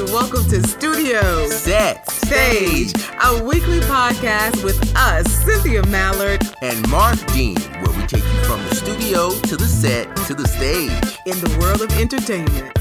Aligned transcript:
and 0.00 0.10
welcome 0.10 0.44
to 0.48 0.60
Studio 0.66 1.46
Set 1.48 2.10
Stage, 2.10 2.92
a 3.22 3.44
weekly 3.44 3.78
podcast 3.80 4.64
with 4.64 4.92
us, 4.96 5.30
Cynthia 5.44 5.86
Mallard, 5.86 6.42
and 6.62 6.88
Mark 6.88 7.16
Dean, 7.32 7.56
where 7.60 7.96
we 7.96 8.04
take 8.06 8.24
you 8.24 8.42
from 8.42 8.60
the 8.64 8.74
studio 8.74 9.30
to 9.30 9.56
the 9.56 9.66
set 9.66 10.14
to 10.26 10.34
the 10.34 10.48
stage. 10.48 10.90
in 11.26 11.38
the 11.40 11.58
world 11.60 11.80
of 11.80 11.96
entertainment. 12.00 12.76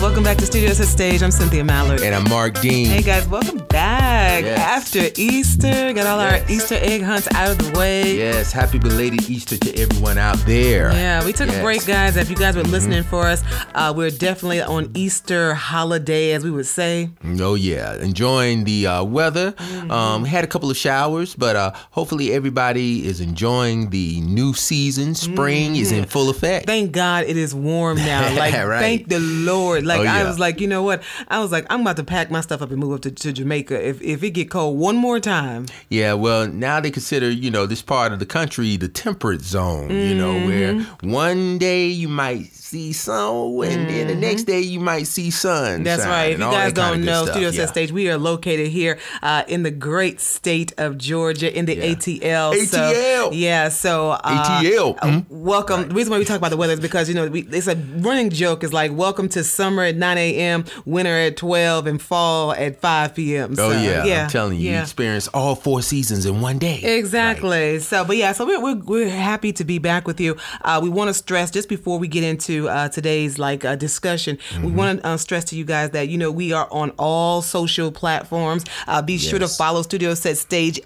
Welcome 0.00 0.24
back 0.24 0.38
to 0.38 0.46
Studio 0.46 0.72
Set 0.72 0.88
Stage. 0.88 1.22
I'm 1.22 1.30
Cynthia 1.30 1.62
Mallard. 1.62 2.00
And 2.00 2.14
I'm 2.14 2.28
Mark 2.30 2.58
Dean. 2.60 2.86
Hey 2.86 3.02
guys, 3.02 3.28
welcome 3.28 3.65
back. 3.68 4.44
Yes. 4.44 4.58
After 4.58 5.08
Easter, 5.20 5.92
got 5.92 6.06
all 6.06 6.18
Yes. 6.20 6.42
our 6.44 6.50
Easter 6.50 6.74
egg 6.76 7.02
hunts 7.02 7.28
out 7.34 7.50
of 7.50 7.58
the 7.72 7.78
way. 7.78 8.16
Yes, 8.16 8.52
happy 8.52 8.78
belated 8.78 9.28
Easter 9.28 9.56
to 9.58 9.74
everyone 9.78 10.18
out 10.18 10.38
there. 10.46 10.92
Yeah, 10.92 11.24
we 11.24 11.32
took 11.32 11.48
a 11.48 11.60
break, 11.62 11.86
guys. 11.86 12.16
If 12.16 12.30
you 12.30 12.36
guys 12.36 12.56
were 12.56 12.62
listening 12.62 13.02
for 13.02 13.26
us, 13.26 13.42
uh, 13.74 13.92
we're 13.96 14.10
definitely 14.10 14.60
on 14.62 14.90
Easter 14.94 15.54
holiday, 15.54 16.32
as 16.32 16.44
we 16.44 16.50
would 16.50 16.66
say. 16.66 17.10
Oh 17.40 17.54
yeah, 17.54 17.94
enjoying 17.96 18.64
the 18.64 18.86
uh, 18.86 19.04
weather. 19.04 19.52
Mm-hmm. 19.52 19.90
Um, 19.90 20.24
had 20.24 20.44
a 20.44 20.46
couple 20.46 20.70
of 20.70 20.76
showers, 20.76 21.34
but 21.34 21.56
uh, 21.56 21.72
hopefully 21.90 22.32
everybody 22.32 23.06
is 23.06 23.20
enjoying 23.20 23.90
the 23.90 24.20
new 24.20 24.52
season. 24.54 25.14
Spring 25.14 25.76
is 25.76 25.92
in 25.92 26.04
full 26.04 26.30
effect. 26.30 26.66
Mm-hmm. 26.66 26.70
Thank 26.70 26.92
God 26.92 27.24
it 27.24 27.36
is 27.36 27.54
warm 27.54 27.96
now. 27.98 28.26
Like, 28.36 28.54
Right. 28.54 28.80
thank 28.80 29.08
the 29.08 29.18
Lord. 29.20 29.84
Like, 29.86 30.00
Oh, 30.00 30.04
I 30.04 30.24
was 30.24 30.38
like, 30.38 30.60
you 30.60 30.66
know 30.66 30.82
what? 30.82 31.02
I 31.28 31.38
was 31.40 31.50
like, 31.52 31.66
I'm 31.70 31.80
about 31.82 31.96
to 31.96 32.04
pack 32.04 32.30
my 32.30 32.40
stuff 32.40 32.60
up 32.62 32.70
and 32.70 32.78
move 32.78 32.92
up 32.92 33.00
to, 33.02 33.10
to 33.10 33.32
Jamaica. 33.32 33.55
If 33.60 34.00
if 34.02 34.22
it 34.22 34.30
get 34.30 34.50
cold 34.50 34.78
one 34.78 34.96
more 34.96 35.20
time, 35.20 35.66
Yeah, 35.88 36.14
well, 36.14 36.46
now 36.48 36.80
they 36.80 36.90
consider, 36.90 37.30
you 37.30 37.50
know, 37.50 37.66
this 37.66 37.82
part 37.82 38.12
of 38.12 38.18
the 38.18 38.26
country 38.26 38.76
the 38.76 38.88
temperate 38.88 39.42
zone, 39.42 39.90
you 39.90 40.14
know, 40.14 40.34
where 40.46 40.74
Mm-hmm. 40.74 41.12
one 41.12 41.58
day 41.58 41.86
you 41.88 42.08
might 42.08 42.46
see 42.66 42.92
snow 42.92 43.62
and 43.62 43.88
then 43.88 44.08
the 44.08 44.14
next 44.14 44.44
day 44.44 44.60
you 44.60 44.80
might 44.80 45.04
see 45.06 45.30
sun. 45.30 45.74
Mm-hmm. 45.76 45.82
That's 45.84 46.04
right. 46.04 46.32
If 46.32 46.38
you 46.40 46.44
guys 46.44 46.72
don't 46.72 47.04
know, 47.04 47.22
stuff, 47.24 47.34
Studio 47.34 47.50
yeah. 47.50 47.56
Set 47.60 47.68
Stage, 47.70 47.92
we 47.92 48.10
are 48.10 48.18
located 48.18 48.68
here 48.68 48.98
uh, 49.22 49.44
in 49.46 49.62
the 49.62 49.70
great 49.70 50.20
state 50.20 50.72
of 50.78 50.98
Georgia 50.98 51.56
in 51.56 51.66
the 51.66 51.76
Yeah. 51.76 51.84
ATL. 51.94 52.54
So, 52.66 52.78
ATL. 52.78 53.30
yeah. 53.32 53.68
So 53.68 54.10
uh, 54.10 54.20
ATL. 54.60 54.96
uh, 55.00 55.06
Mhm. 55.06 55.26
welcome. 55.30 55.88
The 55.88 55.94
reason 55.94 56.10
why 56.10 56.18
we 56.18 56.24
talk 56.24 56.38
about 56.38 56.50
the 56.50 56.56
weather 56.56 56.72
is 56.72 56.80
because 56.80 57.08
you 57.08 57.14
know 57.14 57.28
we, 57.28 57.42
it's 57.42 57.68
a 57.68 57.76
running 57.76 58.30
joke. 58.30 58.64
Is 58.64 58.72
like 58.72 58.92
welcome 58.92 59.28
to 59.30 59.44
summer 59.44 59.84
at 59.84 59.96
9 59.96 60.18
a.m., 60.18 60.64
winter 60.84 61.10
at 61.16 61.36
12, 61.36 61.86
and 61.86 62.02
fall 62.02 62.52
at 62.52 62.80
5 62.80 63.14
p.m. 63.14 63.52
Oh 63.52 63.70
So, 63.70 63.70
yeah, 63.80 64.04
yeah, 64.04 64.24
I'm 64.24 64.30
telling 64.30 64.58
you, 64.58 64.72
you 64.72 64.78
experience 64.80 65.28
all 65.28 65.54
four 65.54 65.82
seasons 65.82 66.26
in 66.26 66.40
one 66.40 66.58
day. 66.58 66.80
Exactly. 66.82 67.78
So, 67.78 68.04
but 68.04 68.16
yeah, 68.16 68.32
so 68.32 68.44
we're, 68.46 68.60
we're, 68.60 68.76
we're 68.76 69.08
happy 69.08 69.52
to 69.52 69.64
be 69.64 69.78
back 69.78 70.06
with 70.06 70.20
you. 70.20 70.36
Uh, 70.62 70.80
we 70.82 70.88
want 70.88 71.08
to 71.08 71.14
stress 71.14 71.50
just 71.50 71.68
before 71.68 71.98
we 71.98 72.08
get 72.08 72.24
into 72.24 72.65
uh, 72.68 72.88
today's 72.88 73.38
like 73.38 73.64
uh, 73.64 73.76
discussion, 73.76 74.38
we 74.52 74.56
Mm-hmm. 74.68 74.76
want 74.76 75.00
to 75.02 75.06
uh, 75.08 75.16
stress 75.16 75.44
to 75.46 75.56
you 75.56 75.64
guys 75.64 75.90
that 75.90 76.08
you 76.08 76.18
know 76.18 76.30
we 76.30 76.52
are 76.52 76.68
on 76.70 76.90
all 76.98 77.42
social 77.42 77.90
platforms. 77.92 78.64
Uh, 78.86 79.02
be 79.02 79.18
sure 79.18 79.38
to 79.38 79.48
follow 79.48 79.82
Studio 79.82 80.14
Set 80.14 80.36
Stage 80.38 80.80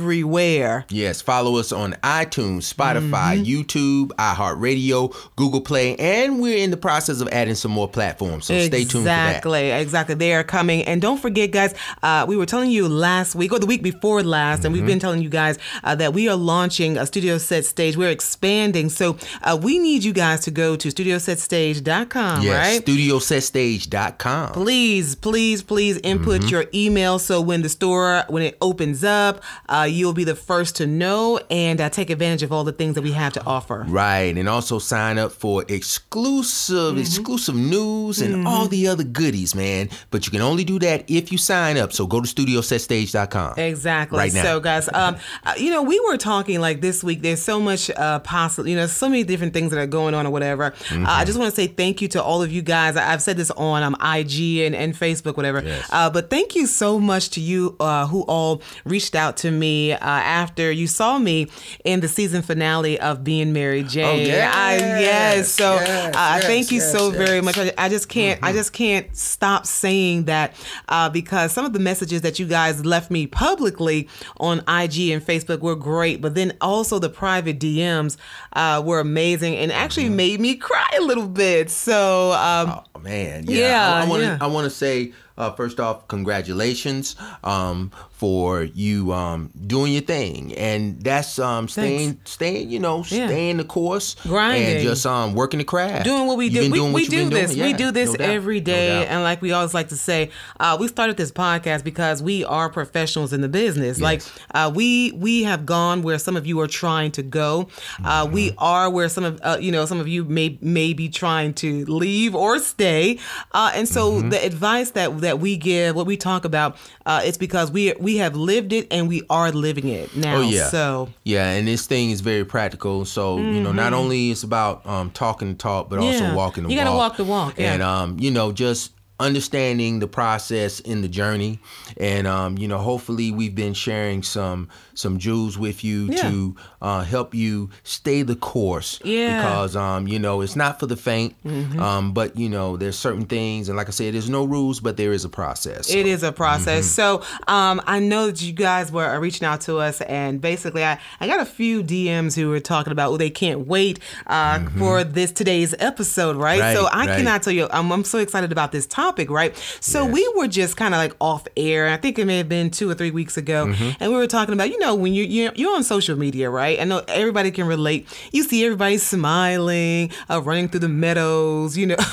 everywhere. 0.00 0.84
Yes, 0.90 1.20
follow 1.22 1.56
us 1.58 1.72
on 1.72 1.92
iTunes, 2.02 2.72
Spotify, 2.72 3.06
Mm-hmm. 3.36 3.42
YouTube, 3.44 4.08
iHeartRadio, 4.18 5.14
Google 5.36 5.60
Play, 5.60 5.96
and 5.96 6.40
we're 6.40 6.56
in 6.58 6.70
the 6.70 6.76
process 6.76 7.20
of 7.20 7.28
adding 7.28 7.54
some 7.54 7.70
more 7.70 7.88
platforms. 7.88 8.46
So 8.46 8.58
stay 8.60 8.80
tuned 8.84 8.90
for 8.90 8.98
that. 9.00 9.28
Exactly, 9.28 9.70
exactly. 9.70 10.14
They 10.14 10.32
are 10.34 10.44
coming, 10.44 10.82
and 10.84 11.00
don't 11.02 11.18
forget, 11.20 11.50
guys. 11.50 11.74
Uh, 12.02 12.24
we 12.28 12.36
were 12.36 12.46
telling 12.46 12.70
you 12.70 12.88
last 12.88 13.34
week 13.34 13.52
or 13.52 13.58
the 13.58 13.66
week 13.66 13.82
before 13.82 14.22
last, 14.22 14.64
and 14.64 14.72
we've 14.72 14.82
Mm-hmm. 14.82 14.86
been 14.86 15.00
telling 15.00 15.22
you 15.22 15.28
guys 15.30 15.58
uh, 15.82 15.94
that 15.96 16.12
we 16.12 16.28
are 16.28 16.36
launching 16.36 16.96
a 16.96 17.06
Studio 17.06 17.38
Set 17.38 17.64
Stage. 17.64 17.96
We're 17.96 18.10
expanding, 18.10 18.88
so 18.88 19.16
uh, 19.42 19.58
we 19.60 19.78
need 19.78 20.04
you 20.04 20.12
guys 20.12 20.40
to 20.42 20.50
go 20.50 20.76
to 20.76 20.90
StudioSetStage.com, 21.16 22.42
Yes, 22.42 22.54
right? 22.54 22.84
StudioSetStage.com. 22.84 24.52
please 24.52 25.14
please 25.14 25.62
please 25.62 25.98
input 25.98 26.26
Mm-hmm. 26.40 26.48
your 26.48 26.64
email 26.74 27.18
so 27.18 27.40
when 27.40 27.62
the 27.62 27.68
store 27.68 28.24
when 28.28 28.42
it 28.42 28.56
opens 28.60 29.02
up 29.04 29.42
uh, 29.68 29.86
you'll 29.88 30.12
be 30.12 30.24
the 30.24 30.34
first 30.34 30.76
to 30.76 30.86
know 30.86 31.38
and 31.50 31.80
uh, 31.80 31.88
take 31.88 32.10
advantage 32.10 32.42
of 32.42 32.52
all 32.52 32.64
the 32.64 32.72
things 32.72 32.94
that 32.94 33.02
we 33.02 33.12
have 33.12 33.32
to 33.32 33.44
offer 33.44 33.84
Right, 33.88 34.36
and 34.36 34.48
also 34.48 34.78
sign 34.78 35.18
up 35.18 35.32
for 35.32 35.64
exclusive 35.68 36.76
Mm-hmm. 36.76 36.98
exclusive 36.98 37.54
news 37.54 38.20
and 38.20 38.46
all 38.46 38.66
the 38.68 38.88
other 38.88 39.04
goodies, 39.04 39.54
man. 39.54 39.88
But 40.10 40.26
you 40.26 40.30
can 40.32 40.40
only 40.40 40.64
do 40.64 40.78
that 40.80 41.08
if 41.10 41.30
you 41.32 41.38
sign 41.38 41.76
up. 41.76 41.92
So 41.92 42.06
go 42.06 42.20
to 42.20 42.26
StudioSetStage.com. 42.26 43.54
Exactly. 43.58 44.18
Right 44.18 44.32
now. 44.34 44.42
So, 44.42 44.60
guys, 44.60 44.88
um, 44.92 45.16
uh, 45.44 45.54
you 45.56 45.70
know, 45.70 45.82
we 45.82 45.98
were 46.00 46.16
talking 46.16 46.60
like 46.60 46.80
this 46.80 47.02
week. 47.04 47.22
There's 47.22 47.42
so 47.42 47.60
much 47.60 47.90
uh, 47.90 48.18
possible, 48.20 48.68
you 48.68 48.76
know, 48.76 48.86
so 48.86 49.08
many 49.08 49.24
different 49.24 49.52
things 49.54 49.70
that 49.72 49.78
are 49.78 49.86
going 49.86 50.14
on 50.14 50.26
or 50.26 50.30
whatever. 50.30 50.74
Uh, 51.06 51.10
I 51.20 51.24
just 51.24 51.38
want 51.38 51.48
to 51.54 51.56
say 51.56 51.68
thank 51.68 52.02
you 52.02 52.08
to 52.08 52.22
all 52.22 52.42
of 52.42 52.50
you 52.50 52.62
guys. 52.62 52.96
I- 52.96 53.12
I've 53.12 53.22
said 53.22 53.36
this 53.36 53.50
on 53.52 53.82
um, 53.84 53.94
IG 54.02 54.58
and, 54.66 54.74
and 54.74 54.92
Facebook, 54.94 55.36
whatever. 55.36 55.62
Yes. 55.64 55.88
Uh, 55.92 56.10
but 56.10 56.30
thank 56.30 56.54
you 56.56 56.66
so 56.66 56.98
much 56.98 57.30
to 57.30 57.40
you 57.40 57.76
uh, 57.80 58.06
who 58.08 58.22
all 58.22 58.60
reached 58.84 59.14
out 59.14 59.36
to 59.38 59.50
me 59.50 59.92
uh, 59.92 59.98
after 60.02 60.70
you 60.72 60.86
saw 60.88 61.18
me 61.18 61.46
in 61.84 62.00
the 62.00 62.08
season 62.08 62.42
finale 62.42 62.98
of 62.98 63.22
Being 63.22 63.52
Mary 63.52 63.82
Jane. 63.84 64.26
yes, 64.26 64.54
I, 64.54 64.74
yes. 65.00 65.48
So, 65.52 65.74
yes, 65.74 66.16
uh, 66.16 66.34
yes, 66.38 66.44
thank 66.46 66.70
you 66.72 66.80
so 66.80 67.10
very 67.10 67.40
much. 67.40 67.56
I, 67.58 67.72
I 67.78 67.88
just 67.88 68.08
can't. 68.08 68.42
I 68.42 68.52
just 68.52 68.72
can't 68.72 69.14
stop 69.16 69.66
saying 69.66 70.24
that 70.24 70.54
uh, 70.88 71.08
because 71.08 71.52
some 71.52 71.64
of 71.64 71.72
the 71.72 71.78
messages 71.78 72.22
that 72.22 72.38
you 72.40 72.46
guys 72.46 72.84
left 72.84 73.10
me 73.10 73.26
publicly 73.26 74.08
on 74.38 74.58
IG 74.60 75.10
and 75.10 75.24
Facebook 75.24 75.60
were 75.60 75.76
great, 75.76 76.20
but 76.20 76.34
then 76.34 76.56
also 76.60 76.98
the 76.98 77.08
private 77.08 77.60
DMs 77.60 78.16
uh, 78.54 78.82
were 78.84 78.98
amazing 79.00 79.54
and 79.56 79.70
actually 79.70 80.08
made 80.08 80.40
me 80.40 80.56
cry 80.56 80.95
a 81.00 81.04
little 81.04 81.28
bit. 81.28 81.70
So. 81.70 82.32
Um, 82.32 82.80
Oh 82.94 82.98
man, 83.00 83.44
Yeah, 83.46 83.58
yeah. 83.68 83.94
I, 83.94 84.04
I 84.04 84.08
want 84.08 84.20
to. 84.22 84.26
yeah. 84.26 84.38
I 84.40 84.46
want 84.46 84.64
to 84.64 84.70
say 84.70 85.12
uh, 85.38 85.50
first 85.52 85.78
off, 85.80 86.06
congratulations 86.08 87.16
um, 87.44 87.90
for 88.10 88.62
you 88.62 89.12
um, 89.12 89.50
doing 89.66 89.92
your 89.92 90.02
thing, 90.02 90.54
and 90.54 91.02
that's 91.02 91.38
um, 91.38 91.68
staying, 91.68 92.18
staying. 92.24 92.70
You 92.70 92.78
know, 92.78 92.98
Yeah. 93.08 93.26
staying 93.26 93.58
the 93.58 93.64
course, 93.64 94.16
Grinding. 94.22 94.76
and 94.76 94.80
just 94.82 95.04
um, 95.06 95.34
working 95.34 95.58
the 95.58 95.64
craft, 95.64 96.04
doing 96.04 96.26
what 96.26 96.38
we 96.38 96.48
do. 96.48 96.70
We, 96.70 96.78
doing 96.78 96.92
we 96.92 97.06
do 97.06 97.28
this. 97.28 97.54
we 97.54 97.72
do 97.74 97.90
this 97.90 98.16
no 98.18 98.24
every 98.24 98.60
no 98.60 98.72
and 98.74 99.22
like 99.22 99.42
we 99.42 99.52
always 99.52 99.74
like 99.74 99.88
to 99.88 99.96
say, 99.96 100.30
uh, 100.60 100.76
we 100.80 100.88
started 100.88 101.16
this 101.16 101.30
podcast 101.32 101.84
because 101.84 102.22
we 102.22 102.44
are 102.44 102.68
professionals 102.70 103.32
in 103.32 103.40
the 103.42 103.48
business. 103.48 104.00
Like 104.00 104.22
uh, 104.54 104.72
we 104.74 105.12
we 105.12 105.42
have 105.42 105.66
gone 105.66 106.02
where 106.02 106.18
some 106.18 106.36
of 106.36 106.46
you 106.46 106.58
are 106.60 106.66
trying 106.68 107.12
to 107.12 107.22
go. 107.22 107.68
Uh, 108.04 108.26
We 108.30 108.46
Mm-hmm. 108.46 108.56
are 108.58 108.90
where 108.90 109.08
some 109.08 109.24
of 109.24 109.40
uh, 109.42 109.58
you 109.60 109.72
know 109.72 109.84
some 109.86 109.98
of 110.00 110.08
you 110.08 110.24
may 110.24 110.58
may 110.60 110.92
be 110.92 111.08
trying 111.08 111.52
to 111.54 111.84
leave 111.86 112.34
or 112.34 112.58
stay. 112.58 113.18
Uh, 113.52 113.72
and 113.74 113.88
so 113.88 114.06
Mm-hmm. 114.06 114.28
the 114.30 114.44
advice 114.44 114.90
that 114.92 115.14
that 115.26 115.38
we 115.40 115.56
give, 115.56 115.94
what 115.94 116.06
we 116.06 116.16
talk 116.16 116.44
about, 116.44 116.76
uh, 117.04 117.20
it's 117.24 117.36
because 117.36 117.70
we 117.70 117.92
we 117.98 118.16
have 118.16 118.34
lived 118.36 118.72
it 118.72 118.86
and 118.90 119.08
we 119.08 119.22
are 119.28 119.50
living 119.52 119.88
it 119.88 120.16
now. 120.16 120.36
Oh 120.36 120.40
yeah. 120.42 120.68
So 120.68 121.08
yeah, 121.24 121.50
and 121.50 121.66
this 121.68 121.86
thing 121.86 122.10
is 122.10 122.20
very 122.20 122.44
practical. 122.44 123.04
So 123.04 123.38
you 123.38 123.60
know, 123.60 123.72
not 123.72 123.92
only 123.92 124.30
it's 124.30 124.42
about 124.42 124.86
um, 124.86 125.10
talking 125.10 125.48
the 125.52 125.58
talk, 125.58 125.90
but 125.90 125.96
Mm-hmm. 125.98 126.12
Yeah. 126.12 126.20
also 126.28 126.34
walking 126.36 126.62
the 126.64 126.68
walk. 126.68 126.72
You 126.72 126.78
walk. 126.78 126.84
gotta 126.86 126.96
walk 126.96 127.16
the 127.16 127.24
walk, 127.24 127.58
yeah. 127.58 127.72
And 127.74 127.82
um, 127.82 128.16
you 128.20 128.30
know, 128.30 128.52
just 128.52 128.92
understanding 129.18 129.98
the 129.98 130.06
process 130.06 130.80
in 130.80 131.02
the 131.02 131.08
journey, 131.08 131.58
and 131.96 132.26
um, 132.26 132.58
you 132.58 132.68
know, 132.68 132.78
hopefully 132.78 133.30
we've 133.30 133.54
been 133.54 133.74
sharing 133.74 134.22
some 134.22 134.68
some 134.94 135.18
jewels 135.18 135.58
with 135.58 135.84
you 135.84 136.06
Yeah. 136.06 136.22
to 136.30 136.56
uh, 136.80 137.04
help 137.04 137.34
you 137.34 137.70
stay 137.82 138.22
the 138.22 138.36
course. 138.36 138.98
Yeah. 139.04 139.28
Mm-hmm. 139.28 139.46
Because 139.46 139.76
um, 139.76 140.08
you 140.08 140.18
know, 140.18 140.40
it's 140.40 140.56
not 140.56 140.80
for 140.80 140.86
the 140.86 140.96
faint. 140.96 141.34
Mhm. 141.44 141.78
Um, 141.78 142.12
but 142.12 142.36
you 142.36 142.48
know, 142.48 142.76
there's 142.76 142.98
certain 142.98 143.26
things, 143.26 143.68
and 143.68 143.76
like 143.76 143.88
I 143.88 143.90
said, 143.90 144.14
there's 144.14 144.30
no 144.30 144.44
rules, 144.44 144.80
but 144.80 144.96
there 144.96 145.12
is 145.12 145.24
a 145.24 145.28
process. 145.28 145.90
It 145.90 146.06
is 146.06 146.22
a 146.22 146.32
process. 146.32 146.84
Mm-hmm. 146.86 147.22
So 147.22 147.22
um, 147.46 147.80
I 147.86 147.98
know 148.00 148.26
that 148.26 148.42
you 148.42 148.52
guys 148.52 148.90
were 148.92 149.04
uh, 149.06 149.18
reaching 149.18 149.46
out 149.46 149.60
to 149.62 149.78
us, 149.78 150.00
and 150.02 150.40
basically, 150.40 150.84
I, 150.84 150.98
I 151.20 151.26
got 151.26 151.40
a 151.40 151.46
few 151.46 151.82
DMs 151.82 152.34
who 152.34 152.48
were 152.48 152.60
talking 152.60 152.92
about, 152.92 153.12
oh, 153.12 153.16
they 153.16 153.30
can't 153.30 153.66
wait 153.66 153.98
uh, 154.26 154.64
for 154.78 155.04
this 155.04 155.32
today's 155.32 155.74
episode, 155.78 156.36
right? 156.36 156.60
Mm-hmm. 156.60 156.66
Right, 156.66 156.76
so 156.76 156.86
I 156.86 157.06
right. 157.06 157.16
cannot 157.16 157.42
tell 157.42 157.52
you, 157.52 157.68
I'm, 157.70 157.90
I'm 157.92 158.04
so 158.04 158.18
excited 158.18 158.52
about 158.52 158.72
this 158.72 158.86
topic, 159.06 159.30
right? 159.30 159.56
So 159.80 160.04
Yes. 160.04 160.12
we 160.14 160.32
were 160.36 160.48
just 160.48 160.76
kind 160.76 160.94
of 160.94 160.98
like 160.98 161.14
off 161.20 161.46
air. 161.56 161.88
I 161.88 161.96
think 161.96 162.18
it 162.18 162.24
may 162.26 162.38
have 162.38 162.48
been 162.48 162.70
two 162.70 162.90
or 162.90 162.94
three 162.94 163.10
weeks 163.10 163.36
ago, 163.36 163.66
Mm-hmm. 163.66 163.90
and 164.00 164.10
we 164.12 164.16
were 164.16 164.26
talking 164.26 164.52
about, 164.54 164.68
you 164.70 164.78
know, 164.78 164.94
when 164.94 165.12
you 165.14 165.24
you're, 165.24 165.52
you're 165.54 165.74
on 165.76 165.82
social 165.84 166.16
media, 166.18 166.50
right? 166.50 166.80
I 166.80 166.84
know 166.84 167.02
everybody 167.08 167.50
can 167.50 167.66
relate. 167.66 168.06
You 168.32 168.42
see 168.42 168.64
everybody 168.64 168.98
smiling, 168.98 170.10
uh, 170.30 170.40
running 170.42 170.68
through 170.68 170.80
the 170.80 170.88
meadows, 170.88 171.76
you 171.76 171.86
know. 171.86 171.96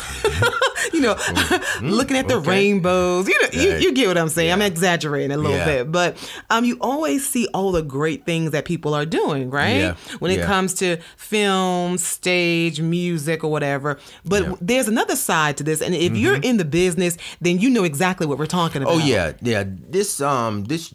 you 0.94 1.02
know, 1.02 1.16
looking 1.82 2.18
at 2.18 2.28
the 2.28 2.34
Mm-hmm. 2.36 2.50
okay. 2.50 2.50
rainbows. 2.50 3.28
You 3.28 3.42
know, 3.42 3.50
you, 3.52 3.78
you 3.78 3.94
get 3.94 4.08
what 4.08 4.18
I'm 4.18 4.30
saying. 4.30 4.52
I'm 4.52 4.62
exaggerating 4.62 5.32
a 5.32 5.38
little 5.38 5.56
Yeah. 5.58 5.66
bit, 5.66 5.92
but 5.92 6.18
um, 6.50 6.66
you 6.66 6.78
always 6.82 7.28
see 7.28 7.48
all 7.54 7.72
the 7.72 7.82
great 7.82 8.26
things 8.26 8.52
that 8.52 8.66
people 8.66 8.94
are 8.94 9.06
doing, 9.06 9.50
right? 9.50 9.78
Yeah. 9.78 9.96
When 10.20 10.32
it 10.32 10.40
Yeah. 10.40 10.46
comes 10.46 10.74
to 10.76 10.98
film, 11.18 11.98
stage, 11.98 12.82
music, 12.82 13.44
or 13.44 13.52
whatever. 13.52 14.00
But 14.26 14.42
Yeah. 14.44 14.50
Mm-hmm. 14.50 14.66
there's 14.66 14.88
another 14.88 15.16
side 15.16 15.58
to 15.58 15.64
this, 15.64 15.82
and 15.82 15.94
if 15.96 16.16
you're 16.18 16.36
in 16.38 16.58
the 16.58 16.66
business, 16.66 17.18
then 17.42 17.60
you 17.60 17.70
know 17.70 17.84
exactly 17.84 18.26
what 18.28 18.38
we're 18.38 18.46
talking 18.46 18.82
about. 18.82 18.94
Oh 18.96 18.98
yeah, 19.00 19.34
yeah. 19.42 19.64
This 19.68 20.22
um 20.22 20.66
this 20.66 20.94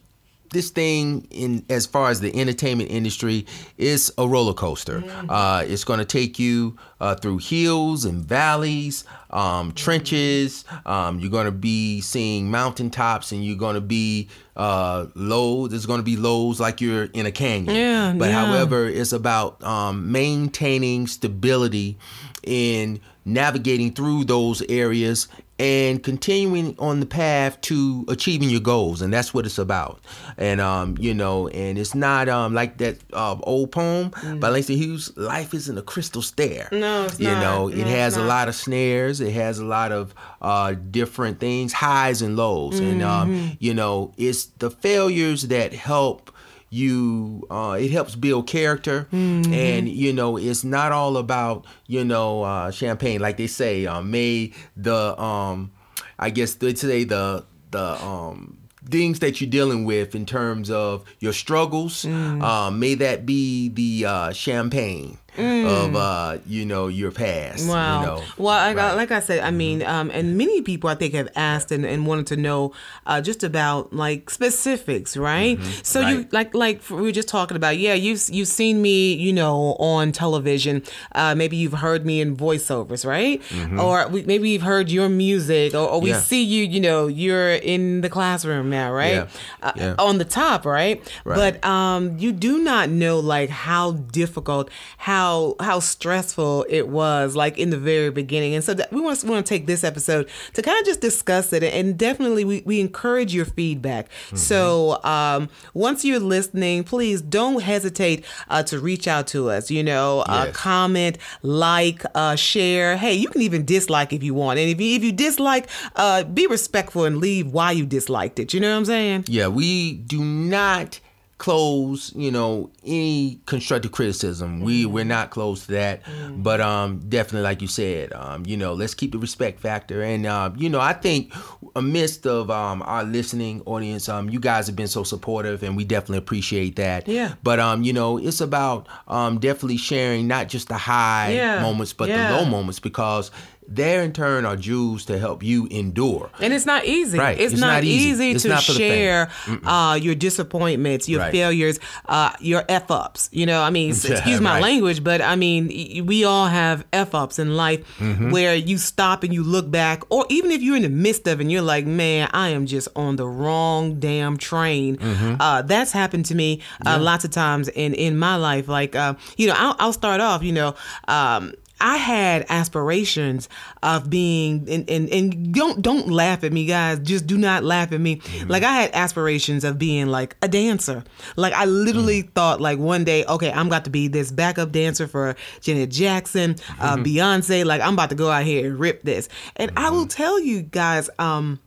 this 0.50 0.70
thing 0.70 1.26
in 1.30 1.62
as 1.68 1.84
far 1.84 2.08
as 2.08 2.20
the 2.20 2.34
entertainment 2.34 2.90
industry 2.90 3.44
is 3.76 4.10
a 4.16 4.26
roller 4.26 4.54
coaster. 4.54 5.00
Mm-hmm. 5.02 5.30
Uh, 5.30 5.62
it's 5.66 5.84
going 5.84 5.98
to 5.98 6.06
take 6.06 6.38
you 6.38 6.74
uh, 7.00 7.14
through 7.16 7.36
hills 7.38 8.06
and 8.06 8.24
valleys, 8.24 9.04
um, 9.30 9.72
trenches. 9.72 10.64
Um, 10.86 11.20
you're 11.20 11.30
going 11.30 11.46
to 11.46 11.52
be 11.52 12.00
seeing 12.00 12.50
mountaintops, 12.50 13.32
and 13.32 13.44
you're 13.44 13.56
going 13.56 13.74
to 13.74 13.80
be 13.80 14.28
uh, 14.56 15.06
low. 15.14 15.66
There's 15.66 15.86
going 15.86 16.00
to 16.00 16.04
be 16.04 16.16
lows 16.16 16.60
like 16.60 16.80
you're 16.80 17.04
in 17.04 17.26
a 17.26 17.32
canyon. 17.32 17.74
Yeah, 17.74 18.14
but 18.16 18.30
yeah. 18.30 18.46
however, 18.46 18.86
it's 18.86 19.12
about 19.12 19.62
um, 19.62 20.10
maintaining 20.12 21.06
stability 21.06 21.98
in 22.44 23.00
navigating 23.24 23.92
through 23.92 24.24
those 24.24 24.62
areas 24.62 25.28
and 25.58 26.02
continuing 26.04 26.76
on 26.78 27.00
the 27.00 27.06
path 27.06 27.60
to 27.60 28.04
achieving 28.08 28.48
your 28.48 28.60
goals 28.60 29.02
and 29.02 29.12
that's 29.12 29.34
what 29.34 29.44
it's 29.44 29.58
about 29.58 30.00
and 30.36 30.60
um 30.60 30.96
you 31.00 31.12
know 31.12 31.48
and 31.48 31.78
it's 31.78 31.96
not 31.96 32.28
um 32.28 32.54
like 32.54 32.78
that 32.78 32.96
uh, 33.12 33.36
old 33.42 33.72
poem 33.72 34.10
mm. 34.10 34.38
by 34.38 34.48
langston 34.48 34.76
hughes 34.76 35.14
life 35.16 35.52
isn't 35.52 35.76
a 35.76 35.82
crystal 35.82 36.22
stair 36.22 36.68
no 36.70 37.04
it's 37.04 37.18
you 37.18 37.26
not. 37.26 37.40
know 37.40 37.66
no, 37.66 37.76
it 37.76 37.86
has 37.86 38.16
a 38.16 38.22
lot 38.22 38.48
of 38.48 38.54
snares 38.54 39.17
it 39.20 39.32
has 39.32 39.58
a 39.58 39.64
lot 39.64 39.92
of 39.92 40.14
uh 40.42 40.74
different 40.90 41.40
things 41.40 41.72
highs 41.72 42.22
and 42.22 42.36
lows 42.36 42.80
mm-hmm. 42.80 42.90
and 42.90 43.02
um 43.02 43.56
you 43.58 43.74
know 43.74 44.12
it's 44.16 44.46
the 44.58 44.70
failures 44.70 45.48
that 45.48 45.72
help 45.72 46.32
you 46.70 47.46
uh, 47.50 47.78
it 47.80 47.90
helps 47.90 48.14
build 48.14 48.46
character 48.46 49.08
mm-hmm. 49.12 49.52
and 49.52 49.88
you 49.88 50.12
know 50.12 50.36
it's 50.36 50.64
not 50.64 50.92
all 50.92 51.16
about 51.16 51.66
you 51.86 52.04
know 52.04 52.42
uh, 52.42 52.70
champagne 52.70 53.20
like 53.20 53.36
they 53.36 53.46
say 53.46 53.86
uh, 53.86 54.02
may 54.02 54.52
the 54.76 55.18
um 55.20 55.70
i 56.18 56.28
guess 56.28 56.54
they 56.54 56.74
say 56.74 57.04
the 57.04 57.44
the 57.70 58.04
um 58.04 58.58
things 58.90 59.18
that 59.18 59.40
you're 59.40 59.50
dealing 59.50 59.84
with 59.84 60.14
in 60.14 60.24
terms 60.24 60.70
of 60.70 61.04
your 61.20 61.32
struggles 61.32 62.04
mm. 62.04 62.78
may 62.78 62.94
that 62.94 63.26
be 63.26 63.68
the 63.68 64.04
uh, 64.06 64.32
champagne 64.32 65.18
mm. 65.38 65.66
of 65.66 65.96
uh, 65.96 66.38
you 66.46 66.64
know 66.64 66.88
your 66.88 67.10
past. 67.10 67.68
Wow. 67.68 68.00
You 68.00 68.06
know, 68.06 68.24
well, 68.36 68.58
I, 68.58 68.74
right. 68.74 68.94
like 68.94 69.10
I 69.10 69.20
said, 69.20 69.40
I 69.40 69.50
mean, 69.50 69.80
mm-hmm. 69.80 69.90
um, 69.90 70.10
and 70.12 70.36
many 70.36 70.62
people 70.62 70.90
I 70.90 70.94
think 70.94 71.14
have 71.14 71.28
asked 71.36 71.72
and, 71.72 71.86
and 71.86 72.06
wanted 72.06 72.26
to 72.28 72.36
know 72.36 72.72
uh, 73.06 73.20
just 73.20 73.42
about 73.42 73.92
like 73.92 74.30
specifics, 74.30 75.16
right? 75.16 75.58
Mm-hmm. 75.58 75.80
So 75.82 76.00
right. 76.00 76.10
you 76.10 76.28
like 76.32 76.54
like 76.54 76.88
we 76.90 77.02
were 77.02 77.12
just 77.12 77.28
talking 77.28 77.56
about, 77.56 77.78
yeah, 77.78 77.94
you've 77.94 78.28
you've 78.28 78.48
seen 78.48 78.82
me, 78.82 79.14
you 79.14 79.32
know, 79.32 79.76
on 79.78 80.12
television. 80.12 80.82
Uh, 81.14 81.34
maybe 81.34 81.56
you've 81.56 81.72
heard 81.74 82.04
me 82.04 82.20
in 82.20 82.36
voiceovers, 82.36 83.06
right? 83.06 83.40
Mm-hmm. 83.42 83.80
Or 83.80 84.08
we, 84.08 84.22
maybe 84.24 84.50
you've 84.50 84.62
heard 84.62 84.90
your 84.90 85.08
music, 85.08 85.74
or, 85.74 85.88
or 85.88 86.00
we 86.00 86.10
yeah. 86.10 86.20
see 86.20 86.42
you, 86.42 86.64
you 86.64 86.80
know, 86.80 87.06
you're 87.06 87.52
in 87.52 88.00
the 88.00 88.10
classroom 88.10 88.70
now, 88.70 88.92
right? 88.92 89.14
Yeah. 89.14 89.28
Uh, 89.62 89.72
yeah. 89.76 89.94
On 89.98 90.18
the 90.18 90.24
top, 90.24 90.66
right? 90.66 91.00
right. 91.24 91.36
But 91.60 91.64
um, 91.64 92.18
you 92.18 92.32
do 92.32 92.58
not 92.58 92.90
know 92.90 93.20
like 93.20 93.50
how 93.50 93.92
difficult, 93.92 94.70
how 94.98 95.27
how 95.28 95.54
how 95.60 95.80
stressful 95.80 96.66
it 96.68 96.88
was 96.88 97.36
like 97.36 97.58
in 97.58 97.70
the 97.70 97.78
very 97.78 98.10
beginning. 98.10 98.54
And 98.54 98.64
so 98.64 98.74
that 98.74 98.92
we 98.92 99.00
want 99.00 99.20
to, 99.20 99.26
want 99.26 99.44
to 99.44 99.48
take 99.48 99.66
this 99.66 99.84
episode 99.84 100.28
to 100.54 100.62
kind 100.62 100.78
of 100.78 100.86
just 100.86 101.00
discuss 101.00 101.52
it 101.52 101.62
and 101.62 101.98
definitely 101.98 102.44
we, 102.44 102.62
we 102.64 102.80
encourage 102.80 103.34
your 103.34 103.44
feedback. 103.44 104.08
Mm-hmm. 104.08 104.36
so 104.36 105.02
um, 105.04 105.48
once 105.74 106.04
you're 106.04 106.20
listening 106.20 106.84
please 106.84 107.20
don't 107.20 107.62
hesitate 107.62 108.24
uh, 108.48 108.62
to 108.64 108.78
reach 108.78 109.06
out 109.06 109.26
to 109.28 109.50
us 109.50 109.70
you 109.70 109.82
know 109.82 110.20
uh, 110.20 110.44
yes. 110.46 110.48
uh, 110.48 110.58
comment 110.58 111.18
like 111.42 112.02
uh, 112.14 112.36
share. 112.36 112.96
Hey 112.96 113.14
you 113.14 113.28
can 113.28 113.42
even 113.42 113.64
dislike 113.64 114.12
if 114.12 114.22
you 114.22 114.34
want. 114.34 114.58
And 114.58 114.70
if 114.70 114.80
you 114.80 114.96
if 114.96 115.04
you 115.04 115.12
dislike 115.12 115.68
uh, 115.96 116.24
be 116.24 116.46
respectful 116.46 117.04
and 117.04 117.18
leave 117.18 117.48
why 117.48 117.72
you 117.72 117.86
disliked 117.86 118.38
it. 118.38 118.54
You 118.54 118.60
know 118.60 118.70
what 118.70 118.78
i'm 118.78 118.84
saying? 118.84 119.24
Yeah 119.28 119.48
we 119.48 119.94
do 119.94 120.24
not 120.24 121.00
close, 121.38 122.12
you 122.16 122.32
know, 122.32 122.70
any 122.84 123.40
constructive 123.46 123.92
criticism. 123.92 124.60
We 124.60 124.82
mm-hmm. 124.82 124.92
we're 124.92 125.04
not 125.04 125.30
close 125.30 125.66
to 125.66 125.72
that, 125.72 126.04
mm-hmm. 126.04 126.42
but 126.42 126.60
um, 126.60 126.98
definitely 127.08 127.42
like 127.42 127.62
you 127.62 127.68
said, 127.68 128.12
um, 128.12 128.44
you 128.44 128.56
know, 128.56 128.74
let's 128.74 128.94
keep 128.94 129.12
the 129.12 129.18
respect 129.18 129.60
factor. 129.60 130.02
And 130.02 130.26
uh, 130.26 130.50
you 130.56 130.68
know, 130.68 130.80
I 130.80 130.92
think 130.92 131.32
amidst 131.76 132.26
of 132.26 132.50
um 132.50 132.82
our 132.82 133.04
listening 133.04 133.62
audience, 133.66 134.08
um, 134.08 134.28
you 134.28 134.40
guys 134.40 134.66
have 134.66 134.76
been 134.76 134.88
so 134.88 135.04
supportive, 135.04 135.62
and 135.62 135.76
we 135.76 135.84
definitely 135.84 136.18
appreciate 136.18 136.76
that. 136.76 137.06
Yeah. 137.06 137.34
But 137.42 137.60
um, 137.60 137.84
you 137.84 137.92
know, 137.92 138.18
it's 138.18 138.40
about 138.40 138.88
um 139.06 139.38
definitely 139.38 139.78
sharing 139.78 140.26
not 140.26 140.48
just 140.48 140.68
the 140.68 140.78
high 140.78 141.34
yeah. 141.34 141.62
moments, 141.62 141.92
but 141.92 142.08
yeah. 142.08 142.32
the 142.32 142.38
low 142.38 142.44
moments 142.44 142.80
because 142.80 143.30
there 143.68 144.02
in 144.02 144.12
turn 144.12 144.46
are 144.46 144.56
Jews 144.56 145.04
to 145.06 145.18
help 145.18 145.42
you 145.42 145.66
endure. 145.70 146.30
And 146.40 146.54
it's 146.54 146.64
not 146.64 146.86
easy. 146.86 147.18
Right. 147.18 147.38
It's, 147.38 147.52
it's 147.52 147.60
not, 147.60 147.74
not, 147.74 147.84
easy, 147.84 148.26
easy 148.26 148.38
to 148.40 148.48
not 148.48 148.62
share 148.62 149.30
uh, 149.64 149.98
your 150.00 150.14
disappointments, 150.14 151.08
your 151.08 151.20
right. 151.20 151.30
failures, 151.30 151.78
uh, 152.06 152.32
your 152.40 152.64
f 152.68 152.90
ups. 152.90 153.28
You 153.30 153.44
know, 153.44 153.62
I 153.62 153.68
mean, 153.70 153.90
excuse 154.04 154.40
my 154.40 154.54
right. 154.54 154.62
language, 154.62 155.04
but 155.04 155.20
I 155.20 155.36
mean, 155.36 156.06
we 156.06 156.24
all 156.24 156.46
have 156.46 156.86
f 156.92 157.14
ups 157.14 157.38
in 157.38 157.56
life 157.56 157.86
mm-hmm. 157.98 158.30
where 158.30 158.54
you 158.54 158.78
stop 158.78 159.22
and 159.22 159.34
you 159.34 159.42
look 159.42 159.70
back, 159.70 160.02
or 160.08 160.24
even 160.30 160.50
if 160.50 160.62
you're 160.62 160.76
in 160.76 160.82
the 160.82 160.88
midst 160.88 161.26
of 161.26 161.38
it 161.38 161.42
and 161.42 161.52
you're 161.52 161.62
like, 161.62 161.86
man, 161.86 162.30
I 162.32 162.48
am 162.48 162.64
just 162.64 162.88
on 162.96 163.16
the 163.16 163.28
wrong 163.28 164.00
damn 164.00 164.38
train. 164.38 164.96
Mm-hmm. 164.96 165.34
Uh, 165.40 165.62
that's 165.62 165.92
happened 165.92 166.24
to 166.26 166.34
me 166.34 166.62
uh, 166.86 166.90
yeah. 166.90 166.96
lots 166.96 167.24
of 167.24 167.30
times 167.30 167.68
in 167.68 167.92
in 167.94 168.18
my 168.18 168.36
life. 168.36 168.66
Like, 168.66 168.96
uh, 168.96 169.14
you 169.36 169.46
know, 169.46 169.54
I'll, 169.56 169.76
I'll 169.78 169.92
start 169.92 170.22
off. 170.22 170.42
You 170.42 170.52
know, 170.52 170.74
um, 171.06 171.52
I 171.80 171.96
had 171.96 172.46
aspirations 172.48 173.48
of 173.82 174.10
being 174.10 174.68
and, 174.68 174.88
and, 174.90 175.08
and 175.10 175.54
don't 175.54 175.80
don't 175.82 176.08
laugh 176.08 176.44
at 176.44 176.52
me 176.52 176.66
guys 176.66 176.98
just 177.00 177.26
do 177.26 177.38
not 177.38 177.64
laugh 177.64 177.92
at 177.92 178.00
me 178.00 178.16
mm-hmm. 178.16 178.50
like 178.50 178.62
I 178.62 178.72
had 178.72 178.90
aspirations 178.94 179.64
of 179.64 179.78
being 179.78 180.06
like 180.06 180.36
a 180.42 180.48
dancer 180.48 181.04
like 181.36 181.52
I 181.52 181.64
literally 181.64 182.22
mm-hmm. 182.22 182.32
thought 182.32 182.60
like 182.60 182.78
one 182.78 183.04
day 183.04 183.24
okay 183.26 183.52
I'm 183.52 183.66
about 183.68 183.84
to 183.84 183.90
be 183.90 184.08
this 184.08 184.30
backup 184.30 184.72
dancer 184.72 185.06
for 185.06 185.36
Janet 185.60 185.90
Jackson 185.90 186.56
uh, 186.80 186.96
mm-hmm. 186.96 187.04
Beyonce 187.04 187.64
like 187.64 187.80
I'm 187.80 187.94
about 187.94 188.10
to 188.10 188.16
go 188.16 188.30
out 188.30 188.44
here 188.44 188.66
and 188.66 188.78
rip 188.78 189.02
this 189.02 189.28
and 189.56 189.70
I 189.76 189.90
will 189.90 190.00
mm-hmm. 190.00 190.08
tell 190.08 190.40
you 190.40 190.62
guys 190.62 191.10
um 191.18 191.60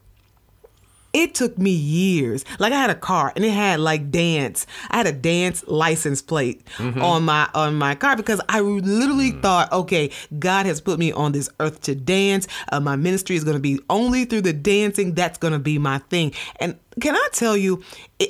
it 1.14 1.34
took 1.34 1.58
me 1.58 1.72
years. 1.72 2.46
Like 2.60 2.74
I 2.74 2.78
had 2.78 2.90
a 2.90 2.96
car 2.96 3.34
and 3.36 3.44
it 3.44 3.52
had 3.52 3.80
like 3.80 4.12
dance. 4.12 4.66
I 4.90 4.98
had 4.98 5.08
a 5.08 5.12
dance 5.12 5.64
license 5.68 6.22
plate 6.22 6.66
mm-hmm. 6.78 7.02
on 7.02 7.24
my 7.24 7.50
on 7.54 7.76
my 7.76 7.96
car 7.96 8.16
because 8.16 8.42
I 8.48 8.62
literally 8.62 9.34
mm. 9.34 9.42
thought, 9.42 9.72
okay, 9.72 10.12
God 10.40 10.66
has 10.66 10.80
put 10.80 11.00
me 11.00 11.12
on 11.12 11.32
this 11.32 11.50
earth 11.60 11.82
to 11.82 11.96
dance. 11.96 12.48
Uh, 12.72 12.80
my 12.80 12.96
ministry 12.96 13.36
is 13.36 13.44
going 13.44 13.58
to 13.58 13.62
be 13.62 13.80
only 13.90 14.26
through 14.26 14.42
the 14.42 14.54
dancing. 14.54 15.14
That's 15.14 15.38
going 15.38 15.54
to 15.54 15.60
be 15.60 15.78
my 15.78 16.00
thing. 16.10 16.34
And 16.60 16.78
can 17.00 17.16
I 17.16 17.28
tell 17.32 17.56
you, 17.56 17.84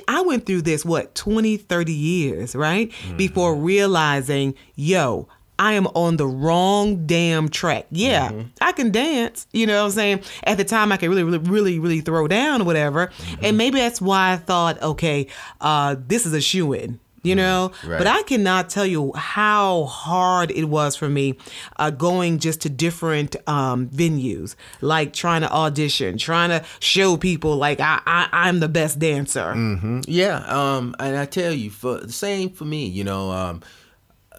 I 0.07 0.21
went 0.21 0.45
through 0.45 0.61
this 0.63 0.85
what 0.85 1.15
20, 1.15 1.57
30 1.57 1.93
years, 1.93 2.55
right? 2.55 2.89
Mm-hmm. 2.89 3.17
Before 3.17 3.55
realizing, 3.55 4.55
yo, 4.75 5.27
I 5.59 5.73
am 5.73 5.87
on 5.87 6.17
the 6.17 6.27
wrong 6.27 7.05
damn 7.05 7.49
track. 7.49 7.85
Yeah, 7.91 8.29
mm-hmm. 8.29 8.47
I 8.61 8.71
can 8.71 8.91
dance, 8.91 9.47
you 9.53 9.67
know 9.67 9.81
what 9.81 9.85
I'm 9.85 9.91
saying? 9.91 10.23
At 10.43 10.57
the 10.57 10.63
time, 10.63 10.91
I 10.91 10.97
could 10.97 11.09
really, 11.09 11.23
really, 11.23 11.37
really, 11.37 11.79
really 11.79 12.01
throw 12.01 12.27
down 12.27 12.61
or 12.61 12.65
whatever. 12.65 13.07
Mm-hmm. 13.07 13.45
And 13.45 13.57
maybe 13.57 13.79
that's 13.79 14.01
why 14.01 14.33
I 14.33 14.37
thought, 14.37 14.81
okay, 14.81 15.27
uh, 15.59 15.95
this 16.07 16.25
is 16.25 16.33
a 16.33 16.41
shoo 16.41 16.73
in 16.73 16.99
you 17.23 17.35
mm-hmm. 17.35 17.43
know 17.43 17.71
right. 17.85 17.97
but 17.97 18.07
i 18.07 18.21
cannot 18.23 18.69
tell 18.69 18.85
you 18.85 19.11
how 19.13 19.83
hard 19.85 20.51
it 20.51 20.65
was 20.65 20.95
for 20.95 21.09
me 21.09 21.37
uh, 21.77 21.89
going 21.89 22.39
just 22.39 22.61
to 22.61 22.69
different 22.69 23.35
um, 23.47 23.87
venues 23.89 24.55
like 24.81 25.13
trying 25.13 25.41
to 25.41 25.51
audition 25.51 26.17
trying 26.17 26.49
to 26.49 26.65
show 26.79 27.17
people 27.17 27.55
like 27.55 27.79
I, 27.79 28.01
I 28.05 28.49
am 28.49 28.59
the 28.59 28.69
best 28.69 28.99
dancer 28.99 29.53
mm-hmm. 29.53 30.01
yeah 30.07 30.43
um, 30.47 30.95
and 30.99 31.17
i 31.17 31.25
tell 31.25 31.53
you 31.53 31.69
for 31.69 31.99
the 31.99 32.11
same 32.11 32.49
for 32.49 32.65
me 32.65 32.87
you 32.87 33.03
know 33.03 33.31
um, 33.31 33.61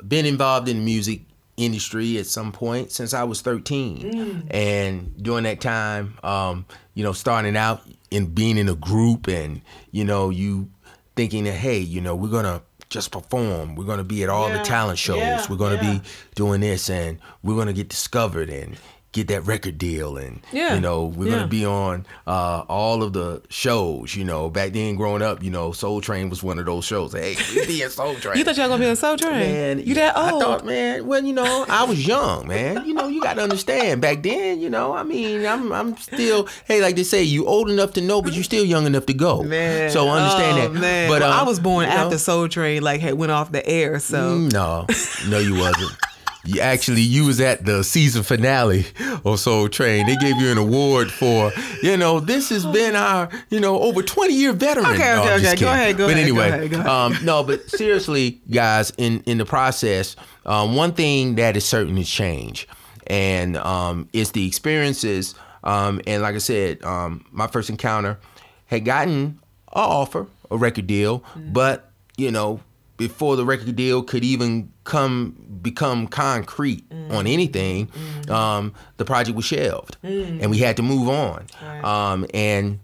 been 0.09 0.27
involved 0.27 0.69
in 0.69 0.79
the 0.79 0.85
music 0.85 1.23
industry 1.57 2.19
at 2.19 2.27
some 2.27 2.53
point 2.53 2.91
since 2.91 3.15
I 3.15 3.25
was 3.25 3.41
13. 3.41 3.99
Mm. 3.99 4.55
And 4.55 5.23
during 5.23 5.45
that 5.45 5.61
time, 5.61 6.19
um, 6.23 6.67
you 6.95 7.03
know, 7.03 7.13
starting 7.13 7.57
out 7.57 7.83
and 8.11 8.35
being 8.35 8.59
in 8.59 8.69
a 8.69 8.75
group 8.75 9.29
and, 9.29 9.61
you 9.91 10.05
know, 10.05 10.31
you 10.31 10.71
thinking 11.17 11.45
that, 11.45 11.53
hey, 11.53 11.79
you 11.79 12.01
know, 12.01 12.15
we're 12.15 12.31
going 12.31 12.45
to 12.45 12.63
just 12.89 13.11
perform. 13.11 13.75
We're 13.75 13.85
going 13.85 13.99
to 13.99 14.05
be 14.05 14.23
at 14.23 14.29
all 14.29 14.49
yeah. 14.49 14.59
the 14.59 14.65
talent 14.65 14.99
shows. 14.99 15.19
Yeah. 15.19 15.47
We're 15.49 15.57
going 15.57 15.79
to 15.79 15.85
yeah. 15.85 15.99
be 15.99 16.01
doing 16.35 16.61
this 16.61 16.91
and 16.91 17.19
we're 17.43 17.55
going 17.55 17.69
to 17.69 17.73
get 17.73 17.89
discovered 17.89 18.51
and 18.51 18.77
get 19.13 19.29
that 19.29 19.47
record 19.47 19.77
deal 19.77 20.17
and 20.17 20.41
yeah. 20.53 20.75
you 20.75 20.81
know 20.81 21.05
we're 21.05 21.29
yeah. 21.29 21.37
gonna 21.37 21.47
be 21.47 21.67
on 21.67 22.07
uh, 22.27 22.65
all 22.69 23.03
of 23.03 23.13
the 23.13 23.43
shows 23.49 24.17
you 24.17 24.25
know. 24.25 24.51
Back 24.51 24.73
then 24.73 24.97
growing 24.97 25.23
up 25.23 25.43
you 25.43 25.51
know 25.51 25.73
soul 25.73 26.01
train 26.01 26.31
was 26.31 26.43
one 26.43 26.59
of 26.59 26.65
those 26.65 26.85
shows. 26.85 27.13
Hey 27.13 27.37
we 27.55 27.67
be 27.67 27.83
in 27.83 27.91
soul 27.91 28.15
train. 28.17 28.39
You 28.39 28.45
thought 28.45 28.57
y'all 28.57 28.69
gonna 28.69 28.83
be 28.83 28.89
in 28.89 28.97
soul 28.97 29.17
train? 29.17 29.33
Man 29.33 29.79
you 29.81 29.95
that 29.95 30.17
old 30.17 30.43
i 30.43 30.45
thought 30.45 30.65
man 30.65 31.07
well 31.07 31.23
you 31.23 31.33
know 31.33 31.67
i 31.69 31.85
was 31.85 32.07
young 32.07 32.49
man. 32.49 32.87
You 32.87 32.95
know 32.95 33.09
you 33.09 33.21
gotta 33.21 33.43
understand 33.43 34.01
back 34.01 34.23
then 34.23 34.61
you 34.61 34.71
know 34.71 34.93
i 34.95 35.03
mean 35.03 35.47
i'm 35.47 35.73
i'm 35.73 35.97
still 35.97 36.49
hey 36.67 36.81
like 36.81 36.97
they 36.97 37.05
say 37.05 37.23
you 37.23 37.47
old 37.47 37.71
enough 37.71 37.93
to 37.95 38.01
know 38.01 38.23
but 38.23 38.33
you're 38.33 38.45
still 38.45 38.65
young 38.65 38.87
enough 38.87 39.07
to 39.07 39.15
go. 39.15 39.43
Man. 39.43 39.91
So 39.91 40.09
understand 40.09 40.59
oh, 40.59 40.63
that 40.63 40.81
man. 40.81 41.09
but 41.09 41.21
well, 41.21 41.33
um, 41.33 41.41
i 41.41 41.43
was 41.43 41.61
born 41.61 41.85
after 41.87 42.11
know, 42.11 42.17
soul 42.17 42.49
train 42.49 42.83
like 42.83 43.01
had 43.01 43.15
went 43.15 43.33
off 43.33 43.53
the 43.53 43.67
air 43.67 43.99
so. 43.99 44.39
Mm, 44.39 44.53
no. 44.53 44.87
No 45.29 45.39
you 45.39 45.55
wasn't 45.55 45.93
you 46.45 46.61
actually 46.61 47.03
you 47.03 47.25
was 47.25 47.41
at 47.41 47.65
the 47.65 47.85
season 47.85 48.23
finale 48.23 48.87
of 49.25 49.39
Soul 49.39 49.69
Train. 49.69 50.07
They 50.07 50.17
gave 50.17 50.37
you 50.37 50.51
an 50.51 50.59
award 50.59 51.11
for 51.11 51.53
you 51.83 51.97
know 51.97 52.19
this 52.21 52.49
has 52.51 52.67
been 52.67 52.97
our 52.97 53.29
you 53.51 53.61
know 53.61 53.81
over 53.81 54.03
twenty 54.03 54.35
year 54.35 54.53
veteran. 54.53 54.87
Okay, 54.87 54.99
No, 54.99 55.23
okay, 55.23 55.33
I'm 55.35 55.41
okay. 55.41 55.57
Go 55.57 55.71
ahead, 55.71 55.97
go 55.97 56.07
but 56.09 56.17
ahead, 56.17 56.29
go 56.35 56.41
ahead, 56.41 56.71
go 56.71 56.79
ahead. 56.81 56.87
Um, 56.89 57.17
no, 57.25 57.43
but 57.45 57.69
seriously, 57.71 58.41
guys, 58.51 58.93
in 58.99 59.21
in 59.27 59.39
the 59.39 59.45
process, 59.45 60.17
um, 60.47 60.75
one 60.75 60.93
thing 60.93 61.37
that 61.37 61.57
is 61.57 61.65
certain 61.65 61.97
is 61.99 62.11
change, 62.11 62.67
and 63.07 63.57
um, 63.59 64.09
it's 64.13 64.31
the 64.33 64.47
experiences. 64.47 65.35
Um, 65.65 66.01
and 66.09 66.23
like 66.23 66.35
I 66.35 66.39
said, 66.39 66.83
um, 66.83 67.25
my 67.31 67.47
first 67.47 67.71
encounter 67.71 68.19
had 68.67 68.85
gotten 68.85 69.15
an 69.15 69.39
offer, 69.73 70.27
a 70.51 70.57
record 70.57 70.89
deal, 70.89 71.21
Mm-hmm. 71.21 71.53
but 71.53 71.89
you 72.17 72.31
know, 72.33 72.61
before 72.97 73.37
the 73.37 73.45
record 73.45 73.75
deal 73.77 74.03
could 74.03 74.25
even 74.25 74.71
come 74.85 75.37
become 75.63 76.07
concrete 76.07 76.89
Mm-hmm. 76.91 77.13
on 77.13 77.27
anything, 77.27 77.89
um, 78.31 78.73
the 78.97 79.05
project 79.05 79.37
was 79.37 79.45
shelved, 79.45 79.97
and 80.03 80.51
we 80.51 80.59
had 80.59 80.77
to 80.77 80.83
move 80.83 81.09
on. 81.09 81.47
Right. 81.63 81.85
Um, 81.85 82.27
and 82.33 82.79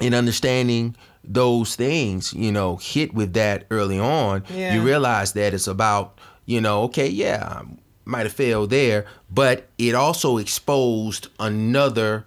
in 0.00 0.14
understanding 0.14 0.96
those 1.24 1.76
things, 1.76 2.32
you 2.32 2.50
know, 2.52 2.76
hit 2.76 3.14
with 3.14 3.32
that 3.34 3.66
early 3.70 3.98
on, 3.98 4.44
Yeah. 4.54 4.74
you 4.74 4.82
realize 4.82 5.32
that 5.34 5.54
it's 5.54 5.66
about, 5.66 6.18
you 6.46 6.60
know, 6.60 6.82
okay, 6.84 7.08
yeah, 7.08 7.60
I 7.60 7.62
might 8.04 8.24
have 8.24 8.32
failed 8.32 8.70
there, 8.70 9.06
but 9.30 9.68
it 9.78 9.94
also 9.94 10.38
exposed 10.38 11.28
another 11.38 12.24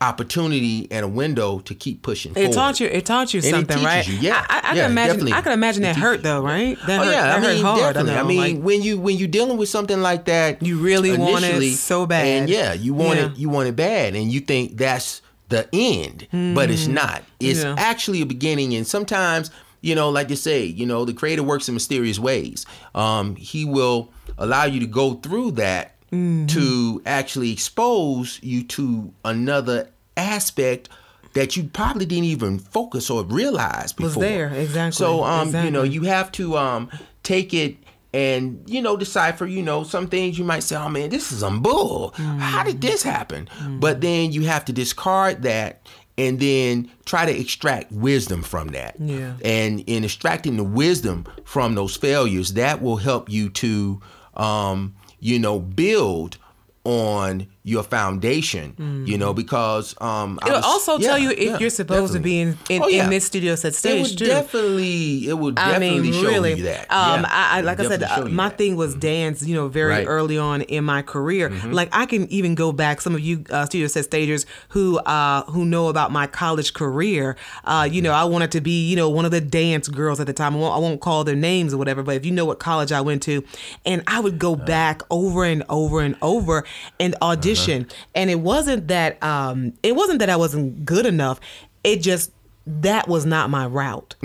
opportunity 0.00 0.86
and 0.90 1.04
a 1.04 1.08
window 1.08 1.58
to 1.60 1.74
keep 1.74 2.02
pushing 2.02 2.32
It 2.32 2.34
forward. 2.34 2.52
taught 2.52 2.80
you. 2.80 2.86
It 2.86 3.06
taught 3.06 3.32
you 3.34 3.38
it 3.38 3.44
something, 3.44 3.82
right? 3.82 4.06
you, 4.06 4.14
yeah. 4.16 4.44
I, 4.48 4.56
I, 4.56 4.70
I 4.72 4.74
Yeah, 4.74 4.82
can 4.82 4.90
imagine. 4.92 5.08
definitely. 5.16 5.32
I 5.32 5.40
can 5.40 5.52
imagine 5.52 5.82
It 5.84 5.86
that 5.86 5.96
hurt 5.96 6.22
though, 6.22 6.42
right? 6.42 6.76
That 6.86 7.00
Oh 7.00 7.04
hurt, 7.04 7.10
yeah, 7.12 7.22
that 7.22 7.38
I 7.38 7.40
mean, 7.40 7.64
hurt 7.64 7.80
hard. 7.80 7.94
definitely. 7.94 8.12
I, 8.12 8.22
know, 8.22 8.28
mean, 8.28 8.38
like- 8.56 8.62
when 8.64 8.82
you 8.82 8.98
when 8.98 9.16
you're 9.16 9.28
dealing 9.28 9.56
with 9.56 9.68
something 9.68 10.00
like 10.02 10.26
that, 10.26 10.62
You 10.62 10.78
really 10.78 11.16
want 11.16 11.44
it 11.44 11.72
so 11.76 12.06
bad. 12.06 12.26
and 12.26 12.50
yeah, 12.50 12.72
you 12.74 12.94
want 12.94 13.18
Yeah. 13.18 13.26
it, 13.26 13.36
you 13.38 13.48
want 13.48 13.68
it 13.68 13.76
bad, 13.76 14.14
and 14.14 14.30
you 14.30 14.40
think 14.40 14.76
that's 14.76 15.22
the 15.48 15.68
end, 15.72 16.26
but 16.54 16.70
it's 16.70 16.86
not. 16.88 17.22
It's. 17.40 17.62
Yeah. 17.62 17.74
actually 17.78 18.20
a 18.22 18.26
beginning, 18.26 18.74
and 18.74 18.86
sometimes. 18.86 19.50
You 19.82 19.94
know, 19.94 20.08
like 20.10 20.30
you 20.30 20.36
say, 20.36 20.64
you 20.64 20.84
know, 20.84 21.04
the 21.04 21.12
creator 21.12 21.44
works 21.44 21.68
in 21.68 21.74
mysterious 21.74 22.18
ways. 22.18 22.66
Um, 22.94 23.36
he 23.36 23.64
will 23.64 24.10
allow 24.36 24.64
you 24.64 24.80
to 24.80 24.86
go 24.86 25.14
through 25.14 25.52
that 25.52 25.94
Mm-hmm. 26.12 26.46
to 26.46 27.02
actually 27.04 27.50
expose 27.50 28.38
you 28.42 28.62
to 28.64 29.12
another 29.24 29.90
aspect 30.16 30.88
that 31.34 31.56
you 31.56 31.64
probably 31.64 32.06
didn't 32.06 32.24
even 32.24 32.58
focus 32.58 33.10
or 33.10 33.24
realize 33.24 33.92
before. 33.92 34.06
Was 34.08 34.16
there, 34.16 34.48
exactly, 34.48 34.92
So, 34.96 35.24
um, 35.24 35.54
you 35.54 35.70
know, 35.70 35.82
you 35.82 36.02
have 36.02 36.30
to 36.32 36.56
um 36.56 36.90
take 37.22 37.52
it 37.52 37.76
and 38.14 38.62
you 38.66 38.80
know 38.80 38.96
decipher. 38.96 39.46
You 39.46 39.62
know, 39.62 39.82
some 39.84 40.06
things 40.06 40.38
you 40.38 40.44
might 40.44 40.62
say, 40.62 40.76
"Oh 40.76 40.88
man, 40.88 41.10
this 41.10 41.32
is 41.32 41.40
some 41.40 41.60
bull. 41.60 42.12
How 42.16 42.62
did 42.62 42.80
this 42.80 43.02
happen?" 43.02 43.48
But 43.80 44.00
then 44.00 44.32
you 44.32 44.42
have 44.46 44.64
to 44.66 44.72
discard 44.72 45.42
that 45.42 45.82
and 46.16 46.40
then 46.40 46.90
try 47.04 47.26
to 47.26 47.38
extract 47.38 47.92
wisdom 47.92 48.42
from 48.42 48.68
that. 48.68 48.94
Yeah. 48.98 49.34
And 49.44 49.80
in 49.86 50.04
extracting 50.04 50.56
the 50.56 50.64
wisdom 50.64 51.26
from 51.44 51.74
those 51.74 51.94
failures, 51.96 52.54
that 52.54 52.80
will 52.80 52.96
help 52.96 53.28
you 53.28 53.50
to, 53.50 54.00
um, 54.34 54.94
you 55.26 55.40
know, 55.40 55.58
build 55.58 56.38
on 56.84 57.48
your 57.66 57.82
foundation. 57.82 59.04
You 59.06 59.18
know, 59.18 59.34
because 59.34 59.94
um, 60.00 60.38
I 60.42 60.46
It'll 60.46 60.58
was- 60.58 60.64
also 60.64 60.98
tell 60.98 61.18
you 61.18 61.30
if 61.30 61.38
yeah, 61.38 61.58
you're 61.58 61.70
supposed 61.70 62.12
to 62.12 62.20
be 62.20 62.40
in 62.40 62.56
in, 62.70 62.82
Oh, 62.82 62.88
yeah. 62.88 63.04
in 63.04 63.10
this 63.10 63.24
studio 63.26 63.56
set 63.56 63.72
It 63.72 63.74
stage 63.74 64.02
would 64.10 64.18
too. 64.18 64.26
definitely, 64.26 65.28
it 65.28 65.34
would 65.36 65.58
I 65.58 65.78
mean, 65.80 66.12
show 66.12 66.22
really. 66.22 66.52
Um, 66.52 66.58
Yeah. 66.64 66.84
I, 67.28 67.58
I 67.58 67.60
like 67.62 67.80
I 67.80 67.88
said, 67.88 68.02
uh, 68.04 68.24
my 68.26 68.48
that. 68.48 68.58
thing 68.58 68.76
was 68.76 68.94
dance. 68.94 69.42
You 69.42 69.54
know, 69.56 69.66
very 69.68 69.90
Right. 69.90 70.00
Mm-hmm. 70.06 70.10
early 70.10 70.38
on 70.38 70.62
in 70.62 70.84
my 70.84 71.02
career. 71.02 71.50
Like 71.66 71.88
I 71.92 72.06
can 72.06 72.28
even 72.30 72.54
go 72.54 72.70
back. 72.72 73.00
Some 73.00 73.14
of 73.14 73.20
you 73.20 73.44
uh, 73.50 73.66
studio 73.66 73.88
set 73.88 74.04
stagers 74.04 74.46
who 74.68 74.98
uh, 75.00 75.42
who 75.46 75.64
know 75.64 75.88
about 75.88 76.12
my 76.12 76.26
college 76.28 76.72
career. 76.72 77.36
Uh, 77.64 77.88
you 77.90 78.00
know, 78.00 78.12
I 78.12 78.24
wanted 78.24 78.52
to 78.52 78.60
be 78.60 78.88
you 78.88 78.94
know 78.96 79.10
one 79.10 79.24
of 79.24 79.32
the 79.32 79.40
dance 79.40 79.88
girls 79.88 80.20
at 80.20 80.26
the 80.28 80.32
time. 80.32 80.54
I 80.54 80.58
won't, 80.58 80.74
I 80.76 80.78
won't 80.78 81.00
call 81.00 81.24
their 81.24 81.34
names 81.36 81.74
or 81.74 81.78
whatever, 81.78 82.02
but 82.04 82.14
if 82.14 82.24
you 82.24 82.30
know 82.30 82.44
what 82.44 82.58
college 82.60 82.92
I 82.92 83.00
went 83.00 83.22
to, 83.24 83.42
and 83.84 84.02
I 84.06 84.20
would 84.20 84.38
go 84.38 84.54
back 84.54 85.02
over 85.10 85.44
and 85.44 85.64
over 85.68 86.00
and 86.00 86.14
over 86.22 86.64
and 87.00 87.14
audition, 87.22 87.55
Uh-huh. 87.58 87.84
and 88.14 88.30
it 88.30 88.40
wasn't 88.40 88.88
that 88.88 89.22
um, 89.22 89.72
it 89.82 89.94
wasn't 89.96 90.18
that 90.20 90.30
I 90.30 90.36
wasn't 90.36 90.84
good 90.84 91.06
enough. 91.06 91.40
It 91.84 92.02
just 92.02 92.30
that 92.66 93.06
was 93.08 93.24
not 93.24 93.48
my 93.48 93.64
route 93.66 94.16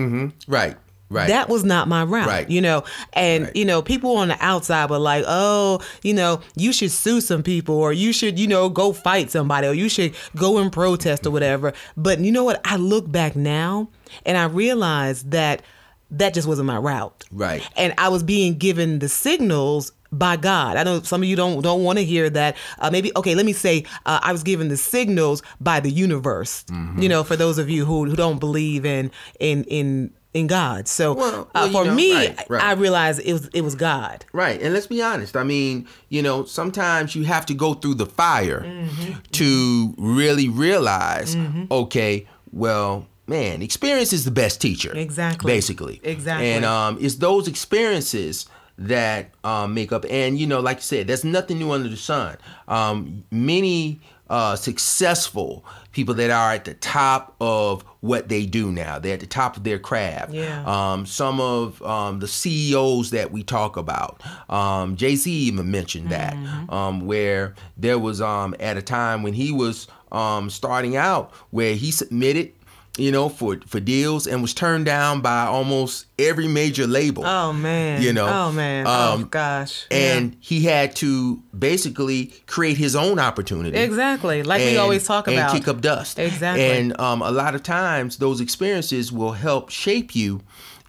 right, 0.47 0.75
right. 1.11 1.27
that 1.27 1.47
was 1.47 1.63
not 1.63 1.87
my 1.87 2.03
route 2.03 2.25
Right. 2.25 2.49
you 2.49 2.59
know 2.59 2.83
and 3.13 3.43
Right. 3.45 3.55
you 3.55 3.65
know 3.65 3.83
people 3.83 4.15
on 4.17 4.29
the 4.29 4.37
outside 4.43 4.89
were 4.89 4.97
like 4.97 5.23
oh 5.27 5.79
you 6.01 6.15
know 6.15 6.41
you 6.55 6.73
should 6.73 6.89
sue 6.89 7.21
some 7.21 7.43
people 7.43 7.75
or 7.75 7.93
you 7.93 8.11
should 8.11 8.39
you 8.39 8.47
know 8.47 8.67
go 8.67 8.93
fight 8.93 9.29
somebody 9.29 9.67
or 9.67 9.73
you 9.73 9.89
should 9.89 10.15
go 10.35 10.57
and 10.57 10.71
protest 10.71 11.27
or 11.27 11.29
whatever 11.29 11.71
but 11.95 12.19
you 12.19 12.31
know 12.31 12.43
what 12.43 12.59
i 12.65 12.77
look 12.77 13.11
back 13.11 13.35
now 13.35 13.87
and 14.25 14.39
i 14.39 14.45
realize 14.45 15.21
that 15.25 15.61
that 16.09 16.33
just 16.33 16.47
wasn't 16.47 16.65
my 16.65 16.77
route 16.77 17.23
Right. 17.31 17.61
and 17.77 17.93
i 17.99 18.09
was 18.09 18.23
being 18.23 18.57
given 18.57 18.97
the 18.97 19.07
signals 19.09 19.91
by 20.11 20.35
God, 20.35 20.77
I 20.77 20.83
know 20.83 21.01
some 21.01 21.21
of 21.23 21.27
you 21.29 21.35
don't 21.35 21.61
don't 21.61 21.83
want 21.83 21.97
to 21.99 22.05
hear 22.05 22.29
that. 22.29 22.57
Uh, 22.79 22.89
maybe 22.91 23.11
okay. 23.15 23.33
Let 23.35 23.45
me 23.45 23.53
say 23.53 23.85
uh, 24.05 24.19
I 24.21 24.31
was 24.31 24.43
given 24.43 24.67
the 24.67 24.77
signals 24.77 25.41
by 25.59 25.79
the 25.79 25.89
universe. 25.91 26.63
Mm-hmm. 26.65 27.01
You 27.01 27.09
know, 27.09 27.23
for 27.23 27.35
those 27.35 27.57
of 27.57 27.69
you 27.69 27.85
who, 27.85 28.05
who 28.05 28.15
don't 28.15 28.39
believe 28.39 28.85
in 28.85 29.11
in 29.39 29.63
in 29.65 30.11
in 30.33 30.47
God. 30.47 30.87
So 30.87 31.13
Well, 31.13 31.41
uh, 31.41 31.45
well, 31.53 31.67
you 31.67 31.71
for 31.73 31.85
know, 31.85 31.93
me, 31.93 32.13
right, 32.15 32.45
right. 32.49 32.63
I 32.63 32.71
realized 32.73 33.19
it 33.21 33.33
was 33.33 33.47
it 33.53 33.61
was 33.61 33.75
God. 33.75 34.25
Right. 34.33 34.61
And 34.61 34.73
let's 34.73 34.87
be 34.87 35.01
honest. 35.01 35.35
I 35.35 35.43
mean, 35.43 35.87
you 36.09 36.21
know, 36.21 36.45
sometimes 36.45 37.15
you 37.15 37.23
have 37.25 37.45
to 37.47 37.53
go 37.53 37.73
through 37.73 37.95
the 37.95 38.05
fire 38.05 38.61
Mm-hmm. 38.61 39.13
to 39.31 39.93
really 39.97 40.47
realize, 40.49 41.35
okay, 41.69 42.27
well, 42.51 43.07
man, 43.27 43.61
experience 43.61 44.13
is 44.13 44.23
the 44.25 44.31
best 44.31 44.59
teacher. 44.61 44.91
Exactly. 44.95 45.51
Basically. 45.51 45.99
Exactly. 46.03 46.49
And 46.51 46.65
um, 46.65 46.97
it's 46.99 47.15
those 47.15 47.47
experiences 47.47 48.45
that 48.87 49.31
um, 49.43 49.73
make 49.73 49.91
up. 49.91 50.05
And, 50.09 50.37
you 50.37 50.47
know, 50.47 50.59
like 50.59 50.77
you 50.77 50.83
said, 50.83 51.07
there's 51.07 51.23
nothing 51.23 51.59
new 51.59 51.71
under 51.71 51.89
the 51.89 51.97
sun. 51.97 52.37
Um, 52.67 53.23
many 53.31 53.99
uh, 54.29 54.55
successful 54.55 55.65
people 55.91 56.15
that 56.15 56.31
are 56.31 56.53
at 56.53 56.63
the 56.63 56.73
top 56.75 57.35
of 57.41 57.83
what 57.99 58.29
they 58.29 58.45
do 58.45 58.71
now, 58.71 58.97
they're 58.97 59.15
at 59.15 59.19
the 59.19 59.27
top 59.27 59.57
of 59.57 59.63
their 59.63 59.77
craft. 59.77 60.31
Yeah. 60.31 60.63
Um, 60.65 61.05
some 61.05 61.41
of 61.41 61.81
um, 61.83 62.19
the 62.19 62.27
CEOs 62.29 63.11
that 63.11 63.31
we 63.31 63.43
talk 63.43 63.75
about, 63.75 64.21
um, 64.49 64.95
Jay 64.95 65.15
Z 65.17 65.29
even 65.29 65.69
mentioned 65.69 66.09
that, 66.09 66.33
um, 66.69 67.05
where 67.05 67.55
there 67.77 67.99
was 67.99 68.21
um, 68.21 68.55
at 68.59 68.77
a 68.77 68.81
time 68.81 69.21
when 69.21 69.33
he 69.33 69.51
was 69.51 69.87
um, 70.13 70.49
starting 70.49 70.95
out, 70.95 71.31
where 71.51 71.75
he 71.75 71.91
submitted, 71.91 72.53
you 72.97 73.11
know, 73.11 73.29
for 73.29 73.57
for 73.67 73.79
deals 73.79 74.27
and 74.27 74.41
was 74.41 74.53
turned 74.53 74.85
down 74.85 75.21
by 75.21 75.45
almost 75.45 76.07
every 76.19 76.47
major 76.47 76.85
label. 76.85 77.25
Oh 77.25 77.53
man. 77.53 78.01
You 78.01 78.11
know, 78.11 78.27
Oh 78.27 78.51
man. 78.51 78.85
oh 78.87 79.13
um, 79.13 79.27
gosh. 79.29 79.85
and 79.89 80.35
he 80.39 80.61
had 80.61 80.95
to 80.97 81.41
basically 81.57 82.33
create 82.47 82.77
his 82.77 82.95
own 82.95 83.17
opportunity. 83.17 83.77
Exactly, 83.77 84.43
like 84.43 84.59
we 84.61 84.77
always 84.77 85.05
talk 85.05 85.27
and 85.27 85.37
about. 85.37 85.51
kick 85.53 85.67
up 85.67 85.81
dust. 85.81 86.19
Exactly. 86.19 86.63
And 86.65 86.99
um, 86.99 87.21
a 87.21 87.31
lot 87.31 87.55
of 87.55 87.63
times, 87.63 88.17
those 88.17 88.41
experiences 88.41 89.11
will 89.11 89.33
help 89.33 89.69
shape 89.69 90.13
you 90.15 90.41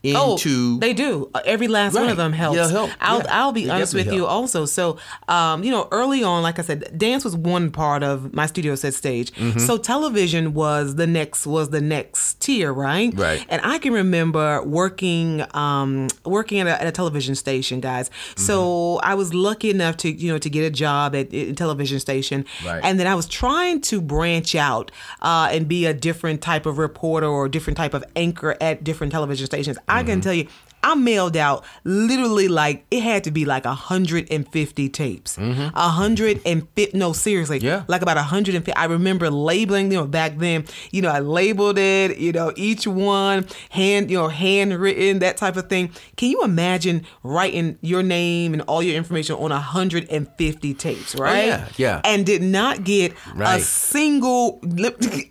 Oh, 0.04 0.36
they 0.80 0.92
do. 0.92 1.30
Uh, 1.34 1.40
Every 1.44 1.68
last 1.68 1.94
one 1.94 2.08
of 2.08 2.16
them 2.16 2.32
helps. 2.32 2.56
They'll 2.56 2.68
help. 2.68 2.90
I'll 3.00 3.18
Yeah. 3.18 3.26
I'll 3.30 3.52
be 3.52 3.64
They 3.64 3.70
honest 3.70 3.94
with 3.94 4.04
definitely 4.04 4.18
you 4.22 4.26
also. 4.26 4.64
So, 4.66 4.98
um, 5.28 5.62
you 5.62 5.70
know, 5.70 5.86
early 5.92 6.24
on, 6.24 6.42
like 6.42 6.58
I 6.58 6.62
said, 6.62 6.96
dance 6.98 7.24
was 7.24 7.36
one 7.36 7.70
part 7.70 8.02
of 8.02 8.32
my 8.34 8.46
studio 8.46 8.74
set 8.74 8.94
stage. 8.94 9.32
Mm-hmm. 9.34 9.60
So 9.60 9.76
television 9.76 10.54
was 10.54 10.96
the 10.96 11.06
next 11.06 11.46
was 11.46 11.70
the 11.70 11.80
next 11.80 12.40
tier, 12.40 12.72
right? 12.72 13.12
Right. 13.16 13.44
And 13.48 13.60
I 13.64 13.78
can 13.78 13.92
remember 13.92 14.62
working 14.64 15.44
um, 15.54 16.08
working 16.24 16.58
at 16.60 16.66
a, 16.66 16.80
at 16.80 16.86
a 16.88 16.92
television 16.92 17.34
station, 17.34 17.80
guys. 17.80 18.10
So 18.36 18.52
Mm-hmm. 18.62 19.10
I 19.10 19.14
was 19.14 19.32
lucky 19.34 19.70
enough 19.70 19.96
to 19.98 20.10
you 20.10 20.32
know 20.32 20.38
to 20.38 20.50
get 20.50 20.64
a 20.64 20.70
job 20.70 21.14
at 21.14 21.32
a 21.32 21.52
television 21.52 22.00
station, 22.00 22.44
Right. 22.64 22.80
and 22.84 22.98
then 22.98 23.06
I 23.06 23.14
was 23.14 23.26
trying 23.28 23.80
to 23.82 24.00
branch 24.00 24.54
out 24.54 24.90
uh, 25.20 25.48
and 25.50 25.68
be 25.68 25.86
a 25.86 25.94
different 25.94 26.40
type 26.42 26.66
of 26.66 26.78
reporter 26.78 27.26
or 27.26 27.48
different 27.48 27.76
type 27.76 27.94
of 27.94 28.04
anchor 28.16 28.56
at 28.60 28.82
different 28.84 29.12
television 29.12 29.46
stations. 29.46 29.78
I 29.92 29.98
Mm-hmm. 30.00 30.06
can 30.10 30.20
tell 30.20 30.34
you. 30.34 30.46
I 30.82 30.94
mailed 30.94 31.36
out 31.36 31.64
literally 31.84 32.48
like 32.48 32.84
it 32.90 33.00
had 33.02 33.24
to 33.24 33.30
be 33.30 33.44
like 33.44 33.64
150 33.64 34.88
tapes. 34.88 35.38
A 35.38 35.88
hundred 35.88 36.40
and 36.44 36.68
fifty 36.74 36.96
no 36.98 37.12
seriously. 37.12 37.58
Mm-hmm. 37.58 37.66
Yeah. 37.66 37.84
Like 37.88 38.02
about 38.02 38.16
150. 38.16 38.74
I 38.74 38.84
remember 38.86 39.30
labeling, 39.30 39.90
you 39.92 39.98
know, 39.98 40.06
back 40.06 40.38
then, 40.38 40.64
you 40.90 41.02
know, 41.02 41.08
I 41.10 41.20
labeled 41.20 41.78
it, 41.78 42.18
you 42.18 42.32
know, 42.32 42.52
each 42.56 42.86
one 42.86 43.46
hand, 43.70 44.10
you 44.10 44.18
know, 44.18 44.28
handwritten, 44.28 45.20
that 45.20 45.36
type 45.36 45.56
of 45.56 45.68
thing. 45.68 45.90
Can 46.16 46.30
you 46.30 46.42
imagine 46.42 47.04
writing 47.22 47.78
your 47.80 48.02
name 48.02 48.52
and 48.52 48.62
all 48.62 48.82
your 48.82 48.96
information 48.96 49.36
on 49.36 49.50
150 49.50 50.74
tapes, 50.74 51.14
right? 51.14 51.42
Oh, 51.44 51.46
yeah, 51.46 51.68
yeah. 51.76 52.00
And 52.04 52.26
did 52.26 52.42
not 52.42 52.84
get 52.84 53.12
a 53.12 53.16
Right. 53.34 53.62
single 53.62 54.60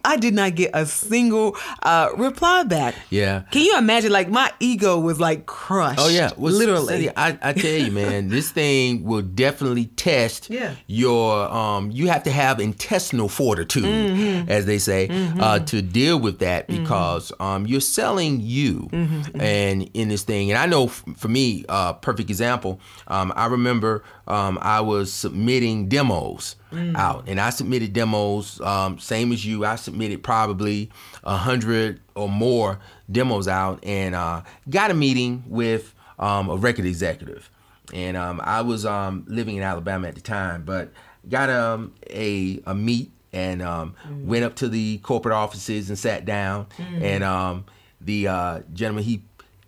I 0.05 0.17
did 0.17 0.33
not 0.33 0.55
get 0.55 0.71
a 0.73 0.85
single 0.85 1.55
uh 1.83 2.09
reply 2.17 2.63
back. 2.63 2.95
Yeah. 3.09 3.43
Can 3.51 3.61
you 3.63 3.77
imagine 3.77 4.11
like 4.11 4.29
my 4.29 4.51
ego 4.59 4.99
was 4.99 5.19
like 5.19 5.40
like 5.41 5.45
crushed. 5.45 5.99
Oh 6.01 6.07
yeah, 6.09 6.31
Well, 6.37 6.53
literally. 6.53 6.87
Cindy, 6.87 7.09
I, 7.15 7.37
I 7.41 7.53
tell 7.53 7.71
you, 7.79 7.91
man, 7.91 8.29
this 8.29 8.51
thing 8.59 9.03
will 9.03 9.21
definitely 9.21 9.85
test 9.85 10.49
Yeah. 10.49 10.75
your. 10.87 11.47
Um, 11.51 11.91
you 11.91 12.07
have 12.07 12.23
to 12.23 12.31
have 12.31 12.59
intestinal 12.59 13.27
fortitude, 13.29 13.83
Mm-hmm. 13.85 14.49
as 14.49 14.65
they 14.65 14.77
say, 14.77 15.09
uh, 15.39 15.59
to 15.59 15.81
deal 15.81 16.19
with 16.19 16.39
that 16.39 16.67
because 16.67 17.31
um, 17.39 17.65
you're 17.67 17.81
selling 17.81 18.39
you, 18.41 18.89
Mm-hmm. 18.91 19.41
and 19.41 19.89
in 19.93 20.09
this 20.09 20.23
thing. 20.23 20.51
And 20.51 20.57
I 20.57 20.65
know 20.65 20.85
f- 20.85 21.03
for 21.17 21.27
me, 21.27 21.65
uh, 21.69 21.93
perfect 21.93 22.29
example. 22.29 22.79
Um, 23.07 23.33
I 23.35 23.47
remember 23.47 24.03
um, 24.27 24.57
I 24.61 24.81
was 24.81 25.11
submitting 25.11 25.87
demos 25.89 26.55
Mm. 26.71 26.95
out, 26.95 27.25
and 27.27 27.37
I 27.41 27.49
submitted 27.49 27.91
demos, 27.91 28.61
um, 28.61 28.97
same 28.97 29.33
as 29.33 29.45
you. 29.45 29.65
I 29.65 29.75
submitted 29.75 30.23
probably 30.23 30.89
a 31.21 31.35
hundred 31.35 31.99
or 32.15 32.29
more 32.29 32.79
demos 33.11 33.47
out, 33.47 33.79
and 33.83 34.15
uh, 34.15 34.41
got 34.69 34.91
a 34.91 34.93
meeting 34.93 35.43
with 35.47 35.93
um, 36.19 36.49
a 36.49 36.55
record 36.55 36.85
executive. 36.85 37.49
And 37.93 38.15
um, 38.15 38.39
I 38.43 38.61
was 38.61 38.85
um, 38.85 39.25
living 39.27 39.57
in 39.57 39.63
Alabama 39.63 40.07
at 40.07 40.15
the 40.15 40.21
time, 40.21 40.63
but 40.63 40.91
got 41.29 41.49
um, 41.49 41.93
a 42.09 42.61
a 42.65 42.73
meet 42.73 43.11
and 43.33 43.61
um, 43.61 43.95
went 44.23 44.43
up 44.43 44.55
to 44.55 44.67
the 44.69 44.97
corporate 44.99 45.33
offices 45.33 45.89
and 45.89 45.97
sat 45.97 46.25
down. 46.25 46.67
And 47.01 47.23
um, 47.23 47.65
the 47.99 48.27
uh, 48.27 48.59
gentleman 48.73 49.03
he 49.03 49.23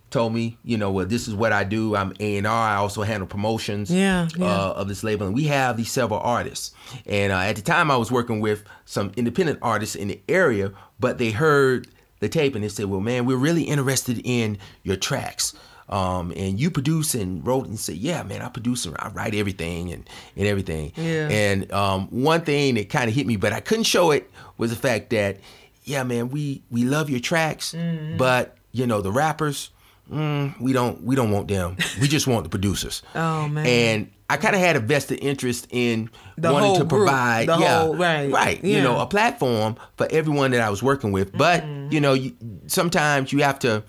told 0.09 0.31
me, 0.33 0.57
you 0.63 0.77
know, 0.77 0.91
well, 0.91 1.07
this 1.07 1.27
is 1.27 1.33
what 1.33 1.51
I 1.51 1.63
do. 1.63 1.95
I'm 1.95 2.13
A 2.19 2.37
and 2.37 2.45
R. 2.45 2.69
I 2.69 2.75
also 2.75 3.01
handle 3.01 3.27
promotions 3.27 3.89
Yeah, 3.89 4.27
yeah. 4.37 4.45
Uh, 4.45 4.73
of 4.73 4.87
this 4.87 5.03
label, 5.03 5.25
and 5.25 5.35
we 5.35 5.45
have 5.45 5.75
these 5.75 5.91
several 5.91 6.19
artists. 6.19 6.71
And 7.07 7.33
uh, 7.33 7.37
at 7.39 7.55
the 7.55 7.61
time, 7.63 7.89
I 7.89 7.97
was 7.97 8.11
working 8.11 8.39
with 8.39 8.63
some 8.85 9.11
independent 9.17 9.59
artists 9.61 9.95
in 9.95 10.09
the 10.09 10.21
area, 10.29 10.71
but 10.99 11.17
they 11.17 11.31
heard 11.31 11.87
the 12.23 12.29
tape 12.29 12.55
and 12.55 12.63
they 12.63 12.69
said, 12.69 12.85
"Well, 12.85 12.99
man, 13.01 13.25
we're 13.25 13.37
really 13.37 13.63
interested 13.63 14.19
in 14.23 14.57
your 14.83 14.95
tracks." 14.95 15.53
Um, 15.89 16.31
and 16.35 16.57
you 16.59 16.71
produce 16.71 17.13
and 17.13 17.45
wrote 17.45 17.67
and 17.67 17.77
said, 17.77 17.97
yeah, 17.97 18.23
man, 18.23 18.41
I 18.41 18.47
produce 18.47 18.85
and 18.85 18.95
I 18.97 19.09
write 19.09 19.35
everything 19.35 19.91
and, 19.91 20.09
and 20.37 20.47
everything. 20.47 20.93
Yeah. 20.95 21.27
And 21.29 21.71
um, 21.73 22.07
one 22.07 22.41
thing 22.41 22.75
that 22.75 22.89
kind 22.89 23.09
of 23.09 23.13
hit 23.15 23.27
me, 23.27 23.35
but 23.35 23.51
I 23.51 23.59
couldn't 23.59 23.83
show 23.83 24.11
it, 24.11 24.31
was 24.57 24.69
the 24.69 24.77
fact 24.77 25.09
that, 25.09 25.37
yeah, 25.83 26.03
man, 26.03 26.29
we 26.29 26.63
we 26.71 26.83
love 26.85 27.09
your 27.09 27.19
tracks, 27.19 27.73
Mm-hmm. 27.73 28.15
but 28.17 28.55
you 28.71 28.87
know 28.87 29.01
the 29.01 29.11
rappers, 29.11 29.69
mm, 30.13 30.59
we 30.61 30.73
don't 30.73 31.01
we 31.03 31.15
don't 31.15 31.31
want 31.31 31.47
them. 31.47 31.77
We 32.01 32.07
just 32.07 32.27
want 32.27 32.43
the 32.43 32.49
producers. 32.49 33.01
Oh, 33.15 33.47
man. 33.47 33.65
And 33.67 34.11
I 34.29 34.37
kind 34.37 34.55
of 34.55 34.61
had 34.61 34.75
a 34.75 34.79
vested 34.79 35.19
interest 35.21 35.67
in 35.69 36.09
The 36.37 36.51
wanting 36.51 36.73
to 36.75 36.79
group, 36.79 36.89
provide, 36.89 37.47
the 37.49 37.57
yeah, 37.57 37.79
whole- 37.81 37.95
right, 37.95 38.31
right, 38.31 38.63
you 38.63 38.81
know, 38.81 38.99
a 38.99 39.05
platform 39.05 39.75
for 39.97 40.07
everyone 40.09 40.51
that 40.51 40.61
I 40.61 40.69
was 40.69 40.81
working 40.81 41.11
with. 41.11 41.31
But 41.37 41.63
Mm-hmm. 41.63 41.91
you 41.91 41.99
know, 42.01 42.13
you, 42.13 42.33
sometimes 42.67 43.31
you 43.33 43.43
have 43.43 43.59
to, 43.59 43.83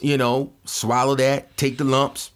you 0.00 0.16
know, 0.18 0.52
swallow 0.66 1.14
that, 1.16 1.56
take 1.56 1.78
the 1.78 1.84
lumps, 1.84 2.30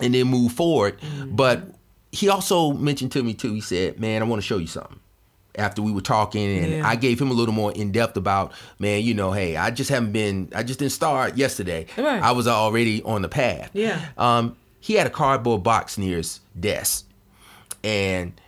and 0.00 0.14
then 0.14 0.28
move 0.28 0.52
forward. 0.52 1.00
Mm-hmm. 1.00 1.34
But 1.36 1.64
he 2.12 2.28
also 2.30 2.72
mentioned 2.72 3.12
to 3.12 3.22
me 3.22 3.34
too. 3.34 3.52
He 3.52 3.60
said, 3.60 3.98
"Man, 4.00 4.22
I 4.22 4.24
want 4.24 4.40
to 4.40 4.46
show 4.46 4.58
you 4.58 4.66
something." 4.68 4.98
After 5.58 5.82
we 5.82 5.92
were 5.92 6.00
talking, 6.00 6.58
and 6.58 6.72
Yeah. 6.72 6.88
I 6.88 6.94
gave 6.96 7.20
him 7.20 7.30
a 7.30 7.34
little 7.34 7.54
more 7.54 7.72
in 7.72 7.90
depth 7.92 8.16
about, 8.16 8.52
man, 8.78 9.02
you 9.02 9.12
know, 9.12 9.32
hey, 9.32 9.56
I 9.56 9.70
just 9.70 9.90
haven't 9.90 10.12
been, 10.12 10.50
I 10.54 10.62
just 10.62 10.78
didn't 10.78 10.92
start 10.92 11.36
yesterday. 11.36 11.86
Right. 11.96 12.22
I 12.22 12.30
was 12.32 12.46
already 12.46 13.02
on 13.02 13.22
the 13.22 13.28
path. 13.28 13.70
Yeah. 13.72 14.00
Um, 14.16 14.56
he 14.80 14.94
had 14.94 15.06
a 15.06 15.10
cardboard 15.10 15.62
box 15.64 15.98
near 15.98 16.18
his 16.18 16.40
desk, 16.58 17.04
and 17.84 18.40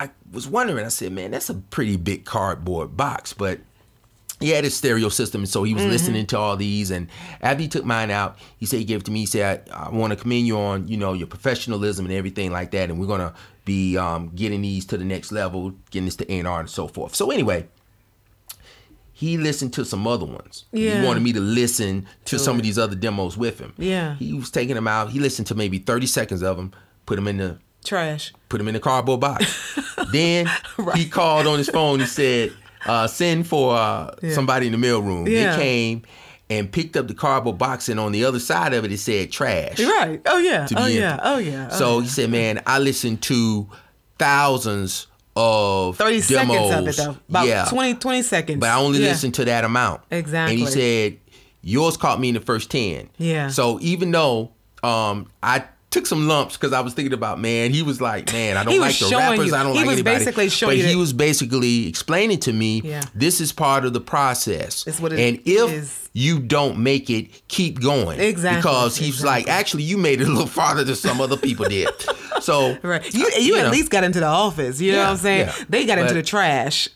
I 0.00 0.10
was 0.32 0.46
wondering. 0.48 0.84
I 0.84 0.88
said, 0.88 1.12
man, 1.12 1.32
that's 1.32 1.50
a 1.50 1.54
pretty 1.54 1.96
big 1.96 2.24
cardboard 2.24 2.96
box, 2.96 3.32
but 3.32 3.58
he 4.42 4.50
had 4.50 4.64
his 4.64 4.76
stereo 4.76 5.08
system, 5.08 5.46
so 5.46 5.62
he 5.62 5.74
was 5.74 5.84
listening 5.84 6.26
to 6.26 6.38
all 6.38 6.56
these. 6.56 6.90
And 6.90 7.08
after 7.40 7.62
he 7.62 7.68
took 7.68 7.84
mine 7.84 8.10
out, 8.10 8.38
he 8.58 8.66
said 8.66 8.78
he 8.78 8.84
gave 8.84 9.00
it 9.00 9.04
to 9.06 9.10
me. 9.10 9.20
He 9.20 9.26
said, 9.26 9.68
"I, 9.72 9.86
I 9.86 9.88
want 9.90 10.12
to 10.12 10.16
commend 10.16 10.46
you 10.46 10.58
on, 10.58 10.88
you 10.88 10.96
know, 10.96 11.12
your 11.12 11.26
professionalism 11.26 12.04
and 12.06 12.14
everything 12.14 12.50
like 12.50 12.70
that. 12.72 12.90
And 12.90 12.98
we're 13.00 13.06
gonna 13.06 13.34
be 13.64 13.96
um, 13.96 14.30
getting 14.34 14.62
these 14.62 14.84
to 14.86 14.96
the 14.96 15.04
next 15.04 15.32
level, 15.32 15.72
getting 15.90 16.06
this 16.06 16.16
to 16.16 16.32
A&R 16.32 16.60
and 16.60 16.70
so 16.70 16.88
forth." 16.88 17.14
So 17.14 17.30
anyway, 17.30 17.66
he 19.12 19.38
listened 19.38 19.72
to 19.74 19.84
some 19.84 20.06
other 20.06 20.26
ones. 20.26 20.64
Yeah. 20.72 21.00
He 21.00 21.06
wanted 21.06 21.22
me 21.22 21.32
to 21.32 21.40
listen 21.40 22.06
to 22.24 22.38
some 22.38 22.56
of 22.56 22.62
these 22.62 22.78
other 22.78 22.96
demos 22.96 23.36
with 23.36 23.60
him. 23.60 23.72
Yeah. 23.78 24.16
He 24.16 24.32
was 24.34 24.50
taking 24.50 24.74
them 24.74 24.88
out. 24.88 25.10
He 25.10 25.20
listened 25.20 25.46
to 25.48 25.54
maybe 25.54 25.78
thirty 25.78 26.06
seconds 26.06 26.42
of 26.42 26.56
them, 26.56 26.72
put 27.06 27.16
them 27.16 27.28
in 27.28 27.36
the 27.36 27.58
Trash. 27.84 28.32
put 28.48 28.58
them 28.58 28.68
in 28.68 28.74
the 28.74 28.80
cardboard 28.80 29.20
box. 29.20 29.78
then 30.12 30.48
he 30.94 31.08
called 31.08 31.46
on 31.46 31.58
his 31.58 31.68
phone. 31.68 32.00
He 32.00 32.06
said, 32.06 32.52
uh, 32.86 33.06
"Send 33.06 33.46
for 33.46 33.76
uh, 33.76 34.14
Yeah. 34.22 34.32
somebody 34.34 34.66
in 34.66 34.72
the 34.72 34.86
mailroom." 34.86 35.28
Yeah. 35.28 35.56
They 35.56 35.62
came 35.62 36.02
and 36.50 36.70
picked 36.70 36.96
up 36.96 37.08
the 37.08 37.14
cardboard 37.14 37.56
box, 37.58 37.88
and 37.88 37.98
on 37.98 38.12
the 38.12 38.24
other 38.24 38.38
side 38.40 38.74
of 38.74 38.84
it, 38.84 38.92
it 38.92 38.98
said 38.98 39.30
"trash." 39.32 39.78
Right. 39.80 40.20
Oh 40.26 40.38
yeah. 40.38 40.66
Oh 40.76 40.86
yeah. 40.86 41.18
Oh 41.22 41.38
yeah. 41.38 41.68
Oh, 41.72 41.78
So 41.78 41.96
yeah. 41.98 42.02
he 42.02 42.08
said, 42.08 42.30
"Man, 42.30 42.62
I 42.66 42.78
listened 42.78 43.22
to 43.22 43.68
thousands 44.18 45.06
of 45.36 45.96
30 45.96 46.20
demos. 46.22 46.26
seconds 46.28 46.72
of 46.74 46.88
it 46.88 46.96
though. 46.96 47.16
About 47.28 47.46
yeah, 47.46 47.64
20, 47.68 47.94
20 47.94 48.22
seconds. 48.22 48.60
but 48.60 48.68
I 48.68 48.76
only 48.76 48.98
listened 48.98 49.34
to 49.34 49.44
that 49.46 49.64
amount. 49.64 50.02
Exactly. 50.10 50.52
And 50.54 50.60
he 50.60 50.66
said, 50.66 51.18
yours 51.62 51.96
caught 51.96 52.20
me 52.20 52.28
in 52.28 52.34
the 52.34 52.40
first 52.40 52.70
10. 52.70 53.08
Yeah. 53.18 53.48
So 53.48 53.78
even 53.80 54.10
though 54.10 54.52
um, 54.82 55.30
I 55.42 55.64
took 55.92 56.06
some 56.06 56.26
lumps 56.26 56.56
because 56.56 56.72
I 56.72 56.80
was 56.80 56.94
thinking 56.94 57.12
about, 57.12 57.38
man, 57.38 57.70
he 57.70 57.82
was 57.82 58.00
like, 58.00 58.32
man, 58.32 58.56
I 58.56 58.64
don't 58.64 58.80
like 58.80 58.98
the 58.98 59.06
rappers. 59.14 59.46
you- 59.46 59.54
I 59.54 59.62
don't 59.62 59.72
he 59.74 59.78
like 59.78 59.86
was 59.86 59.94
anybody. 59.98 60.16
basically 60.18 60.48
showing 60.48 60.70
but 60.78 60.82
you 60.82 60.88
he 60.88 60.96
was 60.96 61.12
basically 61.12 61.86
explaining 61.86 62.38
to 62.40 62.52
me, 62.52 62.80
Yeah. 62.84 63.02
this 63.14 63.40
is 63.40 63.52
part 63.52 63.84
of 63.84 63.92
the 63.92 64.00
process. 64.00 64.84
It's 64.86 64.98
what 64.98 65.12
it 65.12 65.20
and 65.20 65.40
if 65.44 65.70
is. 65.70 66.10
you 66.12 66.40
don't 66.40 66.78
make 66.78 67.08
it, 67.10 67.46
keep 67.48 67.80
going. 67.80 68.18
Exactly, 68.18 68.58
Because 68.60 68.96
he's 68.96 69.22
like, 69.22 69.48
actually, 69.48 69.84
you 69.84 69.98
made 69.98 70.20
it 70.20 70.26
a 70.26 70.30
little 70.30 70.46
farther 70.46 70.82
than 70.82 70.96
some 70.96 71.20
other 71.20 71.36
people 71.36 71.66
did. 71.66 71.88
So 72.40 72.76
Right. 72.82 73.14
You 73.14 73.30
you, 73.38 73.56
at 73.56 73.66
know. 73.66 73.70
least 73.70 73.88
got 73.90 74.02
into 74.02 74.18
the 74.18 74.26
office. 74.26 74.80
You 74.80 74.90
know 74.92 74.98
Yeah, 74.98 75.04
what 75.04 75.10
I'm 75.12 75.16
saying? 75.18 75.46
yeah. 75.46 75.64
They 75.68 75.86
got 75.86 75.98
into 75.98 76.14
the 76.14 76.24
trash. 76.24 76.88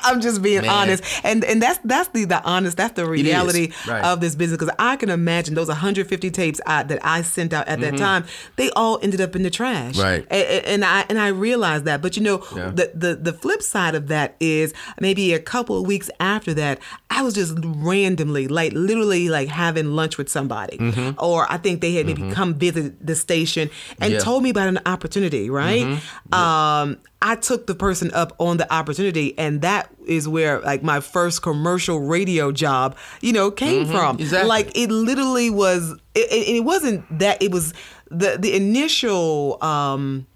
I'm 0.04 0.20
just 0.20 0.42
being 0.42 0.62
Man. 0.62 0.70
honest, 0.70 1.02
and 1.24 1.44
and 1.44 1.60
that's 1.62 1.78
that's 1.84 2.08
the 2.10 2.24
the 2.24 2.42
honest 2.42 2.76
that's 2.76 2.94
the 2.94 3.06
reality 3.06 3.72
right. 3.88 4.04
of 4.04 4.20
this 4.20 4.34
business 4.34 4.58
because 4.58 4.74
I 4.78 4.96
can 4.96 5.10
imagine 5.10 5.54
those 5.54 5.68
150 5.68 6.30
tapes 6.30 6.60
I, 6.66 6.82
that 6.84 6.98
I 7.04 7.22
sent 7.22 7.52
out 7.52 7.68
at 7.68 7.80
that 7.80 7.96
time 7.96 8.24
they 8.56 8.70
all 8.70 8.98
ended 9.02 9.20
up 9.20 9.34
in 9.36 9.42
the 9.42 9.50
trash 9.50 9.94
Mm-hmm. 9.96 10.00
Right. 10.02 10.26
A- 10.30 10.56
a- 10.58 10.68
and, 10.74 10.84
I 10.84 11.04
and 11.08 11.18
I 11.18 11.28
realized 11.28 11.84
that 11.84 12.00
but 12.02 12.16
you 12.16 12.22
know 12.22 12.44
Yeah. 12.56 12.70
the, 12.70 12.90
the 12.94 13.14
the 13.16 13.32
flip 13.32 13.62
side 13.62 13.94
of 13.94 14.08
that 14.08 14.36
is 14.40 14.72
maybe 15.00 15.32
a 15.34 15.38
couple 15.38 15.78
of 15.80 15.86
weeks 15.86 16.10
after 16.20 16.54
that 16.54 16.78
I 17.10 17.22
was 17.22 17.34
just 17.34 17.54
randomly 17.62 18.48
like 18.48 18.72
literally 18.72 19.28
like 19.28 19.48
having 19.48 19.92
lunch 19.94 20.18
with 20.18 20.28
somebody 20.28 20.78
or 21.18 21.50
I 21.50 21.56
think 21.58 21.80
they 21.80 21.92
had 21.94 22.06
maybe 22.06 22.30
come 22.32 22.54
visit 22.54 23.04
the 23.06 23.14
station 23.14 23.70
and 24.00 24.06
Mm-hmm. 24.06 24.12
Yeah. 24.14 24.18
told 24.20 24.42
me 24.42 24.50
about 24.50 24.68
an 24.68 24.78
opportunity 24.86 25.50
right 25.50 26.00
um 26.32 26.98
I 27.22 27.36
took 27.36 27.66
the 27.66 27.74
person 27.74 28.12
up 28.12 28.34
on 28.38 28.58
the 28.58 28.72
opportunity 28.72 29.36
and 29.38 29.62
that 29.62 29.90
is 30.06 30.28
where 30.28 30.60
like 30.60 30.82
my 30.82 31.00
first 31.00 31.42
commercial 31.42 32.00
radio 32.00 32.52
job 32.52 32.96
you 33.20 33.32
know 33.32 33.50
came 33.50 33.86
from 33.86 34.18
exactly. 34.18 34.48
like 34.48 34.76
it 34.76 34.90
literally 34.90 35.50
was 35.50 35.92
it, 36.14 36.30
it, 36.30 36.56
it 36.56 36.60
wasn't 36.64 37.18
that 37.18 37.42
it 37.42 37.50
was 37.50 37.72
the 38.10 38.36
the 38.38 38.54
initial 38.54 39.62
um 39.64 40.26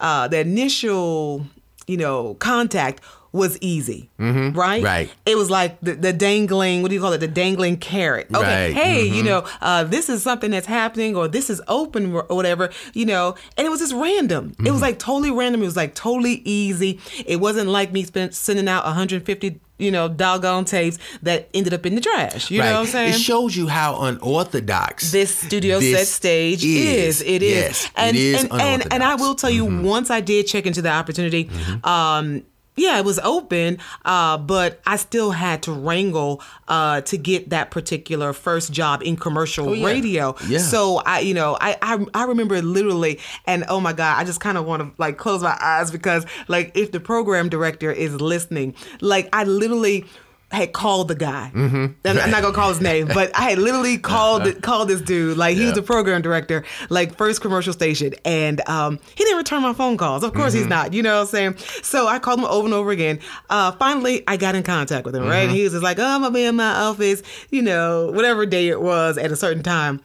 uh 0.00 0.28
the 0.28 0.38
initial 0.38 1.44
you 1.86 1.96
know 1.96 2.34
contact 2.34 3.02
was 3.32 3.58
easy 3.60 4.08
right 4.18 4.82
Right. 4.82 5.10
it 5.26 5.36
was 5.36 5.50
like 5.50 5.78
the, 5.80 5.94
the 5.94 6.12
dangling 6.12 6.82
what 6.82 6.88
do 6.88 6.94
you 6.94 7.00
call 7.00 7.12
it 7.12 7.18
the 7.18 7.28
dangling 7.28 7.76
carrot 7.76 8.26
okay 8.34 8.72
Right. 8.72 8.74
Mm-hmm. 8.74 8.78
hey 8.78 9.02
you 9.04 9.22
know 9.22 9.44
uh 9.60 9.84
this 9.84 10.08
is 10.08 10.22
something 10.22 10.50
that's 10.50 10.66
happening 10.66 11.14
or 11.16 11.28
this 11.28 11.50
is 11.50 11.60
open 11.68 12.12
or 12.14 12.22
whatever 12.30 12.70
you 12.94 13.04
know 13.06 13.34
and 13.56 13.66
it 13.66 13.70
was 13.70 13.80
just 13.80 13.92
random 13.94 14.50
it 14.50 14.62
Mm-hmm. 14.62 14.72
was 14.72 14.82
like 14.82 14.98
totally 14.98 15.30
random 15.30 15.62
it 15.62 15.66
was 15.66 15.76
like 15.76 15.94
totally 15.94 16.40
easy 16.44 17.00
it 17.26 17.36
wasn't 17.36 17.68
like 17.68 17.92
me 17.92 18.02
spent, 18.04 18.34
sending 18.34 18.66
out 18.68 18.84
150 18.84 19.60
you 19.80 19.90
know 19.92 20.08
doggone 20.08 20.64
tapes 20.64 20.98
that 21.22 21.48
ended 21.54 21.72
up 21.72 21.86
in 21.86 21.94
the 21.94 22.00
trash 22.00 22.50
you 22.50 22.58
know 22.58 22.72
what 22.72 22.80
i'm 22.80 22.86
saying 22.86 23.10
It 23.10 23.18
shows 23.20 23.54
you 23.56 23.68
how 23.68 24.00
unorthodox 24.02 25.12
this 25.12 25.34
studio 25.34 25.80
set 25.80 26.06
stage 26.06 26.64
is. 26.64 27.20
It 27.22 27.42
is. 27.42 27.52
Yes, 27.52 27.90
and, 27.96 28.16
it 28.16 28.20
is 28.20 28.42
and, 28.44 28.52
and 28.52 28.92
and 28.92 29.02
I. 29.02 29.12
Mm-hmm. 29.14 29.22
will 29.22 29.34
tell 29.34 29.50
you, 29.50 29.64
once 29.64 30.10
I 30.10 30.20
did 30.20 30.46
check 30.46 30.66
into 30.66 30.80
the 30.82 30.90
opportunity, 30.90 31.50
um, 31.84 32.42
yeah, 32.78 32.98
it 32.98 33.04
was 33.04 33.18
open, 33.20 33.78
uh, 34.04 34.38
but 34.38 34.80
I 34.86 34.96
still 34.96 35.30
had 35.32 35.62
to 35.64 35.72
wrangle 35.72 36.42
uh, 36.68 37.00
to 37.02 37.16
get 37.18 37.50
that 37.50 37.70
particular 37.70 38.32
first 38.32 38.72
job 38.72 39.02
in 39.02 39.16
commercial 39.16 39.68
Oh, 39.70 39.72
yeah. 39.72 39.86
radio. 39.86 40.34
Yeah. 40.46 40.58
So 40.58 40.98
I, 41.04 41.20
you 41.20 41.34
know, 41.34 41.56
I, 41.60 41.76
I 41.82 42.04
I 42.14 42.24
remember 42.24 42.60
literally, 42.62 43.18
and 43.46 43.64
oh 43.68 43.80
my 43.80 43.92
God, 43.92 44.18
I 44.18 44.24
just 44.24 44.40
kind 44.40 44.56
of 44.56 44.64
want 44.64 44.82
to 44.82 44.90
like 45.02 45.18
close 45.18 45.42
my 45.42 45.56
eyes 45.60 45.90
because 45.90 46.24
like 46.48 46.72
if 46.74 46.92
the 46.92 47.00
program 47.00 47.48
director 47.48 47.90
is 47.90 48.20
listening, 48.20 48.74
like 49.00 49.28
I 49.32 49.44
literally 49.44 50.04
had 50.50 50.72
called 50.72 51.08
the 51.08 51.14
guy. 51.14 51.52
Mm-hmm. 51.54 52.06
I'm 52.06 52.30
not 52.30 52.40
gonna 52.42 52.54
call 52.54 52.70
his 52.70 52.80
name, 52.80 53.06
but 53.08 53.30
I 53.38 53.50
had 53.50 53.58
literally 53.58 53.98
called 54.12 54.46
it, 54.46 54.62
called 54.62 54.88
this 54.88 55.00
dude. 55.02 55.36
Like 55.36 55.56
he 55.56 55.62
was 55.64 55.70
Yeah. 55.70 55.74
the 55.74 55.82
program 55.82 56.22
director, 56.22 56.64
like 56.88 57.16
first 57.18 57.40
commercial 57.42 57.72
station, 57.74 58.14
and 58.24 58.66
um, 58.68 58.98
he 59.14 59.24
didn't 59.24 59.36
return 59.38 59.62
my 59.62 59.74
phone 59.74 59.96
calls. 59.98 60.22
Of 60.24 60.32
course 60.32 60.52
he's 60.54 60.62
Mm-hmm. 60.62 60.70
not. 60.70 60.92
You 60.94 61.02
know 61.02 61.16
what 61.16 61.20
I'm 61.22 61.26
saying? 61.26 61.56
So 61.82 62.06
I 62.08 62.18
called 62.18 62.38
him 62.38 62.46
over 62.46 62.64
and 62.66 62.74
over 62.74 62.90
again. 62.90 63.18
Uh, 63.50 63.72
finally, 63.72 64.22
I 64.26 64.36
got 64.38 64.54
in 64.54 64.62
contact 64.62 65.04
with 65.04 65.14
him. 65.14 65.24
Right? 65.24 65.46
Mm-hmm. 65.48 65.54
He 65.54 65.64
was 65.64 65.72
just 65.72 65.82
like, 65.84 65.98
"Oh, 65.98 66.04
I'm 66.06 66.22
gonna 66.22 66.32
be 66.32 66.44
in 66.44 66.56
my 66.56 66.72
office. 66.74 67.22
You 67.50 67.60
know, 67.62 68.10
whatever 68.12 68.46
day 68.46 68.68
it 68.68 68.80
was 68.80 69.18
at 69.18 69.30
a 69.30 69.36
certain 69.36 69.62
time." 69.62 70.00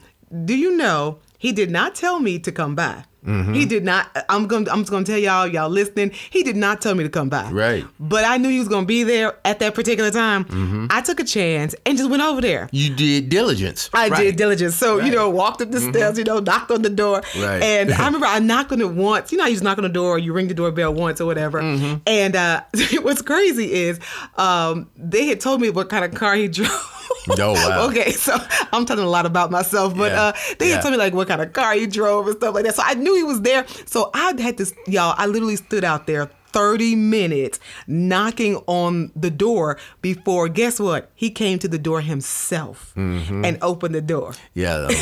do 0.46 0.58
you 0.58 0.76
know 0.76 1.20
he 1.38 1.52
did 1.52 1.70
not 1.70 1.94
tell 1.94 2.20
me 2.20 2.40
to 2.40 2.52
come 2.52 2.74
by? 2.74 3.04
Mm-hmm. 3.26 3.54
He 3.54 3.66
did 3.66 3.84
not. 3.84 4.10
I'm 4.30 4.48
going. 4.48 4.68
I'm 4.70 4.80
just 4.80 4.92
going 4.92 5.04
to 5.04 5.12
tell 5.12 5.20
y'all, 5.20 5.48
y'all 5.48 5.70
listening. 5.70 6.12
He 6.30 6.44
did 6.44 6.56
not 6.56 6.82
tell 6.82 6.94
me 6.96 7.04
to 7.04 7.10
come 7.10 7.30
by. 7.30 7.50
Right. 7.52 7.86
But 8.00 8.26
I 8.26 8.38
knew 8.38 8.50
he 8.50 8.60
was 8.60 8.68
going 8.68 8.84
to 8.84 8.88
be 8.88 9.04
there 9.04 9.38
at 9.46 9.60
that 9.60 9.74
particular 9.76 10.12
time. 10.12 10.46
Mm-hmm. 10.46 10.88
I 10.90 11.02
took 11.02 11.20
a 11.20 11.24
chance 11.24 11.74
and 11.86 11.98
just 11.98 12.10
went 12.10 12.22
over 12.22 12.42
there. 12.42 12.70
You 12.72 12.94
did 12.94 13.30
diligence. 13.30 13.90
I 13.94 14.10
Right. 14.10 14.20
did 14.24 14.36
diligence. 14.36 14.76
So, 14.76 14.96
you 14.96 15.02
Right. 15.02 15.06
Mm-hmm. 15.08 15.16
know, 15.16 15.30
walked 15.30 15.62
up 15.62 15.72
the 15.72 15.80
steps, 15.80 16.18
you 16.18 16.24
know, 16.24 16.40
knocked 16.40 16.72
on 16.72 16.82
the 16.82 16.90
door. 16.90 17.22
Right. 17.38 17.62
And 17.64 17.94
I 17.94 18.06
remember 18.06 18.26
I 18.28 18.40
knocked 18.40 18.72
on 18.72 18.82
it 18.82 18.90
once. 18.92 19.32
You 19.32 19.38
know, 19.38 19.46
how 19.46 19.50
you 19.50 19.56
just 19.56 19.64
knock 19.64 19.78
on 19.78 19.84
the 19.84 19.90
door, 19.90 20.18
you 20.20 20.34
ring 20.34 20.48
the 20.48 20.54
doorbell 20.54 20.94
once 20.94 21.22
or 21.22 21.26
whatever. 21.26 21.62
Mm-hmm. 21.62 21.96
And 22.08 22.36
uh, 22.36 22.62
what's 23.02 23.22
crazy 23.22 23.72
is 23.74 24.00
um, 24.38 24.90
they 24.98 25.26
had 25.28 25.40
told 25.40 25.62
me 25.62 25.70
what 25.70 25.90
kind 25.90 26.04
of 26.06 26.14
car 26.14 26.36
he 26.36 26.48
drove. 26.50 26.70
Oh, 27.40 27.54
wow. 27.54 27.88
okay, 27.90 28.12
so 28.12 28.36
I'm 28.72 28.86
telling 28.86 29.06
a 29.06 29.10
lot 29.10 29.26
about 29.26 29.52
myself, 29.52 29.96
but 29.96 30.12
Yeah. 30.12 30.22
uh, 30.24 30.34
they 30.60 30.68
Yeah. 30.70 30.76
had 30.76 30.82
told 30.82 30.92
me 30.94 30.98
like 30.98 31.14
what 31.14 31.28
kind 31.28 31.42
of 31.42 31.54
car 31.54 31.74
he 31.74 31.88
drove 31.88 32.28
and 32.28 32.36
stuff 32.38 32.54
like 32.56 32.66
that. 32.66 32.76
So 32.76 32.84
I 32.86 32.94
knew 32.96 33.16
he 33.16 33.24
was 33.24 33.42
there. 33.42 33.66
So 33.86 34.10
I 34.14 34.34
had 34.42 34.58
to, 34.58 34.72
y'all, 34.88 35.16
I 35.18 35.26
literally 35.28 35.56
stood 35.56 35.84
out 35.84 36.06
there 36.08 36.30
30 36.52 36.96
minutes 36.96 37.60
knocking 37.88 38.58
on 38.68 39.12
the 39.16 39.32
door 39.32 39.80
before, 40.02 40.48
guess 40.50 40.80
what? 40.80 41.10
He 41.16 41.30
came 41.32 41.58
to 41.60 41.68
the 41.68 41.80
door 41.80 42.02
himself 42.02 42.94
Mm-hmm. 42.96 43.44
and 43.46 43.58
opened 43.62 43.96
the 43.96 44.02
door. 44.02 44.34
Yeah. 44.54 44.88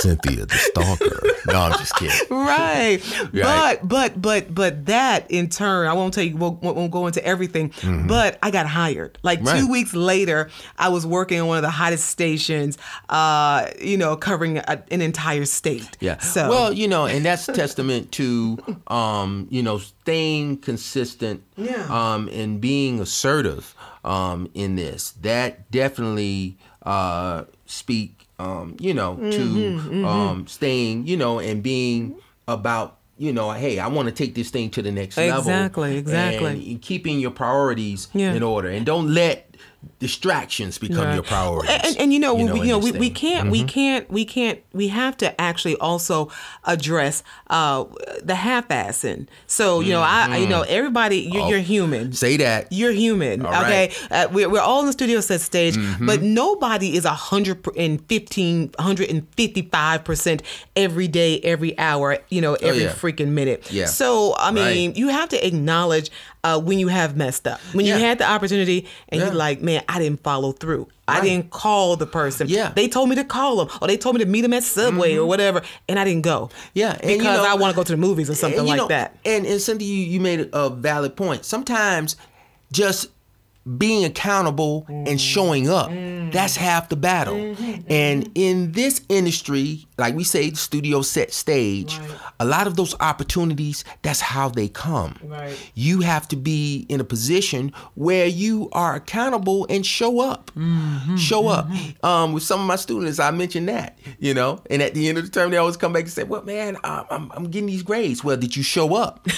Cynthia 0.00 0.46
the 0.46 0.54
stalker. 0.56 1.20
No, 1.46 1.60
I'm 1.60 1.72
just 1.78 1.94
kidding. 1.96 2.16
Right. 2.30 2.98
Right. 3.32 3.78
But 3.82 3.88
but 3.88 4.20
but 4.20 4.54
but 4.54 4.86
that 4.86 5.30
in 5.30 5.48
turn, 5.48 5.86
I 5.88 5.92
won't 5.92 6.14
tell 6.14 6.24
you 6.24 6.36
won't, 6.36 6.62
won't 6.62 6.90
go 6.90 7.06
into 7.06 7.24
everything, 7.24 7.72
but 8.06 8.38
I 8.42 8.50
got 8.50 8.66
hired. 8.66 9.18
Like 9.22 9.38
Mm-hmm. 9.40 9.48
Right. 9.48 9.60
two 9.60 9.70
weeks 9.70 9.94
later, 9.94 10.50
I 10.78 10.88
was 10.88 11.06
working 11.06 11.40
on 11.40 11.46
one 11.48 11.56
of 11.58 11.62
the 11.62 11.70
hottest 11.70 12.06
stations, 12.06 12.78
uh, 13.08 13.66
you 13.80 13.96
know, 13.98 14.16
covering 14.16 14.58
a, 14.58 14.82
an 14.90 15.00
entire 15.02 15.44
state. 15.44 15.96
Yeah. 16.00 16.18
So 16.18 16.48
well, 16.48 16.72
you 16.72 16.88
know, 16.88 17.06
and 17.06 17.24
that's 17.24 17.46
testament 17.46 18.12
to 18.12 18.58
um, 18.88 19.46
you 19.50 19.62
know, 19.62 19.78
staying 19.78 20.58
consistent 20.58 21.42
Yeah. 21.56 21.86
um 21.90 22.28
and 22.32 22.60
being 22.60 23.00
assertive 23.00 23.74
um 24.04 24.48
in 24.54 24.76
this. 24.76 25.12
That 25.22 25.70
definitely 25.70 26.56
uh 26.82 27.44
speak 27.66 28.23
um, 28.38 28.76
you 28.80 28.94
know, 28.94 29.16
Mm-hmm, 29.16 30.02
to 30.02 30.06
um 30.06 30.46
staying, 30.46 31.06
you 31.06 31.16
know, 31.16 31.38
and 31.38 31.62
being 31.62 32.14
about 32.48 32.98
you 33.16 33.32
know, 33.32 33.52
hey, 33.52 33.78
I 33.78 33.86
want 33.86 34.08
to 34.08 34.12
take 34.14 34.34
this 34.34 34.50
thing 34.50 34.70
to 34.70 34.82
the 34.82 34.90
next 34.90 35.16
level. 35.16 35.38
Exactly, 35.38 35.96
exactly. 35.96 36.72
And 36.72 36.82
keeping 36.82 37.20
your 37.20 37.30
priorities 37.30 38.08
Yeah. 38.12 38.32
in 38.34 38.42
order, 38.42 38.68
and 38.68 38.84
don't 38.84 39.14
let 39.14 39.53
distractions 39.98 40.78
become 40.78 41.04
Right. 41.04 41.14
your 41.14 41.22
priorities. 41.22 41.70
And, 41.74 41.84
and, 41.86 41.96
and 41.98 42.12
you 42.12 42.18
know, 42.20 42.34
we, 42.34 42.42
you 42.60 42.66
know, 42.68 42.78
we, 42.78 42.92
we 42.92 43.10
can't, 43.10 43.50
we 43.50 43.64
can't, 43.64 44.08
we 44.10 44.24
can't, 44.24 44.60
we 44.72 44.88
have 44.88 45.16
to 45.18 45.38
actually 45.40 45.76
also 45.76 46.30
address 46.64 47.22
uh, 47.50 47.84
the 48.22 48.34
half-assing. 48.34 49.26
So 49.46 49.80
you 49.80 49.90
know, 49.92 50.00
I, 50.00 50.36
you 50.38 50.48
know, 50.48 50.62
everybody, 50.62 51.18
you're, 51.20 51.48
you're 51.48 51.58
human. 51.60 52.12
Say 52.12 52.36
that. 52.38 52.68
You're 52.70 52.92
human, 52.92 53.44
All 53.46 53.52
okay? 53.62 53.88
right. 53.88 54.08
Uh, 54.10 54.28
we're, 54.32 54.48
we're 54.48 54.60
all 54.60 54.80
in 54.80 54.86
the 54.86 54.92
studio 54.92 55.20
set 55.20 55.40
stage, 55.40 55.74
Mm-hmm. 55.76 56.06
but 56.06 56.22
nobody 56.22 56.96
is 56.96 57.04
a 57.04 57.10
hundred 57.12 57.66
and 57.76 58.00
fifteen, 58.08 58.70
hundred 58.78 59.10
and 59.10 59.26
fifty-five 59.36 60.04
percent 60.04 60.42
every 60.76 61.08
day, 61.08 61.40
every 61.40 61.76
hour, 61.78 62.18
you 62.30 62.40
know, 62.40 62.54
every 62.54 62.82
Oh, 62.84 62.88
yeah. 62.88 62.92
freaking 62.94 63.28
minute. 63.28 63.70
Yeah. 63.72 63.86
So 63.86 64.34
I 64.38 64.50
mean, 64.50 64.90
Right. 64.90 64.96
you 64.96 65.08
have 65.08 65.28
to 65.30 65.46
acknowledge 65.46 66.10
uh, 66.44 66.60
when 66.60 66.78
you 66.78 66.88
have 66.88 67.16
messed 67.16 67.48
up, 67.48 67.58
when 67.72 67.86
Yeah. 67.86 67.96
you 67.96 68.04
had 68.04 68.18
the 68.18 68.24
opportunity, 68.30 68.86
and 69.08 69.18
Yeah. 69.20 69.26
you're 69.28 69.34
like, 69.34 69.62
man, 69.62 69.82
I 69.88 69.98
didn't 69.98 70.22
follow 70.22 70.52
through. 70.52 70.86
I 71.08 71.20
didn't 71.20 71.50
call 71.50 71.96
the 71.96 72.06
person. 72.06 72.48
Yeah. 72.48 72.66
Mm-hmm. 72.66 72.74
They 72.74 72.88
told 72.88 73.08
me 73.08 73.16
to 73.16 73.24
call 73.24 73.56
them, 73.56 73.68
or 73.82 73.88
they 73.88 73.96
told 73.96 74.14
me 74.16 74.24
to 74.24 74.30
meet 74.30 74.42
them 74.42 74.52
at 74.52 74.62
Subway 74.62 75.16
or 75.16 75.26
whatever, 75.26 75.62
and 75.88 75.98
I 75.98 76.04
didn't 76.04 76.22
go. 76.22 76.50
Yeah, 76.74 76.96
and 77.00 77.10
you 77.10 77.18
because 77.18 77.38
know- 77.38 77.50
I 77.50 77.54
want 77.54 77.72
to 77.72 77.76
go 77.76 77.82
to 77.82 77.92
the 77.92 77.96
movies 77.98 78.30
or 78.30 78.34
something 78.34 78.64
like 78.64 78.76
know, 78.76 78.88
that. 78.88 79.16
And 79.24 79.44
and 79.46 79.60
Cindy, 79.60 79.84
you, 79.86 80.04
you 80.06 80.20
made 80.20 80.48
a 80.52 80.70
valid 80.70 81.16
point. 81.16 81.44
Sometimes 81.44 82.16
just 82.72 83.08
being 83.78 84.04
accountable 84.04 84.84
and 84.88 85.06
mm. 85.06 85.18
showing 85.18 85.70
up, 85.70 85.90
mm. 85.90 86.30
that's 86.32 86.56
half 86.56 86.88
the 86.90 86.96
battle. 86.96 87.34
Mm-hmm. 87.34 87.80
And 87.88 88.30
in 88.34 88.72
this 88.72 89.00
industry, 89.08 89.86
like 89.96 90.14
we 90.14 90.24
say, 90.24 90.50
studio 90.52 91.02
set 91.02 91.32
stage, 91.32 91.98
Right. 91.98 92.10
a 92.40 92.44
lot 92.44 92.66
of 92.66 92.76
those 92.76 92.94
opportunities, 93.00 93.84
that's 94.02 94.20
how 94.20 94.48
they 94.48 94.68
come. 94.68 95.18
Right. 95.22 95.56
You 95.74 96.00
have 96.00 96.28
to 96.28 96.36
be 96.36 96.84
in 96.88 97.00
a 97.00 97.04
position 97.04 97.72
where 97.94 98.26
you 98.26 98.68
are 98.72 98.94
accountable 98.94 99.66
and 99.70 99.84
show 99.84 100.20
up. 100.20 100.50
Mm-hmm. 100.56 101.16
Show 101.16 101.48
up. 101.48 101.68
Mm-hmm. 101.68 102.04
Um, 102.06 102.32
with 102.32 102.42
some 102.42 102.60
of 102.60 102.66
my 102.66 102.76
students, 102.76 103.18
I 103.18 103.30
mentioned 103.30 103.68
that, 103.68 103.98
you 104.18 104.34
know, 104.34 104.62
and 104.68 104.82
at 104.82 104.94
the 104.94 105.08
end 105.08 105.18
of 105.18 105.24
the 105.24 105.30
term, 105.30 105.50
they 105.50 105.56
always 105.56 105.76
come 105.76 105.92
back 105.92 106.02
and 106.02 106.12
say, 106.12 106.24
well, 106.24 106.42
man, 106.42 106.76
I'm, 106.84 107.04
I'm, 107.10 107.32
I'm 107.32 107.44
getting 107.44 107.66
these 107.66 107.82
grades. 107.82 108.22
Well, 108.22 108.36
did 108.36 108.56
you 108.56 108.62
show 108.62 108.94
up? 108.94 109.26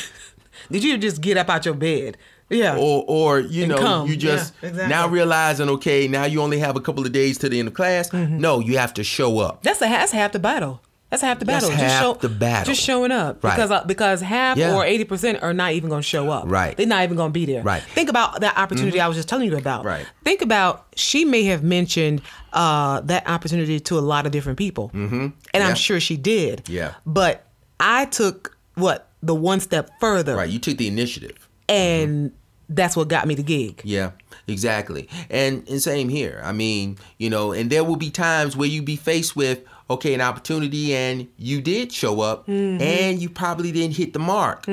Did 0.71 0.83
you 0.83 0.99
just 0.99 1.21
get 1.21 1.37
up 1.37 1.49
out 1.49 1.65
your 1.65 1.75
bed? 1.75 2.17
Yeah. 2.49 2.77
or 2.77 3.05
or 3.09 3.41
you 3.41 3.65
And 3.65 3.73
know 3.73 3.79
come. 3.79 4.09
you 4.09 4.17
just 4.17 4.55
Yeah, 4.63 4.69
exactly. 4.69 4.89
now 4.95 5.09
realizing 5.09 5.69
okay 5.71 6.07
now 6.09 6.25
you 6.25 6.41
only 6.43 6.59
have 6.61 6.77
a 6.77 6.81
couple 6.81 7.05
of 7.05 7.13
days 7.13 7.39
to 7.39 7.49
the 7.49 7.59
end 7.59 7.69
of 7.69 7.75
class 7.75 8.11
Mm-hmm. 8.11 8.39
no 8.39 8.61
you 8.61 8.79
have 8.79 8.95
to 8.95 9.05
show 9.05 9.39
up 9.41 9.63
That's 9.63 9.81
a, 9.83 9.87
that's 9.87 10.13
half 10.13 10.33
the 10.33 10.39
battle. 10.39 10.81
That's 11.11 11.23
half 11.23 11.39
the 11.39 11.45
battle. 11.45 11.69
That's 11.71 11.81
battle. 11.81 12.13
half 12.15 12.21
the 12.21 12.29
battle. 12.29 12.75
Just 12.75 12.83
showing 12.85 13.13
up 13.13 13.43
Right. 13.45 13.55
because 13.55 13.71
uh, 13.71 13.85
because 13.85 14.21
half 14.21 14.59
Yeah. 14.59 14.75
or 14.75 14.85
eighty 14.85 15.05
percent 15.05 15.41
are 15.41 15.53
not 15.55 15.73
even 15.73 15.89
going 15.89 16.03
to 16.03 16.07
show 16.07 16.31
up. 16.31 16.45
Right. 16.49 16.77
They're 16.77 16.85
not 16.87 17.05
even 17.05 17.17
going 17.17 17.31
to 17.31 17.33
be 17.33 17.47
there. 17.47 17.63
Right. 17.63 17.81
Mm-hmm. 17.81 17.93
Think 17.93 18.09
about 18.11 18.41
that 18.41 18.59
opportunity 18.59 19.01
I 19.01 19.07
was 19.07 19.17
just 19.17 19.29
telling 19.29 19.49
you 19.49 19.57
about. 19.57 19.85
Right. 19.85 20.05
Think 20.25 20.43
about 20.43 20.87
she 20.97 21.25
may 21.25 21.45
have 21.45 21.63
mentioned 21.63 22.23
uh, 22.53 23.01
that 23.03 23.29
opportunity 23.29 23.79
to 23.81 23.99
a 23.99 24.01
lot 24.01 24.27
of 24.27 24.33
different 24.33 24.59
people, 24.59 24.89
mm-hmm. 24.93 25.15
and 25.15 25.33
Yeah. 25.55 25.69
I'm 25.69 25.77
sure 25.77 26.01
she 26.01 26.17
did. 26.17 26.69
Yeah. 26.69 26.95
But 27.07 27.47
I 27.79 28.07
took 28.07 28.57
what 28.75 29.09
the 29.23 29.35
one 29.35 29.61
step 29.61 29.91
further, 30.01 30.35
right 30.37 30.49
you 30.51 30.59
took 30.59 30.77
the 30.77 30.89
initiative 30.89 31.46
and 31.69 32.33
that's 32.69 32.97
what 32.97 33.09
got 33.09 33.27
me 33.29 33.35
the 33.35 33.43
gig. 33.43 33.81
yeah 33.85 34.11
exactly 34.49 35.09
and 35.31 35.69
and 35.69 35.81
same 35.83 36.09
here 36.09 36.41
i 36.45 36.53
mean 36.53 36.97
you 37.19 37.29
know 37.31 37.53
and 37.53 37.71
there 37.71 37.83
will 37.85 37.97
be 37.97 38.11
times 38.11 38.57
where 38.57 38.69
you 38.69 38.83
be 38.83 38.97
faced 38.97 39.35
with 39.37 39.61
okay 39.91 40.15
an 40.15 40.21
opportunity 40.21 40.95
and 40.95 41.27
you 41.37 41.61
did 41.61 41.93
show 41.93 42.21
up 42.21 42.47
Mm-hmm. 42.47 42.81
and 42.83 43.21
you 43.23 43.29
probably 43.29 43.73
didn't 43.73 43.97
hit 43.97 44.13
the 44.13 44.19
mark 44.19 44.67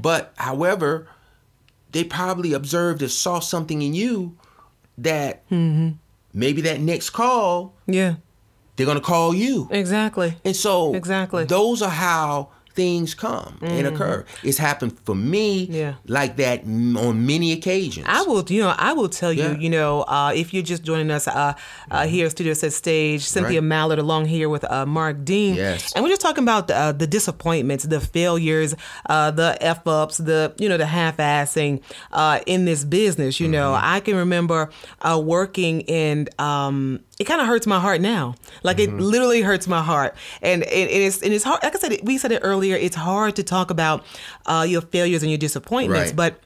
but 0.00 0.32
however 0.36 1.08
they 1.92 2.04
probably 2.04 2.52
observed 2.52 3.02
or 3.02 3.08
saw 3.08 3.38
something 3.40 3.80
in 3.82 3.94
you 3.94 4.36
that 4.98 5.46
Mm-hmm. 5.50 5.90
maybe 6.34 6.60
that 6.62 6.80
next 6.80 7.10
call 7.10 7.74
Yeah. 7.86 8.14
they're 8.76 8.86
gonna 8.86 9.00
call 9.00 9.34
you 9.34 9.68
Exactly. 9.70 10.36
And 10.44 10.56
so 10.56 10.94
Exactly. 10.94 11.42
Mm-hmm. 11.44 11.48
those 11.54 11.80
are 11.82 11.90
how 11.90 12.50
things 12.76 13.14
come 13.14 13.58
and 13.62 13.86
occur. 13.86 14.24
It's 14.44 14.58
happened 14.58 14.92
for 15.04 15.14
me 15.16 15.64
Yeah. 15.64 15.94
like 16.06 16.36
that 16.36 16.62
on 16.64 17.26
many 17.26 17.52
occasions. 17.52 18.06
I 18.08 18.22
will, 18.22 18.44
you 18.48 18.60
know, 18.62 18.74
I 18.76 18.92
will 18.92 19.08
tell 19.08 19.32
you, 19.32 19.42
Yeah. 19.42 19.48
Mm-hmm. 19.54 19.60
you 19.62 19.70
know, 19.70 20.02
uh, 20.02 20.32
if 20.34 20.52
you're 20.52 20.62
just 20.62 20.82
joining 20.84 21.10
us 21.10 21.26
uh, 21.26 21.54
uh, 21.90 22.06
here 22.06 22.26
at 22.26 22.32
Studio 22.32 22.52
Set 22.54 22.72
Stage, 22.72 23.22
Cynthia 23.24 23.60
Right. 23.60 23.66
Mallard 23.66 23.98
along 23.98 24.26
here 24.26 24.48
with 24.48 24.64
uh, 24.70 24.86
Mark 24.86 25.24
Dean. 25.24 25.54
Yes. 25.56 25.92
And 25.94 26.02
we're 26.04 26.10
just 26.10 26.20
talking 26.20 26.44
about 26.44 26.70
uh, 26.70 26.92
the 26.92 27.06
disappointments, 27.06 27.84
the 27.84 28.00
failures, 28.00 28.74
uh, 29.08 29.30
the 29.30 29.56
F 29.60 29.86
ups, 29.86 30.18
the, 30.18 30.54
you 30.58 30.68
know, 30.68 30.76
the 30.76 30.86
half 30.86 31.16
assing 31.16 31.80
uh, 32.12 32.40
in 32.46 32.64
this 32.66 32.84
business. 32.84 33.40
You 33.40 33.48
know, 33.48 33.72
Mm-hmm. 33.72 33.94
I 33.96 34.00
can 34.00 34.16
remember 34.16 34.70
uh, 35.00 35.18
working 35.24 35.80
in, 35.82 36.28
um, 36.38 37.00
it 37.18 37.24
kind 37.24 37.40
of 37.40 37.46
hurts 37.46 37.66
my 37.66 37.80
heart 37.80 38.00
now. 38.00 38.34
Like 38.62 38.76
Mm-hmm. 38.78 38.98
it 38.98 39.02
literally 39.02 39.40
hurts 39.42 39.66
my 39.66 39.82
heart, 39.82 40.14
and 40.42 40.62
it, 40.64 40.68
it 40.68 40.90
is 40.90 41.22
and 41.22 41.32
it's 41.32 41.44
hard. 41.44 41.62
Like 41.62 41.74
I 41.74 41.78
said, 41.78 41.98
we 42.02 42.18
said 42.18 42.32
it 42.32 42.40
earlier. 42.42 42.76
It's 42.76 42.96
hard 42.96 43.36
to 43.36 43.42
talk 43.42 43.70
about 43.70 44.04
uh, 44.46 44.66
your 44.68 44.82
failures 44.82 45.22
and 45.22 45.30
your 45.30 45.38
disappointments, 45.38 46.10
Right. 46.10 46.16
but 46.16 46.40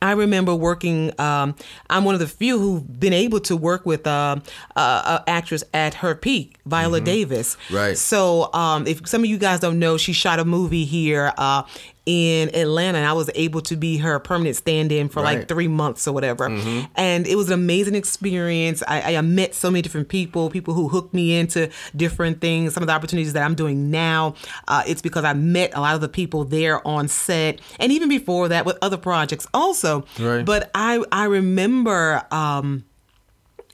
I 0.00 0.12
remember 0.12 0.52
working. 0.52 1.12
Um, 1.20 1.54
I'm 1.88 2.04
one 2.04 2.14
of 2.14 2.20
the 2.20 2.26
few 2.26 2.58
who've 2.58 2.98
been 3.00 3.12
able 3.12 3.38
to 3.40 3.56
work 3.56 3.86
with 3.86 4.04
uh, 4.04 4.36
uh, 4.74 5.18
an 5.26 5.32
actress 5.32 5.62
at 5.72 5.94
her 5.94 6.16
peak, 6.16 6.58
Viola 6.66 7.00
Davis. 7.00 7.54
Mm-hmm. 7.66 7.74
Right. 7.76 7.96
So, 7.98 8.52
um, 8.52 8.84
if 8.88 9.06
some 9.06 9.22
of 9.22 9.30
you 9.30 9.38
guys 9.38 9.60
don't 9.60 9.78
know, 9.78 9.96
she 9.96 10.12
shot 10.12 10.40
a 10.40 10.44
movie 10.44 10.84
here 10.86 11.32
uh, 11.38 11.62
in 12.04 12.54
Atlanta, 12.54 12.98
and 12.98 13.06
I 13.06 13.12
was 13.12 13.30
able 13.34 13.60
to 13.62 13.76
be 13.76 13.98
her 13.98 14.18
permanent 14.18 14.56
stand-in 14.56 15.08
for 15.08 15.22
like 15.22 15.46
three 15.46 15.68
months 15.68 16.08
or 16.08 16.12
whatever. 16.12 16.48
Mm-hmm. 16.48 16.86
And 16.96 17.26
it 17.28 17.36
was 17.36 17.46
an 17.48 17.54
amazing 17.54 17.94
experience. 17.94 18.82
I, 18.88 19.16
I 19.16 19.20
met 19.20 19.54
so 19.54 19.70
many 19.70 19.82
different 19.82 20.08
people, 20.08 20.50
people 20.50 20.74
who 20.74 20.88
hooked 20.88 21.14
me 21.14 21.38
into 21.38 21.70
different 21.94 22.40
things. 22.40 22.74
Some 22.74 22.82
of 22.82 22.88
the 22.88 22.92
opportunities 22.92 23.34
that 23.34 23.44
I'm 23.44 23.54
doing 23.54 23.90
now, 23.90 24.34
uh, 24.66 24.82
it's 24.86 25.00
because 25.00 25.24
I 25.24 25.32
met 25.32 25.72
a 25.74 25.80
lot 25.80 25.94
of 25.94 26.00
the 26.00 26.08
people 26.08 26.44
there 26.44 26.84
on 26.86 27.06
set, 27.06 27.60
and 27.78 27.92
even 27.92 28.08
before 28.08 28.48
that 28.48 28.66
with 28.66 28.78
other 28.82 28.96
projects 28.96 29.46
also. 29.54 30.04
Right. 30.18 30.44
But 30.44 30.70
I 30.74 31.04
I 31.12 31.26
remember. 31.26 32.26
Um, 32.32 32.84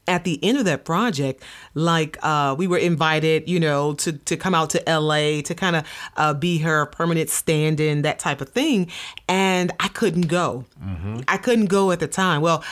at 0.07 0.25
the 0.25 0.43
end 0.43 0.57
of 0.57 0.65
that 0.65 0.87
project, 0.87 1.43
like 1.79 2.19
uh, 2.23 2.55
we 2.59 2.67
were 2.67 2.79
invited, 2.79 3.49
you 3.49 3.61
know, 3.61 3.95
to 3.95 4.13
to 4.13 4.37
come 4.37 4.55
out 4.55 4.71
to 4.71 4.83
LA 4.87 5.41
to 5.43 5.55
kind 5.55 5.77
of 5.77 5.85
uh, 6.17 6.35
be 6.35 6.59
her 6.59 6.87
permanent 6.87 7.31
stand-in, 7.31 8.03
that 8.03 8.19
type 8.19 8.41
of 8.41 8.49
thing, 8.49 8.91
and 9.29 9.71
I 9.81 9.89
couldn't 9.89 10.29
go. 10.29 10.65
I 11.29 11.37
couldn't 11.39 11.67
go 11.67 11.91
at 11.91 12.01
the 12.01 12.07
time. 12.09 12.41
Well, 12.41 12.63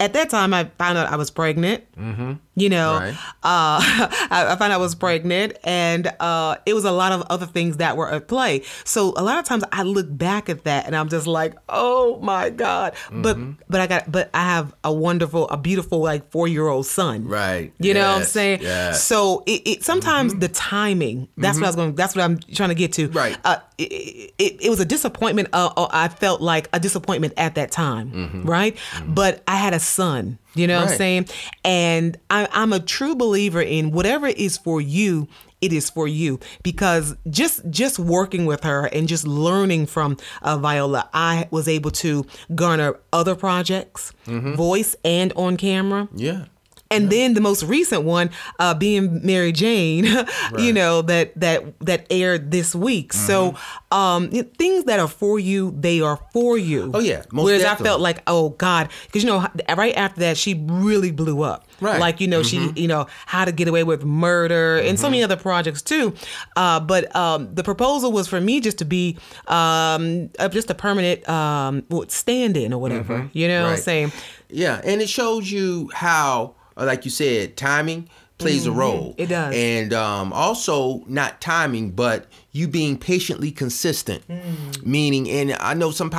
at 0.00 0.12
that 0.14 0.30
time 0.30 0.52
I 0.52 0.64
found 0.78 0.98
out 0.98 1.12
I 1.12 1.16
was 1.16 1.30
pregnant. 1.30 1.84
Mm-hmm. 1.96 2.32
You 2.56 2.68
know, 2.68 2.94
Right. 2.98 3.14
uh, 3.42 3.78
I, 4.30 4.46
I 4.50 4.56
found 4.56 4.72
out 4.72 4.72
I 4.72 4.76
was 4.78 4.94
pregnant, 4.94 5.56
and 5.64 6.12
uh, 6.20 6.56
it 6.66 6.74
was 6.74 6.84
a 6.84 6.90
lot 6.92 7.12
of 7.12 7.22
other 7.30 7.46
things 7.46 7.78
that 7.78 7.96
were 7.96 8.10
at 8.12 8.28
play. 8.28 8.62
So 8.84 9.14
a 9.16 9.22
lot 9.22 9.38
of 9.38 9.44
times 9.44 9.64
I 9.72 9.82
look 9.82 10.06
back 10.10 10.48
at 10.48 10.64
that 10.64 10.86
and 10.86 10.94
I'm 10.96 11.08
just 11.08 11.26
like, 11.26 11.54
oh 11.68 12.18
my 12.20 12.50
god. 12.50 12.94
But 13.12 13.36
Mm-hmm. 13.36 13.52
but 13.68 13.80
I 13.80 13.86
got 13.86 14.10
but 14.10 14.28
I 14.34 14.44
have 14.44 14.74
a 14.84 14.92
wonderful, 14.92 15.48
a 15.48 15.56
beautiful 15.56 16.00
like 16.00 16.30
four 16.30 16.46
year 16.48 16.66
old 16.68 16.86
son. 16.86 17.26
Right. 17.26 17.72
You 17.78 17.94
know 17.94 18.00
what 18.00 18.14
I'm 18.14 18.20
Yes, 18.20 18.32
saying? 18.40 18.62
yes. 18.62 19.04
So 19.04 19.42
it, 19.46 19.62
it 19.66 19.84
sometimes 19.84 20.34
the 20.34 20.48
timing. 20.48 21.28
That's 21.36 21.58
what 21.58 21.64
I 21.64 21.68
was 21.68 21.76
going. 21.76 21.94
That's 21.94 22.14
what 22.16 22.24
I'm 22.24 22.38
trying 22.38 22.70
to 22.70 22.74
get 22.74 22.92
to. 22.94 23.08
Right. 23.08 23.36
Uh, 23.44 23.58
it, 23.78 24.32
it, 24.38 24.64
it 24.66 24.70
was 24.70 24.80
a 24.80 24.84
disappointment. 24.84 25.48
Uh, 25.52 25.70
uh, 25.76 25.88
I 25.90 26.08
felt 26.08 26.40
like 26.40 26.68
a 26.72 26.80
disappointment 26.80 27.34
at 27.36 27.54
that 27.54 27.70
time. 27.70 28.42
Right. 28.44 28.76
But 29.06 29.42
I 29.46 29.56
had 29.56 29.74
a 29.74 29.80
son. 29.80 30.38
You 30.54 30.66
know 30.66 30.80
what 30.80 30.90
I'm 30.90 30.96
saying? 30.96 31.28
And 31.64 32.18
I, 32.28 32.48
I'm 32.50 32.72
a 32.72 32.80
true 32.80 33.14
believer 33.14 33.62
in 33.62 33.92
whatever 33.92 34.26
is 34.26 34.58
for 34.58 34.80
you. 34.80 35.28
It 35.60 35.74
is 35.74 35.90
for 35.90 36.08
you 36.08 36.40
because 36.62 37.14
just 37.28 37.60
just 37.68 37.98
working 37.98 38.46
with 38.46 38.64
her 38.64 38.86
and 38.86 39.06
just 39.06 39.26
learning 39.26 39.86
from 39.86 40.16
uh, 40.40 40.56
Viola, 40.56 41.10
I 41.12 41.48
was 41.50 41.68
able 41.68 41.90
to 41.90 42.24
garner 42.54 42.98
other 43.12 43.34
projects, 43.34 44.12
voice 44.26 44.96
and 45.04 45.34
on 45.36 45.58
camera. 45.58 46.08
Yeah. 46.14 46.46
And 46.92 47.08
then 47.08 47.34
the 47.34 47.40
most 47.40 47.62
recent 47.62 48.02
one, 48.02 48.30
uh, 48.58 48.74
being 48.74 49.24
Mary 49.24 49.52
Jane, 49.52 50.06
you 50.58 50.72
know 50.72 51.02
that 51.02 51.38
that 51.38 51.78
that 51.80 52.06
aired 52.10 52.50
this 52.50 52.74
week. 52.74 53.12
So 53.12 53.54
um, 53.92 54.28
things 54.30 54.84
that 54.84 54.98
are 54.98 55.08
for 55.08 55.38
you, 55.38 55.74
they 55.78 56.00
are 56.00 56.18
for 56.32 56.58
you. 56.58 56.90
Oh, 56.92 56.98
yeah, 56.98 57.22
most 57.30 57.44
Whereas 57.44 57.64
I 57.64 57.76
felt 57.76 58.00
like, 58.00 58.22
oh 58.26 58.50
God, 58.50 58.90
because 59.06 59.22
you 59.22 59.30
know, 59.30 59.46
right 59.76 59.96
after 59.96 60.20
that, 60.20 60.36
she 60.36 60.54
really 60.66 61.12
blew 61.12 61.42
up. 61.42 61.66
Right. 61.80 61.92
Mm-hmm. 61.92 62.00
Like 62.00 62.20
you 62.20 62.26
know, 62.26 62.42
she 62.42 62.72
you 62.74 62.88
know 62.88 63.06
how 63.26 63.44
to 63.44 63.52
get 63.52 63.68
away 63.68 63.84
with 63.84 64.04
murder 64.04 64.78
and 64.78 64.98
so 64.98 65.08
many 65.08 65.22
other 65.22 65.36
projects 65.36 65.82
too. 65.82 66.12
Uh, 66.56 66.80
but 66.80 67.14
um, 67.14 67.54
the 67.54 67.62
proposal 67.62 68.10
was 68.10 68.26
for 68.26 68.40
me 68.40 68.60
just 68.60 68.78
to 68.78 68.84
be 68.84 69.16
um, 69.46 70.30
just 70.50 70.70
a 70.70 70.74
permanent 70.74 71.28
um, 71.28 71.84
stand-in 72.08 72.72
or 72.72 72.80
whatever. 72.80 73.30
You 73.32 73.48
know 73.48 73.62
what 73.62 73.68
I'm 73.68 73.74
Mm-hmm. 73.76 73.82
Saying? 73.82 74.12
Yeah, 74.48 74.80
and 74.84 75.00
it 75.00 75.08
shows 75.08 75.50
you 75.50 75.90
how, 75.94 76.56
like 76.76 77.04
you 77.04 77.10
said, 77.10 77.56
timing 77.56 78.08
plays 78.38 78.64
a 78.64 78.72
role. 78.72 79.10
Mm-hmm. 79.12 79.20
It 79.22 79.28
does. 79.28 79.54
And 79.54 79.92
um, 79.92 80.32
also 80.32 81.04
not 81.06 81.42
timing, 81.42 81.90
but 81.90 82.26
you 82.52 82.68
being 82.68 82.96
patiently 82.96 83.50
consistent. 83.52 84.26
Mm. 84.28 84.82
Meaning, 84.86 85.28
and 85.28 85.52
I 85.60 85.74
know 85.74 85.90
some 85.90 86.10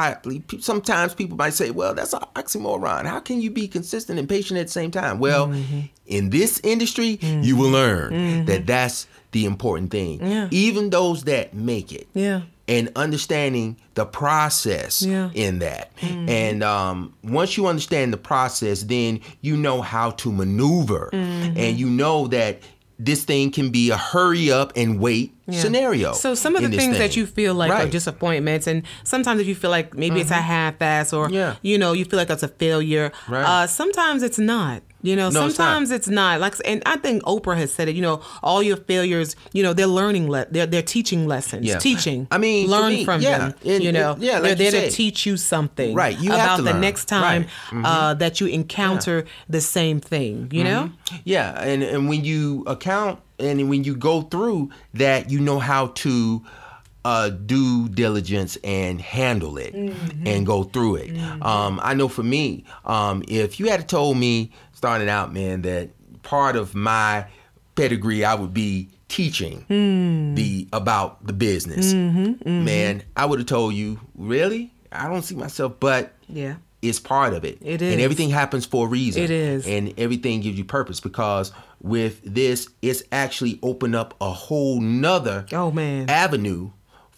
sometimes 0.60 1.16
people 1.16 1.36
might 1.36 1.54
say, 1.54 1.72
"Well, 1.72 1.96
that's 1.96 2.14
an 2.14 2.22
oxymoron. 2.36 3.06
How 3.06 3.20
can 3.20 3.42
you 3.42 3.50
be 3.50 3.68
consistent 3.68 4.20
and 4.20 4.30
patient 4.30 4.60
at 4.60 4.68
the 4.68 4.72
same 4.72 4.92
time?" 4.92 5.18
Well, 5.20 5.48
Mm-hmm. 5.48 5.80
in 6.06 6.30
this 6.30 6.60
industry, 6.64 7.18
you 7.22 7.56
will 7.58 7.72
learn 7.72 8.46
that 8.46 8.68
that's 8.68 9.08
the 9.32 9.46
important 9.46 9.90
thing. 9.92 10.20
Yeah. 10.24 10.48
Even 10.52 10.90
those 10.92 11.24
that 11.24 11.54
make 11.56 11.92
it 11.92 12.08
Yeah. 12.14 12.42
And 12.74 12.90
understanding 12.96 13.68
the 13.96 14.06
process 14.06 15.02
Yeah. 15.02 15.28
Mm-hmm. 15.28 15.38
in 15.46 15.60
that. 15.60 15.92
And 16.02 16.64
um, 16.64 17.14
once 17.24 17.58
you 17.58 17.68
understand 17.68 18.14
the 18.14 18.18
process, 18.32 18.84
then 18.84 19.20
you 19.42 19.56
know 19.58 19.82
how 19.82 20.12
to 20.22 20.32
maneuver, 20.32 21.10
Mm-hmm. 21.14 21.58
and 21.58 21.72
you 21.82 21.90
know 21.90 22.28
that 22.28 22.54
this 23.04 23.24
thing 23.26 23.50
can 23.52 23.72
be 23.72 23.90
a 23.90 23.98
hurry 23.98 24.52
up 24.52 24.70
and 24.76 25.00
wait 25.00 25.34
Yeah. 25.48 25.60
scenario. 25.60 26.14
So 26.14 26.36
some 26.36 26.56
of 26.56 26.62
the 26.62 26.70
things 26.78 26.98
that 27.00 27.16
you 27.18 27.26
feel 27.26 27.54
like 27.56 27.70
are 27.70 27.74
Right. 27.74 27.82
Mm-hmm. 27.84 27.92
disappointments, 28.00 28.68
and 28.68 28.84
sometimes 29.04 29.42
if 29.42 29.48
you 29.48 29.56
feel 29.56 29.72
like 29.72 29.88
maybe 29.98 30.22
it's 30.22 30.32
a 30.32 30.36
half-ass, 30.54 31.12
or 31.12 31.30
Yeah. 31.30 31.56
you 31.64 31.78
know, 31.82 31.92
you 31.94 32.06
feel 32.06 32.18
like 32.22 32.28
that's 32.28 32.44
a 32.44 32.54
failure. 32.64 33.12
Right. 33.28 33.44
Uh, 33.44 33.68
sometimes 33.68 34.22
it's 34.24 34.40
not. 34.40 34.84
You 35.04 35.16
know, 35.16 35.30
No, 35.30 35.46
it's 35.48 35.58
not. 35.58 35.66
sometimes 35.66 35.92
it's 35.92 36.08
not. 36.08 36.40
Like, 36.40 36.56
and 36.66 36.82
I 36.86 36.98
think 36.98 37.24
Oprah 37.24 37.58
has 37.58 37.74
said 37.74 37.88
it. 37.90 37.96
You 37.96 38.02
know, 38.02 38.22
all 38.44 38.62
your 38.62 38.78
failures, 38.78 39.36
you 39.54 39.64
know, 39.64 39.74
they're 39.74 39.88
learning. 39.88 40.30
Le- 40.30 40.46
they're 40.52 40.66
they're 40.68 40.82
teaching 40.82 41.28
lessons. 41.28 41.66
Yeah. 41.66 41.80
Teaching. 41.80 42.28
I 42.32 42.38
mean, 42.38 42.68
learn 42.70 42.90
me, 42.94 43.06
from 43.06 43.22
yeah. 43.22 43.38
them. 43.38 43.54
And- 43.66 43.84
you 43.84 43.92
know, 43.92 44.14
and- 44.14 44.22
yeah, 44.24 44.40
like 44.40 44.58
they're 44.58 44.72
there 44.72 44.90
to 44.90 44.92
teach 44.92 45.26
you 45.26 45.38
something. 45.38 45.96
Right. 45.96 46.20
You 46.20 46.32
about 46.34 46.58
the 46.58 46.64
learn. 46.64 46.82
next 46.82 47.06
time 47.06 47.42
Right. 47.44 47.50
Mm-hmm. 47.70 47.86
uh, 47.86 48.14
that 48.16 48.40
you 48.42 48.48
encounter 48.48 49.26
the 49.50 49.62
same 49.62 50.00
thing. 50.00 50.50
You 50.52 50.64
know. 50.64 50.92
Yeah, 51.24 51.60
and 51.62 51.84
and 51.84 52.08
when 52.10 52.24
you 52.24 52.64
account 52.68 53.20
and 53.40 53.70
when 53.70 53.84
you 53.84 53.96
go 53.96 54.22
through 54.22 54.70
that, 54.94 55.30
you 55.32 55.40
know 55.40 55.60
how 55.60 55.88
to 55.88 56.44
uh, 57.04 57.30
do 57.30 57.90
diligence 57.90 58.58
and 58.64 59.02
handle 59.02 59.58
it 59.58 59.74
and 59.74 60.46
go 60.46 60.64
through 60.64 60.96
it. 60.96 61.18
Um, 61.42 61.80
I 61.84 61.94
know 61.94 62.08
for 62.08 62.24
me, 62.24 62.66
um, 62.86 63.24
if 63.28 63.60
you 63.60 63.70
had 63.70 63.88
told 63.90 64.18
me 64.18 64.52
starting 64.74 65.10
out, 65.10 65.34
man, 65.34 65.62
that 65.64 65.90
part 66.24 66.56
of 66.56 66.76
my 66.76 67.26
pedigree 67.76 68.24
I 68.26 68.36
would 68.36 68.54
be 68.54 68.90
teaching 69.08 69.66
the 70.36 70.68
about 70.74 71.26
the 71.26 71.34
business, 71.34 71.94
man, 71.94 73.04
I 73.18 73.26
would 73.26 73.40
have 73.40 73.48
told 73.48 73.74
you, 73.74 74.00
really, 74.16 74.72
I 74.92 75.08
don't 75.08 75.22
see 75.24 75.36
myself, 75.36 75.74
but 75.80 76.14
Yeah. 76.30 76.56
it's 76.82 77.00
part 77.00 77.34
of 77.34 77.44
it. 77.46 77.58
It 77.62 77.82
is. 77.82 77.94
and 77.94 78.02
everything 78.02 78.30
happens 78.30 78.66
for 78.66 78.86
a 78.86 78.90
reason. 78.90 79.24
It 79.24 79.32
is. 79.32 79.66
and 79.68 79.94
everything 79.98 80.42
gives 80.42 80.58
you 80.58 80.66
purpose 80.66 81.00
because 81.00 81.52
with 81.82 82.22
this 82.24 82.70
it's 82.84 83.02
actually 83.12 83.58
opened 83.64 83.96
up 83.96 84.14
a 84.22 84.32
whole 84.32 84.80
nother 84.82 85.46
Oh, 85.52 85.72
man. 85.72 86.10
avenue 86.10 86.70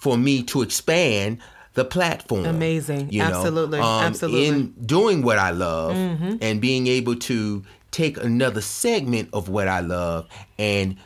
for 0.04 0.18
me 0.18 0.44
to 0.44 0.62
expand 0.62 1.38
the 1.76 1.86
platform 1.86 2.46
Amazing. 2.46 3.04
Absolutely. 3.20 3.80
Um, 3.80 3.86
Absolutely. 4.10 4.46
Mm-hmm. 4.48 4.56
in 4.80 4.86
doing 4.86 5.22
what 5.24 5.40
i 5.40 5.50
love 5.52 5.96
and 6.42 6.62
being 6.62 6.86
able 6.88 7.16
to 7.30 7.64
take 7.92 8.16
another 8.24 8.62
segment 8.62 9.30
of 9.34 9.50
what 9.50 9.68
i 9.68 9.80
love 9.80 10.28
and 10.60 10.98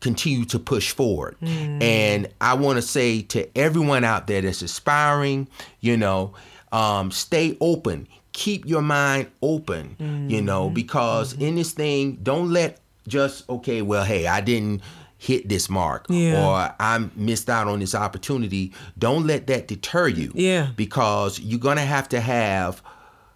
continue 0.00 0.44
to 0.46 0.58
push 0.58 0.92
forward 0.92 1.36
Mm. 1.42 1.82
and 1.82 2.28
i 2.40 2.54
want 2.54 2.76
to 2.76 2.82
say 2.82 3.22
to 3.34 3.40
everyone 3.58 4.04
out 4.04 4.26
there 4.26 4.40
that's 4.42 4.62
aspiring 4.62 5.48
you 5.80 5.96
know 5.96 6.32
um, 6.72 7.10
stay 7.10 7.56
open 7.60 8.06
keep 8.32 8.64
your 8.66 8.82
mind 8.82 9.26
open 9.42 9.96
you 9.98 10.06
Mm-hmm. 10.38 10.44
know 10.46 10.70
because 10.70 11.32
in 11.34 11.56
this 11.56 11.72
thing 11.72 12.18
don't 12.22 12.50
let 12.50 12.78
just 13.08 13.48
okay 13.48 13.82
well 13.82 14.04
hey 14.04 14.26
i 14.26 14.40
didn't 14.40 14.82
hit 15.18 15.48
this 15.48 15.70
mark 15.70 16.04
Yeah. 16.10 16.44
or 16.46 16.74
i 16.78 17.08
missed 17.16 17.48
out 17.48 17.68
on 17.68 17.80
this 17.80 17.94
opportunity 17.94 18.72
don't 18.98 19.26
let 19.26 19.46
that 19.46 19.66
deter 19.68 20.08
you 20.08 20.30
Yeah. 20.34 20.68
because 20.76 21.40
you're 21.40 21.58
gonna 21.60 21.86
have 21.86 22.08
to 22.10 22.20
have 22.20 22.82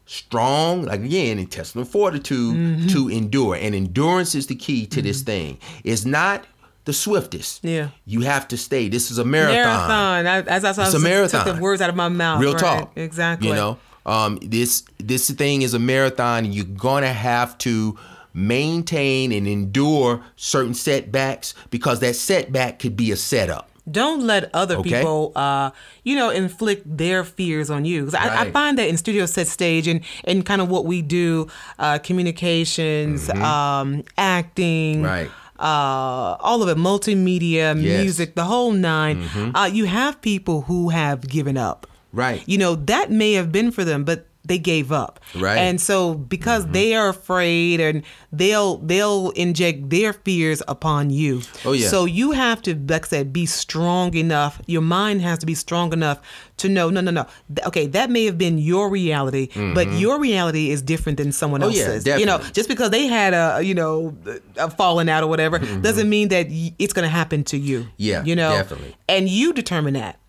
strong 0.06 0.82
like 0.84 1.00
again 1.00 1.38
intestinal 1.38 1.84
fortitude 1.84 2.54
Mm-hmm. 2.56 2.86
to 2.88 3.08
endure 3.08 3.54
and 3.54 3.74
endurance 3.74 4.34
is 4.34 4.46
the 4.48 4.56
key 4.56 4.86
to 4.86 5.00
this 5.02 5.22
thing 5.22 5.58
it's 5.84 6.04
not 6.04 6.44
the 6.84 6.92
swiftest 6.92 7.60
Yeah. 7.64 7.88
you 8.06 8.22
have 8.22 8.48
to 8.48 8.56
stay 8.56 8.88
this 8.88 9.10
is 9.10 9.18
a 9.18 9.24
marathon, 9.24 9.54
Marathon. 9.88 10.26
I, 10.26 10.38
as 10.50 10.64
I, 10.64 10.68
I 10.68 10.70
It's 10.70 10.78
a 10.78 10.80
was- 10.82 10.92
took 10.92 11.02
marathon. 11.02 11.56
the 11.56 11.62
words 11.62 11.80
out 11.80 11.90
of 11.90 11.96
my 11.96 12.08
mouth. 12.08 12.40
real 12.40 12.52
right. 12.54 12.60
talk 12.60 12.92
Exactly. 12.96 13.48
you 13.48 13.54
know 13.54 13.78
um 14.06 14.38
this 14.42 14.82
this 14.98 15.30
thing 15.30 15.62
is 15.62 15.74
a 15.74 15.78
marathon 15.78 16.50
you're 16.52 16.64
gonna 16.64 17.12
have 17.12 17.56
to 17.58 17.96
maintain 18.34 19.32
and 19.32 19.46
endure 19.46 20.22
certain 20.36 20.74
setbacks 20.74 21.54
because 21.70 22.00
that 22.00 22.14
setback 22.16 22.78
could 22.78 22.96
be 22.96 23.10
a 23.12 23.16
setup 23.16 23.66
Don't 23.90 24.22
let 24.26 24.42
other 24.54 24.76
Okay. 24.76 24.90
people, 25.00 25.32
uh, 25.34 25.70
you 26.04 26.14
know, 26.14 26.30
inflict 26.30 26.82
their 26.86 27.24
fears 27.24 27.70
on 27.70 27.84
you. 27.84 28.04
'Cause 28.04 28.14
I, 28.14 28.42
I 28.42 28.50
find 28.52 28.78
that 28.78 28.86
in 28.88 28.96
studio 28.96 29.26
set 29.26 29.48
stage 29.48 29.88
and, 29.88 30.00
and 30.24 30.44
kind 30.46 30.60
of 30.62 30.68
what 30.68 30.84
we 30.86 31.02
do, 31.02 31.48
uh, 31.78 31.98
communications, 31.98 33.28
um, 33.30 34.04
acting, 34.16 35.02
Mm-hmm. 35.02 35.04
Right. 35.04 35.30
uh, 35.58 36.36
all 36.48 36.62
of 36.62 36.68
it, 36.68 36.76
multimedia, 36.76 37.74
Yes. 37.74 37.76
Mm-hmm. 37.76 38.02
music, 38.02 38.34
the 38.34 38.44
whole 38.44 38.72
9 38.72 39.26
Uh, 39.54 39.68
you 39.72 39.84
have 39.86 40.20
people 40.22 40.62
who 40.68 40.90
have 40.90 41.26
given 41.28 41.56
up. 41.56 41.86
Right. 42.12 42.42
You 42.46 42.58
know, 42.58 42.74
that 42.86 43.10
may 43.10 43.32
have 43.34 43.50
been 43.50 43.70
for 43.70 43.84
them, 43.84 44.04
but 44.04 44.26
they 44.44 44.58
gave 44.58 44.90
up. 44.90 45.20
Right. 45.36 45.58
And 45.58 45.80
so 45.80 46.14
because 46.14 46.66
they 46.68 46.94
are 46.94 47.08
afraid 47.10 47.78
and 47.80 48.02
they'll 48.32 48.78
they'll 48.78 49.30
inject 49.30 49.90
their 49.90 50.12
fears 50.12 50.62
upon 50.66 51.10
you. 51.10 51.42
Oh, 51.64 51.72
yeah. 51.72 51.88
So 51.88 52.04
you 52.06 52.32
have 52.32 52.62
to, 52.62 52.74
like 52.74 53.04
I 53.06 53.08
said, 53.08 53.32
be 53.32 53.44
strong 53.46 54.14
enough. 54.14 54.60
Your 54.66 54.82
mind 54.82 55.20
has 55.22 55.38
to 55.40 55.46
be 55.46 55.54
strong 55.54 55.92
enough 55.92 56.20
to 56.58 56.68
know, 56.68 56.90
no, 56.90 57.00
no, 57.00 57.10
no. 57.10 57.26
Okay, 57.66 57.86
that 57.88 58.10
may 58.10 58.24
have 58.26 58.36
been 58.38 58.58
your 58.58 58.90
reality, 58.90 59.48
but 59.74 59.90
your 59.92 60.18
reality 60.20 60.70
is 60.70 60.82
different 60.82 61.16
than 61.18 61.32
someone 61.32 61.60
Mm-hmm. 61.60 61.70
Oh, 61.70 61.74
yeah, 61.74 61.84
else's. 61.84 62.20
You 62.20 62.26
know, 62.26 62.38
just 62.52 62.68
because 62.68 62.90
they 62.90 63.06
had 63.06 63.34
a, 63.34 63.62
you 63.62 63.74
know, 63.74 64.16
a 64.56 64.70
falling 64.70 65.08
out 65.08 65.22
or 65.22 65.26
whatever, 65.26 65.58
doesn't 65.58 66.08
mean 66.08 66.28
that 66.28 66.46
it's 66.78 66.92
going 66.92 67.04
to 67.04 67.10
happen 67.10 67.44
to 67.44 67.56
you. 67.58 67.80
Mm-hmm. 67.80 67.90
Yeah, 67.98 68.24
You 68.24 68.36
know, 68.36 68.50
definitely. 68.52 68.96
and 69.08 69.28
you 69.28 69.52
determine 69.52 69.94
that. 69.94 70.19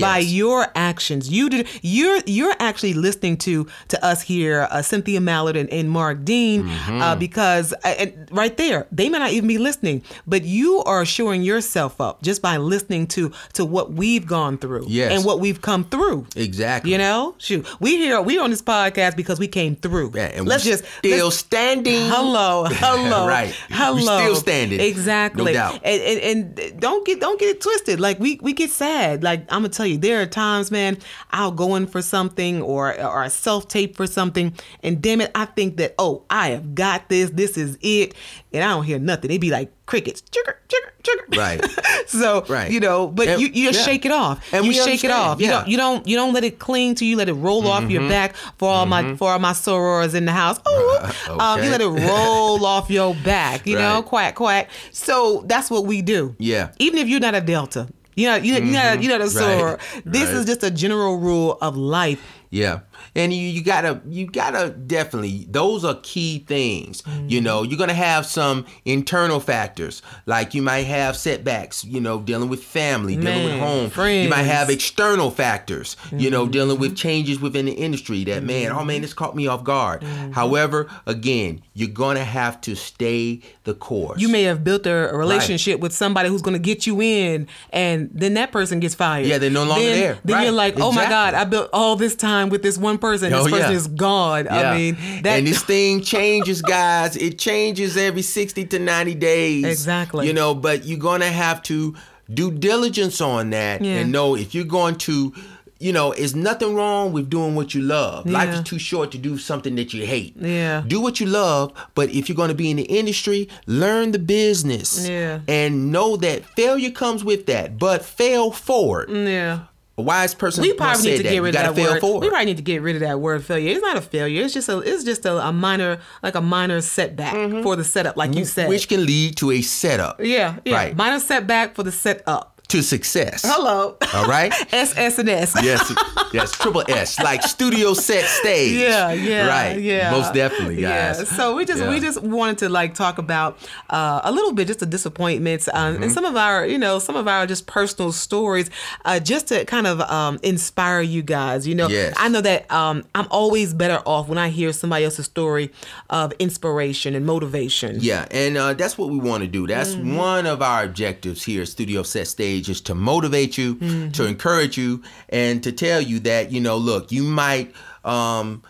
By 0.00 0.18
your 0.18 0.66
actions. 0.74 1.30
You 1.30 1.48
did. 1.48 1.66
You're 1.82 2.20
you're 2.26 2.54
actually 2.60 2.94
listening 2.94 3.36
to 3.38 3.66
to 3.88 4.04
us 4.04 4.22
here, 4.22 4.68
uh, 4.70 4.82
Cynthia 4.82 5.20
Mallard 5.20 5.56
and, 5.56 5.68
and 5.70 5.90
Mark 5.90 6.24
Dean, 6.24 6.64
Mm-hmm. 6.64 7.00
uh, 7.02 7.16
because 7.16 7.72
uh, 7.84 7.94
and 7.98 8.28
right 8.32 8.56
there 8.56 8.86
they 8.92 9.08
may 9.08 9.18
not 9.18 9.30
even 9.32 9.48
be 9.48 9.58
listening, 9.58 10.02
but 10.26 10.42
you 10.44 10.82
are 10.84 11.04
showing 11.04 11.42
yourself 11.42 12.00
up 12.00 12.22
just 12.22 12.42
by 12.42 12.56
listening 12.56 13.06
to 13.08 13.32
to 13.54 13.64
what 13.64 13.92
we've 13.92 14.26
gone 14.26 14.58
through 14.58 14.84
Yes. 14.88 15.12
and 15.12 15.24
what 15.24 15.40
we've 15.40 15.60
come 15.62 15.84
through. 15.84 16.26
Exactly. 16.36 16.92
You 16.92 16.98
know, 16.98 17.34
shoot, 17.38 17.66
we 17.80 17.96
here 17.96 18.20
we 18.20 18.38
on 18.38 18.50
this 18.50 18.62
podcast 18.62 19.16
because 19.16 19.38
we 19.38 19.48
came 19.48 19.76
through. 19.76 20.12
Yeah, 20.14 20.26
and 20.34 20.46
let's 20.46 20.64
just 20.64 20.84
still 20.98 21.26
let's- 21.26 21.36
standing. 21.36 22.08
Hello, 22.08 22.64
hello, 22.68 23.26
Right. 23.26 23.54
Hello, 23.70 24.00
still 24.20 24.36
standing. 24.36 24.80
Exactly. 24.80 25.44
No 25.46 25.52
doubt. 25.52 25.80
And, 25.84 26.02
and 26.02 26.58
and 26.58 26.80
don't 26.80 27.06
get 27.06 27.20
don't 27.20 27.38
get 27.40 27.48
it 27.56 27.60
twisted. 27.60 28.00
Like 28.00 28.18
we 28.20 28.38
we 28.42 28.52
get 28.52 28.70
sad. 28.70 29.22
Like 29.22 29.40
I'm 29.52 29.62
gonna 29.62 29.68
tell 29.78 29.86
you, 29.86 29.96
there 29.98 30.20
are 30.20 30.26
times, 30.26 30.70
man, 30.70 30.98
I'll 31.30 31.52
go 31.52 31.74
in 31.76 31.86
for 31.86 32.02
something 32.02 32.60
or 32.62 33.00
or 33.00 33.22
a 33.22 33.30
self 33.30 33.68
tape 33.68 33.96
for 33.96 34.06
something, 34.06 34.52
and 34.82 35.00
damn 35.00 35.20
it, 35.20 35.30
I 35.34 35.46
think 35.46 35.76
that 35.78 35.94
oh, 35.98 36.24
I 36.28 36.48
have 36.50 36.74
got 36.74 37.08
this. 37.08 37.30
This 37.30 37.56
is 37.56 37.78
it, 37.80 38.14
and 38.52 38.62
I 38.64 38.68
don't 38.68 38.84
hear 38.84 38.98
nothing. 38.98 39.28
They 39.28 39.38
be 39.38 39.50
like 39.50 39.72
crickets, 39.86 40.20
chugger, 40.20 40.54
chugger, 40.68 40.90
chugger. 41.02 41.36
Right. 41.38 42.06
so 42.08 42.44
Right. 42.46 42.70
you 42.70 42.78
know, 42.78 43.06
but 43.06 43.26
And- 43.26 43.40
you, 43.40 43.48
you 43.48 43.68
just 43.68 43.80
yeah. 43.80 43.84
shake 43.86 44.04
it 44.04 44.12
off. 44.12 44.52
And 44.52 44.64
you 44.64 44.70
we 44.70 44.74
shake 44.74 45.02
it 45.02 45.10
understand, 45.10 45.12
off. 45.12 45.40
You 45.40 45.46
yeah. 45.46 45.52
don't 45.52 45.68
you 45.68 45.76
don't 45.78 46.06
you 46.06 46.16
don't 46.16 46.34
let 46.34 46.44
it 46.44 46.58
cling 46.58 46.94
to 46.96 47.06
you. 47.06 47.16
Let 47.16 47.28
it 47.30 47.34
roll 47.34 47.66
off 47.66 47.88
your 47.90 48.06
back 48.08 48.36
for 48.58 48.68
all 48.68 48.84
my 48.86 49.16
for 49.16 49.32
all 49.32 49.38
my 49.38 49.52
sorors 49.52 50.14
in 50.14 50.26
the 50.26 50.32
house. 50.32 50.58
Oh, 50.66 51.38
um, 51.40 51.62
you 51.64 51.70
let 51.70 51.80
it 51.80 51.86
roll 51.86 52.64
off 52.66 52.90
your 52.90 53.14
back. 53.14 53.66
You 53.66 53.76
know, 53.76 54.02
quack 54.02 54.34
quack. 54.34 54.68
So 54.92 55.42
that's 55.46 55.70
what 55.70 55.86
we 55.86 56.02
do. 56.02 56.36
Yeah. 56.38 56.72
Even 56.78 56.98
if 56.98 57.08
you're 57.08 57.20
not 57.20 57.34
a 57.34 57.40
delta, 57.40 57.88
you're 58.18 58.32
not 58.32 58.44
you're, 58.44 58.60
not 58.60 59.02
you're 59.02 59.18
not 59.18 59.20
a 59.26 59.30
soror. 59.30 59.78
This 60.04 60.28
Right. 60.28 60.36
is 60.38 60.44
just 60.46 60.62
a 60.64 60.70
general 60.70 61.18
rule 61.18 61.56
of 61.60 61.76
life. 61.76 62.20
Yeah. 62.50 62.80
And 63.14 63.32
you, 63.32 63.46
you 63.46 63.62
gotta 63.62 64.00
you 64.08 64.26
gotta 64.26 64.70
definitely 64.70 65.46
those 65.48 65.84
are 65.84 65.98
key 66.02 66.40
things. 66.40 67.02
You 67.26 67.40
know, 67.40 67.62
mm-hmm. 67.62 67.70
you're 67.70 67.78
gonna 67.78 67.94
have 67.94 68.26
some 68.26 68.66
internal 68.84 69.40
factors. 69.40 70.02
Like 70.26 70.54
you 70.54 70.62
might 70.62 70.86
have 70.86 71.16
setbacks, 71.16 71.84
you 71.84 72.00
know, 72.00 72.20
dealing 72.20 72.48
with 72.48 72.62
family, 72.62 73.16
dealing 73.16 73.44
with 73.44 73.56
Man, 73.56 73.90
home. 73.90 74.08
You 74.08 74.28
might 74.28 74.42
have 74.42 74.70
external 74.70 75.30
factors, 75.30 75.96
you 76.12 76.30
know, 76.30 76.42
mm-hmm. 76.42 76.52
dealing 76.52 76.78
with 76.78 76.90
mm-hmm. 76.90 76.96
changes 76.96 77.40
within 77.40 77.66
the 77.66 77.72
industry 77.72 78.24
that 78.24 78.42
man, 78.42 78.72
oh 78.72 78.84
man, 78.84 79.02
this 79.02 79.14
caught 79.14 79.36
me 79.36 79.46
off 79.46 79.64
guard. 79.64 80.02
However, 80.02 80.88
again, 81.06 81.62
you're 81.74 81.88
gonna 81.88 82.24
have 82.24 82.60
to 82.62 82.74
stay 82.74 83.40
the 83.64 83.74
course. 83.74 84.20
You 84.20 84.28
may 84.28 84.42
have 84.44 84.64
built 84.64 84.86
a, 84.86 85.10
relationship 85.12 85.80
with 85.80 85.92
somebody 85.92 86.28
who's 86.28 86.42
to 86.42 86.58
get 86.58 86.86
you 86.86 87.00
in, 87.00 87.48
and 87.70 88.10
then 88.12 88.34
that 88.34 88.52
person 88.52 88.80
gets 88.80 88.94
fired. 88.94 89.26
Yeah, 89.26 89.38
they're 89.38 89.50
no 89.50 89.64
longer 89.64 89.84
then, 89.84 90.00
there. 90.00 90.18
Then 90.24 90.36
Right. 90.36 90.44
you're 90.44 90.52
like, 90.52 90.78
oh 90.78 90.92
my 90.92 91.08
God, 91.08 91.34
I 91.34 91.44
built 91.44 91.68
all 91.72 91.96
this 91.96 92.14
time 92.14 92.48
with 92.48 92.62
this 92.62 92.78
one 92.78 92.87
person. 92.96 93.30
This 93.30 93.38
Oh, 93.40 93.50
person 93.50 93.70
yeah. 93.72 93.76
is 93.76 93.86
gone. 93.88 94.46
Yeah. 94.46 94.70
I 94.70 94.76
mean, 94.78 94.96
that 95.22 95.38
and 95.38 95.46
this 95.46 95.62
thing 95.72 96.00
changes, 96.00 96.62
guys. 96.62 97.16
It 97.16 97.38
changes 97.38 97.96
every 97.98 98.22
60 98.22 98.64
to 98.66 98.78
90 98.78 99.14
days. 99.16 99.64
Exactly. 99.66 100.26
You 100.26 100.32
know, 100.32 100.54
but 100.54 100.86
you're 100.86 100.98
going 100.98 101.20
to 101.20 101.28
have 101.30 101.62
to 101.64 101.94
do 102.32 102.50
diligence 102.50 103.20
on 103.20 103.50
that 103.50 103.82
Yeah. 103.84 103.96
and 103.98 104.12
know 104.12 104.34
if 104.36 104.54
you're 104.54 104.64
going 104.64 104.94
to, 104.96 105.34
you 105.80 105.92
know, 105.92 106.12
it's 106.12 106.34
nothing 106.34 106.74
wrong 106.74 107.12
with 107.12 107.30
doing 107.30 107.54
what 107.54 107.72
you 107.74 107.80
love. 107.82 108.26
Life 108.26 108.52
is 108.52 108.62
too 108.62 108.78
short 108.78 109.12
to 109.12 109.18
do 109.18 109.38
something 109.38 109.76
that 109.76 109.94
you 109.94 110.04
hate. 110.04 110.34
Yeah. 110.36 110.82
Do 110.86 111.00
what 111.00 111.20
you 111.20 111.26
love, 111.26 111.72
but 111.94 112.10
if 112.10 112.28
you're 112.28 112.36
going 112.36 112.48
to 112.48 112.54
be 112.54 112.70
in 112.70 112.76
the 112.78 112.82
industry, 112.82 113.48
learn 113.66 114.10
the 114.10 114.18
business. 114.18 115.08
Yeah. 115.08 115.40
And 115.46 115.92
know 115.92 116.16
that 116.16 116.44
failure 116.56 116.90
comes 116.90 117.22
with 117.24 117.46
that, 117.46 117.78
but 117.78 118.04
fail 118.04 118.50
forward. 118.50 119.08
yeah. 119.10 119.60
A 119.98 120.02
wise 120.02 120.32
person 120.32 120.62
We 120.62 120.72
probably 120.74 121.02
need 121.10 121.16
to 121.18 121.22
that. 121.24 121.28
get 121.30 121.34
You 121.34 121.42
rid 121.42 121.56
of 121.56 121.60
that 121.62 121.74
fail 121.74 121.92
word. 121.92 122.00
forward. 122.00 122.20
We 122.20 122.28
probably 122.28 122.46
need 122.46 122.56
to 122.58 122.62
get 122.62 122.82
rid 122.82 122.94
of 122.96 123.00
that 123.00 123.18
word 123.20 123.44
failure. 123.44 123.72
It's 123.72 123.82
not 123.82 123.96
a 123.96 124.00
failure. 124.00 124.42
It's 124.44 124.54
just 124.54 124.68
a 124.68 124.78
it's 124.78 125.02
just 125.02 125.26
a, 125.26 125.46
a 125.48 125.52
minor 125.52 125.98
like 126.22 126.36
a 126.36 126.40
minor 126.40 126.80
setback 126.80 127.34
for 127.64 127.74
the 127.74 127.82
setup, 127.84 128.16
like 128.16 128.34
you 128.34 128.44
said. 128.44 128.62
Mm-hmm. 128.62 128.68
Which 128.70 128.88
can 128.88 129.04
lead 129.04 129.36
to 129.38 129.50
a 129.50 129.60
setup 129.60 130.20
yeah, 130.20 130.56
yeah. 130.64 130.74
Right. 130.74 130.96
Minor 130.96 131.18
setback 131.20 131.74
for 131.74 131.82
the 131.82 131.92
setup. 131.92 132.57
To 132.68 132.82
success. 132.82 133.42
Hello. 133.46 133.96
All 134.12 134.26
right. 134.26 134.52
S 134.74 134.92
S 134.96 135.18
and 135.18 135.28
S. 135.30 135.54
yes, 135.64 135.90
yes, 136.34 136.52
triple 136.52 136.84
S, 136.86 137.18
like 137.18 137.42
studio 137.42 137.94
set 137.94 138.24
stage. 138.26 138.78
Yeah, 138.88 139.12
yeah, 139.12 139.46
right. 139.46 139.80
yeah. 139.80 140.10
most 140.10 140.34
definitely, 140.34 140.76
guys. 140.82 141.18
Yeah. 141.18 141.24
So 141.24 141.56
we 141.56 141.64
just 141.64 141.82
we 141.86 141.98
just 141.98 142.20
wanted 142.22 142.58
to 142.58 142.68
like 142.68 142.92
talk 142.94 143.16
about 143.18 143.58
uh, 143.88 144.20
a 144.22 144.30
little 144.30 144.52
bit 144.52 144.66
just 144.66 144.80
the 144.80 144.86
disappointments 144.86 145.68
um, 145.72 145.94
Mm-hmm. 145.94 146.02
and 146.02 146.12
some 146.12 146.26
of 146.26 146.36
our 146.36 146.66
you 146.66 146.76
know 146.76 146.98
some 146.98 147.16
of 147.16 147.26
our 147.26 147.46
just 147.46 147.66
personal 147.66 148.12
stories, 148.12 148.68
uh, 149.06 149.18
just 149.18 149.48
to 149.48 149.64
kind 149.64 149.86
of 149.86 150.00
um, 150.02 150.38
inspire 150.42 151.00
you 151.00 151.22
guys. 151.22 151.66
You 151.66 151.74
know, 151.74 151.88
Yes. 151.88 152.14
I 152.18 152.28
know 152.28 152.42
that 152.42 152.70
um, 152.70 153.04
I'm 153.14 153.26
always 153.30 153.72
better 153.72 154.02
off 154.04 154.28
when 154.28 154.36
I 154.36 154.50
hear 154.50 154.72
somebody 154.74 155.04
else's 155.06 155.24
story 155.24 155.72
of 156.10 156.32
inspiration 156.38 157.14
and 157.14 157.24
motivation. 157.24 157.96
Yeah, 158.00 158.26
and 158.30 158.58
uh, 158.58 158.74
that's 158.74 158.98
what 158.98 159.08
we 159.08 159.18
want 159.18 159.42
to 159.42 159.48
do. 159.48 159.66
That's 159.66 159.94
Mm-hmm. 159.94 160.16
one 160.16 160.46
of 160.46 160.60
our 160.60 160.84
objectives 160.84 161.42
here 161.44 161.62
at 161.62 161.68
Studio 161.68 162.02
Set 162.02 162.26
Stage 162.26 162.57
is 162.66 162.80
to 162.80 162.94
motivate 162.94 163.58
you, 163.58 163.74
Mm-hmm. 163.74 164.10
to 164.12 164.24
encourage 164.26 164.78
you, 164.78 165.02
and 165.28 165.62
to 165.62 165.70
tell 165.70 166.00
you 166.00 166.18
that 166.20 166.50
you 166.50 166.60
know, 166.60 166.78
look, 166.78 167.12
you 167.12 167.22
might 167.24 167.72
um, 168.06 168.62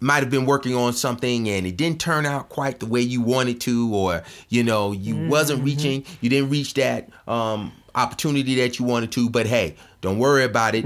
might 0.00 0.20
have 0.22 0.30
been 0.30 0.44
working 0.46 0.74
on 0.76 0.92
something 0.92 1.48
and 1.48 1.66
it 1.66 1.76
didn't 1.76 1.98
turn 1.98 2.26
out 2.26 2.50
quite 2.50 2.78
the 2.80 2.86
way 2.86 3.00
you 3.00 3.20
wanted 3.22 3.60
to, 3.62 3.92
or 3.94 4.22
you 4.48 4.62
know, 4.62 4.92
you 4.92 5.16
wasn't 5.28 5.58
Mm-hmm. 5.58 5.66
reaching, 5.66 6.04
you 6.20 6.28
didn't 6.30 6.50
reach 6.50 6.74
that 6.74 7.08
um, 7.26 7.72
opportunity 7.94 8.54
that 8.56 8.78
you 8.78 8.84
wanted 8.84 9.10
to. 9.12 9.28
But 9.30 9.46
hey, 9.46 9.76
don't 10.02 10.18
worry 10.18 10.44
about 10.44 10.74
it. 10.74 10.84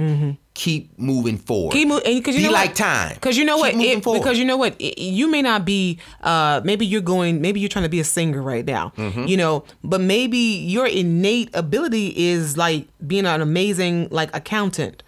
Keep 0.59 0.99
moving 0.99 1.39
forward. 1.39 1.73
Keep 1.73 1.87
moving 1.87 2.19
because 2.19 2.35
you 2.35 2.41
Be 2.43 2.47
know 2.49 2.53
like 2.53 2.71
what? 2.71 2.77
time. 2.77 3.15
Because 3.15 3.39
you 3.39 3.45
know 3.45 3.63
Keep 3.63 3.77
what? 3.77 3.85
It- 3.87 4.03
because 4.23 4.39
you 4.41 4.45
know 4.45 4.57
what? 4.57 4.75
It- 4.81 4.99
you 5.01 5.31
may 5.31 5.41
not 5.41 5.65
be. 5.65 6.01
Uh, 6.21 6.61
maybe 6.65 6.85
you're 6.85 7.01
going. 7.01 7.41
Maybe 7.41 7.61
you're 7.61 7.69
trying 7.69 7.85
to 7.85 7.89
be 7.89 8.01
a 8.01 8.05
singer 8.05 8.43
right 8.43 8.65
now. 8.65 8.93
Mm-hmm. 8.97 9.27
You 9.29 9.37
know, 9.37 9.65
but 9.85 10.01
maybe 10.01 10.37
your 10.37 10.87
innate 10.89 11.51
ability 11.55 12.09
is 12.17 12.57
like 12.57 12.89
being 13.07 13.25
an 13.25 13.41
amazing 13.41 14.09
like 14.11 14.35
accountant. 14.35 15.05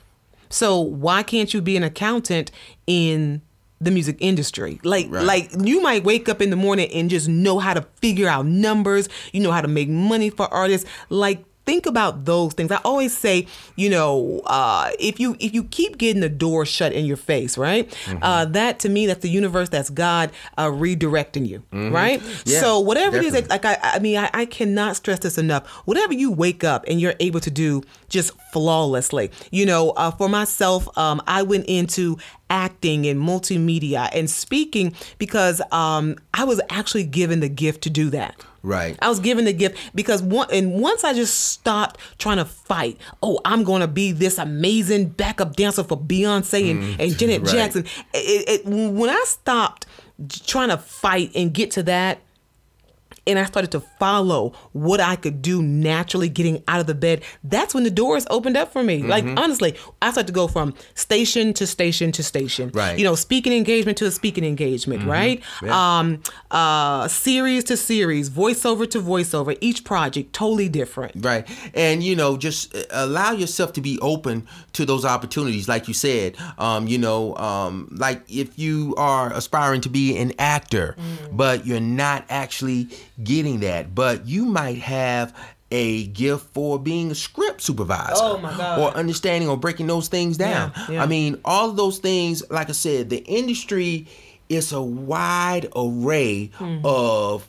So 0.51 0.79
why 0.79 1.25
can't 1.25 1.53
you 1.53 1.61
be 1.61 1.77
an 1.77 1.83
accountant 1.83 2.53
in 2.87 3.43
the 3.81 3.91
music 3.91 4.19
industry? 4.21 4.79
Like 4.85 5.07
Right. 5.11 5.25
like 5.25 5.51
you 5.65 5.83
might 5.83 6.05
wake 6.05 6.29
up 6.29 6.41
in 6.41 6.51
the 6.51 6.57
morning 6.57 6.89
and 6.93 7.11
just 7.11 7.29
know 7.29 7.59
how 7.59 7.75
to 7.75 7.83
figure 8.01 8.29
out 8.29 8.47
numbers. 8.47 9.09
You 9.33 9.41
know 9.41 9.51
how 9.51 9.63
to 9.63 9.69
make 9.69 9.89
money 9.89 10.31
for 10.31 10.47
artists. 10.55 10.89
Like 11.09 11.45
think 11.71 11.87
about 11.87 12.25
those 12.25 12.53
things. 12.53 12.73
I 12.73 12.81
always 12.85 13.17
say, 13.17 13.47
you 13.77 13.89
know, 13.89 14.43
uh, 14.47 14.91
if 14.99 15.21
you 15.21 15.37
if 15.39 15.55
you 15.55 15.63
keep 15.63 15.99
getting 15.99 16.21
the 16.21 16.29
door 16.29 16.67
shut 16.67 16.93
in 16.93 17.07
your 17.07 17.17
face, 17.17 17.57
right? 17.57 17.89
Mm-hmm. 17.89 18.19
Uh, 18.21 18.45
that 18.47 18.81
to 18.81 18.89
me, 18.89 19.07
that's 19.07 19.23
the 19.23 19.31
universe. 19.31 19.69
That's 19.69 19.89
God 19.89 20.33
uh, 20.59 20.67
redirecting 20.67 21.47
you, 21.47 21.63
right? 21.71 22.19
Mm-hmm. 22.21 22.51
Yeah, 22.51 22.61
so 22.61 22.81
whatever 22.81 23.19
it 23.19 23.25
is, 23.25 23.49
like 23.49 23.65
I, 23.65 23.79
I 23.81 23.99
mean, 24.01 24.17
I, 24.17 24.31
I 24.35 24.47
cannot 24.47 24.97
stress 24.97 25.21
this 25.21 25.39
enough. 25.39 25.69
Whatever 25.85 26.13
you 26.13 26.33
wake 26.33 26.65
up 26.65 26.85
and 26.89 27.01
you're 27.01 27.15
able 27.21 27.39
to 27.39 27.51
do 27.53 27.85
just 28.09 28.33
flawlessly, 28.53 29.31
you 29.53 29.65
know, 29.65 29.91
uh, 29.91 30.11
for 30.11 30.29
myself, 30.29 30.89
um, 30.99 31.23
I 31.29 31.43
went 31.43 31.67
into 31.67 32.19
acting 32.51 33.07
and 33.07 33.21
multimedia 33.21 34.11
and 34.13 34.29
speaking 34.29 34.93
because 35.19 35.63
um, 35.71 36.17
I 36.35 36.43
was 36.43 36.61
actually 36.69 37.05
given 37.05 37.39
the 37.39 37.49
gift 37.49 37.83
to 37.83 37.91
do 37.91 38.11
that. 38.11 38.45
Right. 38.63 38.99
I 39.01 39.09
was 39.09 39.21
given 39.21 39.47
the 39.47 39.53
gift 39.53 39.79
because 39.95 40.23
one 40.23 40.49
and 40.53 40.75
once 40.81 41.03
I 41.03 41.15
just 41.15 41.35
stopped 41.51 41.99
trying 42.19 42.37
to 42.37 42.45
fight. 42.45 42.99
Oh, 43.23 43.41
I'm 43.45 43.65
gonna 43.65 43.89
be 43.89 44.13
this 44.13 44.37
amazing 44.39 45.09
backup 45.11 45.57
dancer 45.57 45.83
for 45.83 45.97
Beyonce 45.99 46.71
and, 46.71 47.01
and 47.01 47.17
Janet 47.19 47.43
Mm, 47.43 47.47
right. 47.47 47.55
Jackson. 47.55 47.85
It, 48.13 48.61
it, 48.61 48.67
when 48.67 49.09
I 49.09 49.23
stopped 49.27 49.87
trying 50.47 50.69
to 50.69 50.77
fight 50.77 51.33
and 51.35 51.55
get 51.55 51.71
to 51.73 51.83
that, 51.85 52.21
and 53.31 53.39
I 53.39 53.45
started 53.45 53.71
to 53.73 53.81
follow 53.99 54.53
what 54.73 55.01
I 55.01 55.17
could 55.17 55.41
do 55.43 55.63
naturally 55.63 56.29
getting 56.29 56.63
out 56.69 56.81
of 56.81 56.87
the 56.87 56.95
bed, 56.95 57.23
that's 57.45 57.73
when 57.75 57.85
the 57.85 57.91
doors 57.91 58.27
opened 58.31 58.57
up 58.57 58.73
for 58.73 58.83
me. 58.83 59.03
Like 59.03 59.25
Mm-hmm. 59.25 59.39
honestly, 59.39 59.77
I 60.03 60.11
started 60.11 60.27
to 60.29 60.33
go 60.33 60.49
from 60.49 60.75
station 60.95 61.53
to 61.55 61.67
station 61.67 62.11
to 62.13 62.23
station. 62.23 62.71
Right. 62.75 62.91
Mm-hmm. 62.91 62.99
You 62.99 63.05
know, 63.05 63.15
speaking 63.15 63.53
engagement 63.53 63.99
to 63.99 64.07
a 64.07 64.11
speaking 64.11 64.45
engagement, 64.45 65.05
right? 65.07 65.43
Yeah. 65.63 65.99
Um 65.99 66.23
uh 66.51 67.07
series 67.09 67.65
to 67.65 67.77
series, 67.77 68.29
voiceover 68.31 68.89
to 68.91 69.01
voiceover, 69.01 69.57
each 69.61 69.85
project 69.85 70.33
totally 70.33 70.69
different. 70.69 71.13
Right. 71.25 71.47
And, 71.75 72.03
you 72.03 72.17
know, 72.17 72.37
just 72.37 72.75
uh, 72.75 72.83
allow 72.91 73.33
yourself 73.33 73.73
to 73.75 73.81
be 73.81 73.99
open 74.01 74.47
to 74.73 74.85
those 74.85 75.05
opportunities. 75.05 75.69
Like 75.69 75.87
you 75.89 75.95
said, 75.95 76.37
um, 76.59 76.87
you 76.89 76.99
know, 76.99 77.37
um, 77.37 77.89
like 77.93 78.23
if 78.29 78.59
you 78.59 78.95
are 78.97 79.33
aspiring 79.33 79.81
to 79.83 79.89
be 79.89 80.17
an 80.17 80.33
actor, 80.39 80.97
Mm. 81.01 81.37
but 81.37 81.67
you're 81.67 81.81
not 81.81 82.25
actually 82.29 82.89
getting 83.25 83.61
that, 83.61 83.95
but 83.95 84.27
you 84.27 84.45
might 84.45 84.79
have 84.79 85.35
a 85.73 86.07
gift 86.09 86.53
for 86.53 86.79
being 86.81 87.11
a 87.11 87.15
script 87.15 87.61
supervisor 87.63 88.15
Oh, 88.17 88.39
my 88.39 88.57
God. 88.57 88.79
or 88.81 88.91
understanding 88.97 89.49
or 89.49 89.57
breaking 89.57 89.87
those 89.87 90.09
things 90.09 90.37
down. 90.37 90.73
Yeah, 90.77 90.91
yeah. 90.91 91.03
I 91.03 91.07
mean, 91.07 91.39
all 91.45 91.71
of 91.71 91.77
those 91.77 91.99
things, 91.99 92.43
like 92.51 92.69
I 92.69 92.73
said, 92.73 93.09
the 93.11 93.19
industry 93.25 94.07
is 94.49 94.73
a 94.73 94.83
wide 94.83 95.69
array 95.77 96.51
Mm. 96.59 96.81
of 96.85 97.49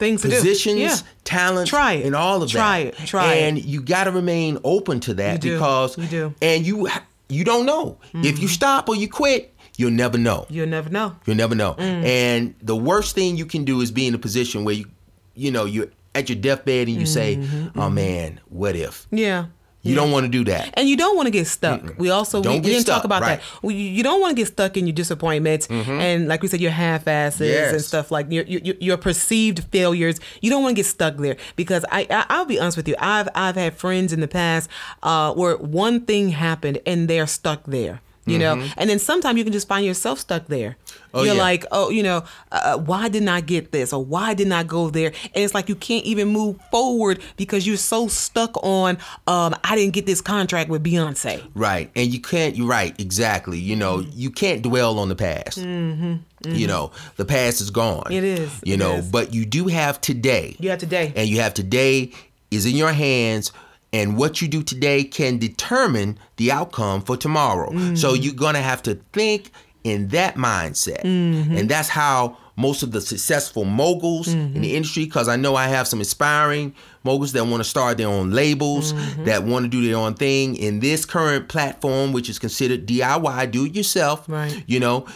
Things 0.00 0.22
positions, 0.22 0.80
Yeah. 0.80 0.96
talent, 1.22 1.68
Try 1.68 1.92
it. 1.92 2.06
and 2.06 2.16
all 2.16 2.42
of 2.42 2.50
Try 2.50 2.84
that. 2.84 3.00
it. 3.00 3.06
Try 3.06 3.34
it. 3.34 3.42
and 3.44 3.64
you 3.64 3.80
got 3.80 4.04
to 4.04 4.10
remain 4.10 4.58
open 4.64 4.98
to 4.98 5.14
that 5.14 5.40
because 5.40 5.96
You 5.96 6.06
do. 6.06 6.24
Mm-hmm. 6.30 6.34
and 6.42 6.66
you 6.66 6.88
you 7.28 7.44
don't 7.44 7.64
know 7.64 7.96
if 8.14 8.40
you 8.40 8.48
stop 8.48 8.88
or 8.88 8.96
you 8.96 9.08
quit, 9.08 9.54
you'll 9.76 9.92
never 9.92 10.18
know. 10.18 10.44
You'll 10.50 10.66
never 10.68 10.90
know. 10.90 11.14
You'll 11.24 11.36
never 11.36 11.54
know. 11.54 11.74
Mm. 11.78 12.04
And 12.04 12.54
the 12.60 12.74
worst 12.76 13.14
thing 13.14 13.36
you 13.36 13.46
can 13.46 13.64
do 13.64 13.80
is 13.80 13.92
be 13.92 14.08
in 14.08 14.14
a 14.14 14.18
position 14.18 14.64
where 14.64 14.74
you, 14.74 14.86
you 15.34 15.50
know, 15.50 15.64
you're 15.64 15.88
at 16.14 16.28
your 16.28 16.36
deathbed 16.38 16.88
and 16.88 16.96
you 16.96 17.06
say, 17.06 17.36
Mm-hmm, 17.36 17.78
"Oh 17.80 17.90
man, 17.90 18.40
what 18.48 18.76
if?" 18.76 19.06
Yeah. 19.10 19.46
You 19.84 19.96
don't 19.96 20.12
want 20.12 20.24
to 20.26 20.30
do 20.30 20.44
that. 20.44 20.74
And 20.74 20.88
you 20.88 20.96
don't 20.96 21.16
want 21.16 21.26
to 21.26 21.32
get 21.32 21.48
stuck. 21.48 21.98
We 21.98 22.08
also 22.08 22.38
we, 22.38 22.44
Don't 22.44 22.52
we 22.52 22.60
get 22.60 22.68
didn't 22.68 22.82
stuck, 22.82 22.98
talk 22.98 23.04
about 23.04 23.20
right. 23.22 23.40
Mm-hmm. 23.40 23.54
that. 23.56 23.66
We, 23.66 23.74
you 23.74 24.04
don't 24.04 24.20
want 24.20 24.30
to 24.30 24.40
get 24.40 24.46
stuck 24.46 24.76
in 24.76 24.86
your 24.86 24.94
disappointments 24.94 25.66
and 25.68 26.28
like 26.28 26.40
we 26.40 26.46
said, 26.46 26.60
your 26.60 26.70
half 26.70 27.08
asses 27.08 27.72
and 27.72 27.82
stuff 27.82 28.12
like 28.12 28.30
your, 28.30 28.44
your 28.44 28.76
your 28.78 28.96
perceived 28.96 29.64
failures. 29.72 30.20
You 30.40 30.50
don't 30.50 30.62
want 30.62 30.76
to 30.76 30.82
get 30.82 30.86
stuck 30.86 31.16
there 31.16 31.36
because 31.56 31.84
I, 31.90 32.06
I 32.08 32.26
I'll 32.28 32.44
be 32.44 32.60
honest 32.60 32.76
with 32.76 32.86
you. 32.86 32.94
I've 33.00 33.28
I've 33.34 33.56
had 33.56 33.74
friends 33.74 34.12
in 34.12 34.20
the 34.20 34.28
past 34.28 34.70
uh, 35.02 35.34
where 35.34 35.56
one 35.56 36.02
thing 36.02 36.28
happened 36.28 36.78
and 36.86 37.08
they're 37.08 37.26
stuck 37.26 37.64
there. 37.64 38.02
You 38.24 38.38
know, 38.38 38.68
and 38.76 38.88
then 38.88 39.00
sometimes 39.00 39.36
you 39.36 39.42
can 39.42 39.52
just 39.52 39.66
find 39.66 39.84
yourself 39.84 40.20
stuck 40.20 40.46
there. 40.46 40.76
Mm-hmm. 40.86 40.98
Oh, 41.14 41.22
You're 41.24 41.34
yeah. 41.34 41.40
like, 41.42 41.64
oh, 41.72 41.90
you 41.90 42.04
know, 42.04 42.22
uh, 42.52 42.78
why 42.78 43.08
didn't 43.08 43.28
I 43.28 43.40
get 43.40 43.72
this 43.72 43.92
or 43.92 44.02
why 44.04 44.32
didn't 44.32 44.52
I 44.52 44.62
go 44.62 44.90
there? 44.90 45.08
And 45.08 45.42
it's 45.44 45.54
like 45.54 45.68
you 45.68 45.74
can't 45.74 46.04
even 46.04 46.28
move 46.28 46.56
forward 46.70 47.20
because 47.36 47.66
you're 47.66 47.76
so 47.76 48.06
stuck 48.06 48.56
on, 48.62 48.96
um, 49.26 49.56
I 49.64 49.74
didn't 49.74 49.92
get 49.94 50.06
this 50.06 50.20
contract 50.20 50.70
with 50.70 50.84
Beyonce. 50.84 51.42
Right. 51.54 51.90
And 51.96 52.14
you 52.14 52.20
can't, 52.20 52.54
you're 52.56 52.68
right, 52.68 52.98
exactly. 53.00 53.58
You 53.58 53.74
know, 53.76 53.98
Mm-hmm. 53.98 54.10
you 54.14 54.30
can't 54.30 54.62
dwell 54.62 55.00
on 55.00 55.08
the 55.08 55.16
past. 55.16 55.58
You 55.58 56.66
know, 56.66 56.92
the 57.16 57.24
past 57.24 57.60
is 57.60 57.70
gone. 57.70 58.12
It 58.12 58.24
is, 58.24 58.50
You 58.64 58.74
it 58.74 58.78
know, 58.78 58.94
is. 58.96 59.08
but 59.10 59.34
you 59.34 59.44
do 59.44 59.66
have 59.66 60.00
today. 60.00 60.56
You 60.60 60.70
have 60.70 60.78
today. 60.78 61.12
And 61.16 61.28
you 61.28 61.40
have 61.40 61.54
today 61.54 62.12
is 62.52 62.66
in 62.66 62.76
your 62.76 62.92
hands. 62.92 63.50
And 63.92 64.16
what 64.16 64.40
you 64.40 64.48
do 64.48 64.62
today 64.62 65.04
can 65.04 65.38
determine 65.38 66.18
the 66.36 66.50
outcome 66.50 67.02
for 67.02 67.16
tomorrow. 67.16 67.70
Mm. 67.70 67.98
So 67.98 68.14
you're 68.14 68.34
going 68.34 68.54
to 68.54 68.60
have 68.62 68.82
to 68.84 68.94
think 69.12 69.50
in 69.84 70.08
that 70.08 70.36
mindset. 70.36 71.02
Mm-hmm. 71.02 71.56
And 71.56 71.68
that's 71.68 71.88
how 71.88 72.36
most 72.56 72.82
of 72.82 72.92
the 72.92 73.00
successful 73.00 73.64
moguls 73.64 74.28
in 74.28 74.50
Mm-hmm. 74.50 74.60
the 74.62 74.76
industry, 74.76 75.04
because 75.04 75.26
I 75.28 75.36
know 75.36 75.56
I 75.56 75.68
have 75.68 75.88
some 75.88 76.00
aspiring 76.00 76.74
moguls 77.04 77.32
that 77.32 77.44
want 77.46 77.62
to 77.62 77.68
start 77.68 77.98
their 77.98 78.08
own 78.08 78.30
labels, 78.30 78.92
Mm-hmm. 78.92 79.24
that 79.24 79.42
want 79.44 79.64
to 79.64 79.68
do 79.68 79.86
their 79.86 79.96
own 79.96 80.14
thing 80.14 80.56
in 80.56 80.80
this 80.80 81.04
current 81.04 81.48
platform, 81.48 82.12
which 82.12 82.28
is 82.28 82.38
considered 82.38 82.86
DIY, 82.86 83.50
do 83.50 83.64
it 83.66 83.74
yourself. 83.74 84.28
Right. 84.28 84.62
You 84.66 84.80
know, 84.80 85.06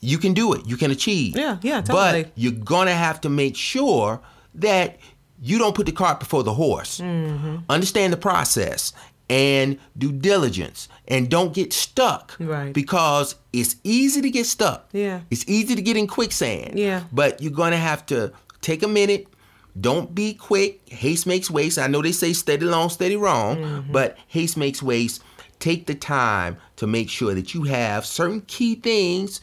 you 0.00 0.18
can 0.18 0.32
do 0.34 0.52
it. 0.54 0.66
You 0.66 0.76
can 0.76 0.90
achieve. 0.90 1.36
Yeah, 1.36 1.58
yeah, 1.62 1.80
totally. 1.80 2.24
But 2.24 2.32
you're 2.36 2.52
gonna 2.52 2.94
have 2.94 3.20
to 3.22 3.28
make 3.28 3.56
sure 3.56 4.20
that 4.54 4.98
you 5.40 5.58
don't 5.58 5.74
put 5.74 5.86
the 5.86 5.92
cart 5.92 6.20
before 6.20 6.42
the 6.42 6.54
horse. 6.54 7.00
Mm-hmm. 7.00 7.56
Understand 7.68 8.12
the 8.12 8.16
process 8.16 8.92
and 9.30 9.78
due 9.96 10.10
diligence, 10.12 10.88
and 11.06 11.28
don't 11.28 11.52
get 11.52 11.72
stuck. 11.72 12.34
Right. 12.40 12.72
Because 12.72 13.34
it's 13.52 13.76
easy 13.84 14.22
to 14.22 14.30
get 14.30 14.46
stuck. 14.46 14.88
Yeah. 14.92 15.20
It's 15.30 15.44
easy 15.46 15.74
to 15.74 15.82
get 15.82 15.96
in 15.98 16.06
quicksand. 16.06 16.78
Yeah. 16.78 17.04
But 17.12 17.42
you're 17.42 17.52
gonna 17.52 17.76
have 17.76 18.06
to 18.06 18.32
take 18.62 18.82
a 18.82 18.88
minute. 18.88 19.26
Don't 19.78 20.14
be 20.14 20.34
quick. 20.34 20.80
Haste 20.88 21.26
makes 21.26 21.50
waste. 21.50 21.78
I 21.78 21.86
know 21.88 22.00
they 22.02 22.10
say 22.12 22.32
steady 22.32 22.64
long, 22.64 22.88
steady 22.88 23.16
wrong, 23.16 23.56
Mm-hmm. 23.58 23.92
but 23.92 24.16
haste 24.28 24.56
makes 24.56 24.82
waste. 24.82 25.22
Take 25.60 25.86
the 25.86 25.94
time 25.94 26.56
to 26.76 26.86
make 26.86 27.10
sure 27.10 27.34
that 27.34 27.52
you 27.52 27.64
have 27.64 28.06
certain 28.06 28.40
key 28.42 28.76
things 28.76 29.40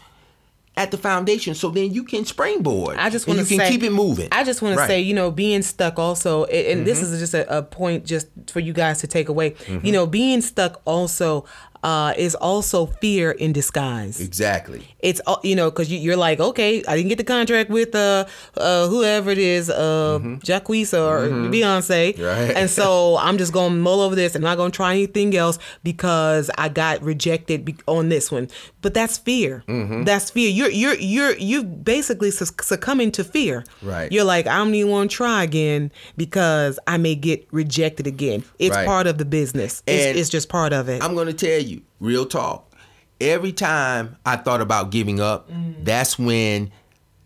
at 0.78 0.92
the 0.92 0.98
foundation 0.98 1.56
so 1.56 1.70
then 1.70 1.94
you 1.94 2.04
can 2.04 2.26
springboard. 2.26 2.98
I 2.98 3.10
just 3.10 3.28
want 3.28 3.40
to 3.40 3.44
you 3.46 3.58
can 3.58 3.66
say, 3.66 3.72
keep 3.72 3.84
it 3.84 3.92
moving. 3.92 4.28
I 4.32 4.44
just 4.44 4.62
want 4.62 4.74
to 4.74 4.80
Right. 4.80 4.84
Mm-hmm. 4.84 4.92
say, 4.92 5.02
you 5.02 5.14
know, 5.14 5.32
being 5.32 5.62
stuck 5.62 5.98
also, 6.00 6.44
and 6.46 6.80
and 6.80 6.88
this 6.88 7.02
is 7.02 7.18
just 7.20 7.34
a, 7.34 7.58
a 7.60 7.64
point 7.64 8.06
just 8.06 8.28
for 8.48 8.60
you 8.60 8.74
guys 8.74 9.00
to 9.00 9.08
take 9.08 9.30
away. 9.30 9.56
You 9.84 9.92
know, 9.92 10.06
being 10.06 10.42
stuck 10.42 10.82
also 10.86 11.46
uh, 11.86 12.14
is 12.18 12.34
also 12.36 12.88
fear 13.02 13.30
in 13.32 13.54
disguise. 13.54 14.20
Exactly. 14.20 14.82
It's 15.00 15.22
uh, 15.28 15.36
you 15.44 15.56
know 15.56 15.70
because 15.70 15.92
you, 15.92 16.00
you're 16.06 16.18
like 16.28 16.40
okay 16.40 16.84
I 16.88 16.96
didn't 16.98 17.10
get 17.10 17.20
the 17.24 17.24
contract 17.38 17.70
with 17.70 17.94
uh, 17.94 18.26
uh 18.58 18.88
whoever 18.88 19.30
it 19.30 19.38
is 19.38 19.70
uh 19.70 20.18
Jacquees 20.48 20.94
or 20.94 21.30
Beyonce. 21.54 22.18
Right. 22.18 22.56
and 22.60 22.70
so 22.70 23.18
I'm 23.26 23.38
just 23.38 23.54
gonna 23.54 23.76
mull 23.76 24.02
over 24.02 24.16
this 24.16 24.34
and 24.36 24.44
I'm 24.44 24.50
not 24.52 24.58
gonna 24.58 24.72
try 24.72 24.92
anything 24.94 25.36
else 25.36 25.60
because 25.84 26.50
I 26.58 26.70
got 26.70 27.02
rejected 27.04 27.66
be- 27.66 27.76
on 27.88 28.10
this 28.10 28.32
one. 28.32 28.50
But 28.82 28.94
that's 28.94 29.18
fear. 29.18 29.64
That's 29.68 30.30
fear. 30.32 30.50
You're 30.50 30.70
you're 30.70 30.96
you're 30.98 31.36
you 31.38 31.64
basically 31.64 32.32
succumbing 32.32 33.12
to 33.14 33.24
fear. 33.24 33.64
Right. 33.82 34.12
you're 34.12 34.24
like 34.36 34.48
I 34.48 34.58
don't 34.58 34.74
even 34.76 34.92
want 34.92 35.12
to 35.12 35.16
try 35.18 35.44
again 35.44 35.92
because 36.18 36.80
I 36.88 36.98
may 36.98 37.16
get 37.16 37.48
rejected 37.52 38.08
again. 38.08 38.44
It's 38.60 38.76
Right. 38.76 38.86
part 38.86 39.08
of 39.08 39.18
the 39.18 39.26
business. 39.26 39.84
It's, 39.88 40.18
it's 40.20 40.30
just 40.30 40.50
part 40.50 40.74
of 40.74 40.90
it. 40.90 41.02
I'm 41.04 41.14
going 41.16 41.28
to 41.28 41.34
tell 41.34 41.60
you, 41.62 41.75
real 42.00 42.26
talk. 42.26 42.72
Every 43.22 43.52
time 43.54 44.18
I 44.26 44.36
thought 44.36 44.62
about 44.62 44.90
giving 44.92 45.20
up, 45.22 45.50
Mm-hmm. 45.50 45.84
that's 45.84 46.20
when 46.20 46.72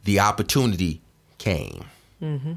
the 0.03 0.19
opportunity 0.19 1.01
came. 1.39 1.83
Mm-hmm, 2.21 2.53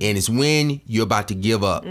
And 0.00 0.18
it's 0.18 0.28
when 0.28 0.80
you're 0.86 1.04
about 1.04 1.28
to 1.28 1.34
give 1.34 1.62
up. 1.64 1.84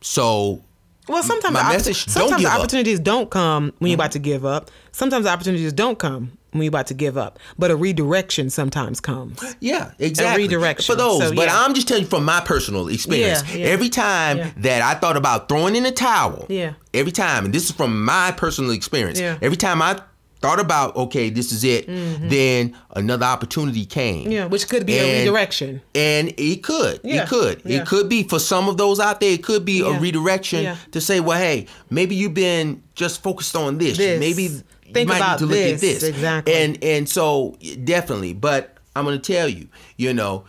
So 0.00 0.62
Well, 1.08 1.22
sometimes 1.22 1.54
My 1.54 1.62
the 1.62 1.68
message, 1.72 2.04
don't 2.06 2.12
sometimes 2.12 2.42
give 2.42 2.48
the 2.50 2.54
up. 2.54 2.58
opportunities 2.60 3.00
don't 3.00 3.30
come 3.30 3.72
when 3.78 3.90
you're 3.90 3.96
about 3.96 4.12
to 4.12 4.18
give 4.18 4.44
up. 4.44 4.70
Sometimes 4.92 5.24
the 5.24 5.30
opportunities 5.30 5.72
don't 5.72 5.98
come 5.98 6.32
when 6.58 6.64
you're 6.64 6.70
about 6.70 6.86
to 6.88 6.94
give 6.94 7.16
up. 7.16 7.38
But 7.58 7.70
a 7.70 7.76
redirection 7.76 8.50
sometimes 8.50 9.00
comes. 9.00 9.40
Yeah, 9.60 9.92
exactly. 9.98 10.42
redirection. 10.44 10.92
For 10.92 10.96
those, 10.98 11.20
So, 11.28 11.34
but 11.34 11.46
yeah. 11.48 11.60
I'm 11.64 11.74
just 11.74 11.88
telling 11.88 12.04
you 12.04 12.08
from 12.10 12.24
my 12.24 12.40
personal 12.40 12.88
experience. 12.88 13.42
Yeah, 13.50 13.56
yeah. 13.56 13.66
Every 13.66 13.88
time 13.88 14.38
Yeah. 14.38 14.50
that 14.58 14.82
I 14.82 14.94
thought 14.98 15.16
about 15.16 15.48
throwing 15.48 15.76
in 15.76 15.86
a 15.86 15.92
towel, 15.92 16.46
Yeah. 16.48 16.72
every 16.92 17.12
time, 17.12 17.44
and 17.46 17.54
this 17.54 17.64
is 17.64 17.70
from 17.72 18.04
my 18.04 18.32
personal 18.32 18.70
experience. 18.72 19.18
Yeah. 19.20 19.38
Every 19.40 19.56
time 19.56 19.80
I 19.82 20.00
thought 20.40 20.60
about, 20.60 20.94
okay, 20.94 21.30
this 21.30 21.50
is 21.50 21.64
it, 21.64 21.86
then 21.88 22.72
another 22.94 23.26
opportunity 23.26 23.84
came. 23.84 24.22
Mm-hmm. 24.22 24.30
Yeah, 24.32 24.44
which 24.44 24.68
could 24.68 24.86
be 24.86 24.96
a 24.96 25.20
redirection. 25.20 25.80
And 25.96 26.32
it 26.36 26.62
could. 26.62 27.00
Yeah, 27.02 27.24
It 27.24 27.28
could. 27.28 27.60
yeah. 27.64 27.80
It 27.82 27.88
could 27.88 28.08
be 28.08 28.22
for 28.22 28.38
some 28.38 28.68
of 28.68 28.76
those 28.76 29.00
out 29.00 29.18
there, 29.20 29.32
it 29.32 29.42
could 29.42 29.64
be 29.64 29.80
a 29.80 29.98
redirection 29.98 30.62
yeah. 30.62 30.76
to 30.92 31.00
say, 31.00 31.18
well, 31.18 31.38
hey, 31.38 31.66
maybe 31.90 32.14
you've 32.14 32.34
been 32.34 32.82
just 32.94 33.20
focused 33.22 33.56
on 33.56 33.78
this. 33.78 33.96
This. 33.98 34.20
Maybe 34.20 34.62
Think 34.92 35.10
about 35.10 35.38
to 35.40 35.46
look 35.46 35.56
at 35.56 35.80
this. 35.80 36.00
this. 36.00 36.02
Exactly. 36.02 36.54
And 36.54 36.78
and 36.82 37.08
so 37.08 37.56
definitely, 37.84 38.34
but 38.34 38.76
I'm 38.96 39.04
gonna 39.04 39.18
tell 39.18 39.48
you, 39.48 39.68
you 39.96 40.12
know, 40.14 40.44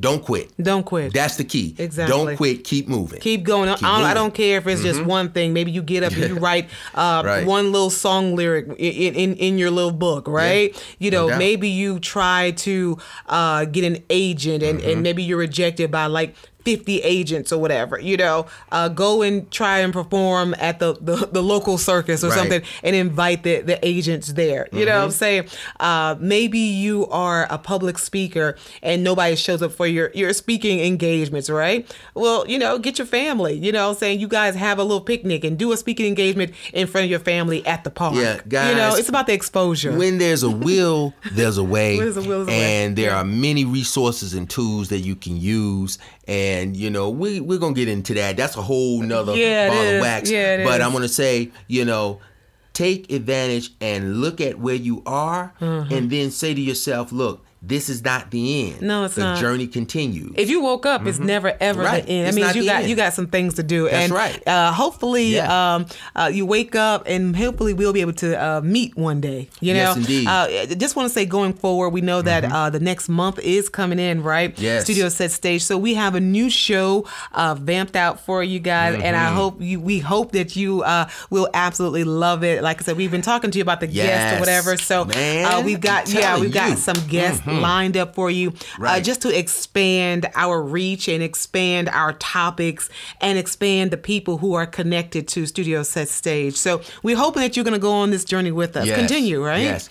don't 0.00 0.24
quit. 0.24 0.52
Don't 0.62 0.84
quit. 0.84 1.12
That's 1.12 1.36
the 1.38 1.44
key. 1.44 1.74
Exactly. 1.76 2.16
Don't 2.16 2.36
quit. 2.36 2.62
Keep 2.62 2.86
moving. 2.88 3.18
Keep 3.20 3.42
going. 3.42 3.68
Keep 3.74 3.82
I, 3.84 3.98
don't, 3.98 4.10
I 4.10 4.14
don't 4.14 4.32
care 4.32 4.58
if 4.58 4.66
it's 4.68 4.80
just 4.82 5.02
one 5.04 5.32
thing. 5.32 5.52
Maybe 5.52 5.72
you 5.72 5.82
get 5.82 6.04
up 6.04 6.12
and 6.12 6.22
you 6.28 6.38
write 6.38 6.68
uh, 6.94 7.22
Right. 7.24 7.44
one 7.44 7.72
little 7.72 7.90
song 7.90 8.36
lyric 8.36 8.66
in, 8.78 9.14
in 9.14 9.34
in 9.34 9.58
your 9.58 9.72
little 9.72 9.90
book, 9.90 10.28
right? 10.28 10.72
You 11.00 11.10
know, 11.10 11.26
No 11.28 11.36
maybe 11.38 11.68
you 11.68 11.98
try 11.98 12.52
to 12.52 12.96
uh, 13.26 13.64
get 13.64 13.82
an 13.84 14.04
agent 14.08 14.62
and, 14.62 14.78
Mm-hmm. 14.78 14.88
and 14.90 15.02
maybe 15.02 15.24
you're 15.24 15.38
rejected 15.38 15.90
by 15.90 16.06
like 16.06 16.36
50 16.68 17.00
agents 17.00 17.50
or 17.50 17.58
whatever. 17.58 17.98
You 17.98 18.18
know, 18.18 18.46
uh, 18.70 18.88
go 18.90 19.22
and 19.22 19.50
try 19.50 19.78
and 19.78 19.90
perform 19.90 20.54
at 20.58 20.78
the, 20.80 20.92
the, 21.00 21.16
the 21.32 21.42
local 21.42 21.78
circus 21.78 22.22
or 22.22 22.28
Right. 22.28 22.36
something 22.38 22.62
and 22.82 22.94
invite 22.94 23.42
the, 23.42 23.62
the 23.62 23.78
agents 23.86 24.34
there. 24.34 24.68
You 24.70 24.84
know 24.84 24.96
what 24.96 25.02
I'm 25.04 25.08
Mm-hmm. 25.08 25.12
saying? 25.18 25.44
Uh, 25.80 26.16
maybe 26.20 26.58
you 26.58 27.06
are 27.06 27.46
a 27.50 27.56
public 27.56 27.96
speaker 27.98 28.56
and 28.82 29.02
nobody 29.02 29.34
shows 29.34 29.62
up 29.62 29.72
for 29.72 29.86
your, 29.86 30.10
your 30.14 30.34
speaking 30.34 30.80
engagements, 30.80 31.48
right? 31.48 31.90
Well, 32.14 32.46
you 32.46 32.58
know, 32.58 32.78
get 32.78 32.98
your 32.98 33.06
family. 33.06 33.54
You 33.54 33.72
know 33.72 33.86
what 33.88 33.94
I'm 33.94 33.98
saying? 33.98 34.20
You 34.20 34.28
guys 34.28 34.54
have 34.56 34.78
a 34.78 34.82
little 34.82 35.00
picnic 35.00 35.42
and 35.44 35.58
do 35.58 35.72
a 35.72 35.76
speaking 35.78 36.04
engagement 36.06 36.52
in 36.74 36.86
front 36.86 37.04
of 37.06 37.10
your 37.10 37.20
family 37.20 37.64
at 37.66 37.82
the 37.84 37.90
park. 37.90 38.14
Yeah, 38.16 38.40
guys. 38.46 38.70
You 38.72 38.76
know, 38.76 38.94
it's 38.94 39.08
about 39.08 39.26
the 39.26 39.32
exposure. 39.32 39.96
When 39.96 40.18
there's 40.18 40.42
a 40.42 40.50
will, 40.50 41.14
there's 41.32 41.56
a 41.56 41.64
way. 41.76 41.96
When 41.96 42.04
there's 42.12 42.18
a 42.18 42.28
will, 42.28 42.44
there's 42.44 42.48
a 42.48 42.50
way. 42.60 42.84
and 42.84 42.96
there 42.96 43.10
Yeah. 43.12 43.20
are 43.20 43.24
many 43.24 43.64
resources 43.64 44.34
and 44.34 44.50
tools 44.50 44.90
that 44.90 44.98
you 45.00 45.16
can 45.16 45.36
use. 45.40 45.96
And 46.26 46.57
you 46.76 46.90
know, 46.90 47.10
we 47.10 47.40
we're 47.40 47.58
gonna 47.58 47.74
get 47.74 47.88
into 47.88 48.14
that. 48.14 48.36
That's 48.36 48.56
a 48.56 48.62
whole 48.62 49.02
nother 49.02 49.34
Yeah, 49.36 49.68
ball 49.68 49.94
of 49.96 50.00
wax. 50.00 50.30
Yeah, 50.30 50.64
but 50.64 50.80
is. 50.80 50.86
I'm 50.86 50.92
gonna 50.92 51.08
say, 51.08 51.50
you 51.66 51.84
know, 51.84 52.20
take 52.72 53.10
advantage 53.12 53.70
and 53.80 54.20
look 54.20 54.40
at 54.40 54.58
where 54.58 54.74
you 54.74 55.02
are, 55.06 55.52
and 55.60 56.10
then 56.10 56.30
say 56.30 56.54
to 56.54 56.60
yourself, 56.60 57.12
look. 57.12 57.44
This 57.60 57.88
is 57.88 58.04
not 58.04 58.30
the 58.30 58.66
end. 58.66 58.74
Mm-hmm. 58.76 58.86
No, 58.86 59.04
it's 59.04 59.16
the 59.16 59.22
not. 59.22 59.38
journey 59.38 59.66
continues. 59.66 60.32
if 60.36 60.48
you 60.48 60.60
woke 60.62 60.86
up, 60.86 61.04
it's 61.06 61.18
never 61.18 61.56
ever 61.60 61.82
Mm-hmm. 61.82 61.92
Right. 61.92 62.04
the 62.06 62.10
end. 62.10 62.26
That 62.28 62.34
means 62.34 62.54
you 62.56 62.64
got 62.64 62.80
end. 62.82 62.90
you 62.90 62.94
got 62.96 63.14
some 63.14 63.26
things 63.26 63.54
to 63.54 63.62
do. 63.64 63.84
That's 63.84 63.96
and 63.96 64.12
right. 64.12 64.46
uh, 64.46 64.72
hopefully, 64.72 65.34
Yeah. 65.34 65.74
um, 65.74 65.86
uh, 66.14 66.30
you 66.32 66.46
wake 66.46 66.76
up 66.76 67.02
and 67.06 67.34
hopefully 67.36 67.72
we'll 67.74 67.92
be 67.92 68.00
able 68.00 68.12
to 68.14 68.40
uh, 68.40 68.60
meet 68.60 68.96
one 68.96 69.20
day. 69.20 69.48
You 69.60 69.74
know, 69.74 69.80
Yes, 69.80 69.96
indeed. 69.96 70.26
Mm-hmm. 70.28 70.72
Uh, 70.72 70.74
just 70.76 70.94
want 70.94 71.08
to 71.08 71.12
say, 71.12 71.26
going 71.26 71.52
forward, 71.52 71.90
we 71.90 72.00
know 72.00 72.22
that 72.22 72.44
uh, 72.44 72.70
the 72.70 72.80
next 72.80 73.08
month 73.08 73.38
is 73.40 73.68
coming 73.68 73.98
in, 73.98 74.22
right? 74.22 74.56
Yes. 74.58 74.84
Studio 74.84 75.08
Set 75.08 75.30
Stage. 75.32 75.62
So 75.64 75.76
we 75.76 75.94
have 75.94 76.14
a 76.14 76.20
new 76.20 76.50
show 76.50 77.06
uh, 77.32 77.54
vamped 77.56 77.96
out 77.96 78.20
for 78.20 78.42
you 78.42 78.60
guys, 78.60 78.94
and 78.94 79.02
Mm-hmm. 79.18 79.26
I 79.26 79.30
hope 79.34 79.60
you. 79.60 79.80
We 79.80 79.98
hope 79.98 80.32
that 80.32 80.54
you 80.54 80.82
uh, 80.82 81.08
will 81.30 81.48
absolutely 81.54 82.04
love 82.04 82.44
it. 82.44 82.62
Like 82.62 82.80
I 82.80 82.84
said, 82.84 82.96
we've 82.96 83.10
been 83.10 83.22
talking 83.22 83.50
to 83.50 83.58
you 83.58 83.62
about 83.62 83.80
the 83.80 83.86
guests 83.88 84.36
or 84.36 84.40
whatever. 84.40 84.76
So 84.76 85.02
uh, 85.02 85.62
we've 85.64 85.80
got 85.80 86.08
yeah, 86.12 86.38
we've 86.38 86.52
got 86.52 86.78
some 86.78 86.96
guests 87.08 87.42
lined 87.52 87.96
up 87.96 88.14
for 88.14 88.30
you, 88.30 88.50
uh, 88.50 88.52
Right. 88.78 89.04
just 89.04 89.22
to 89.22 89.36
expand 89.36 90.28
our 90.34 90.62
reach 90.62 91.08
and 91.08 91.22
expand 91.22 91.88
our 91.88 92.12
topics 92.14 92.88
and 93.20 93.38
expand 93.38 93.90
the 93.90 93.96
people 93.96 94.38
who 94.38 94.54
are 94.54 94.66
connected 94.66 95.28
to 95.28 95.46
Studio 95.46 95.82
Set 95.82 96.08
Stage. 96.08 96.54
So 96.54 96.80
we're 97.02 97.16
hoping 97.16 97.42
that 97.42 97.56
you're 97.56 97.64
going 97.64 97.72
to 97.74 97.78
go 97.80 97.92
on 97.92 98.10
this 98.10 98.24
journey 98.24 98.52
with 98.52 98.76
us. 98.76 98.86
Yes. 98.86 98.98
Continue, 98.98 99.44
right? 99.44 99.62
Yes. 99.62 99.88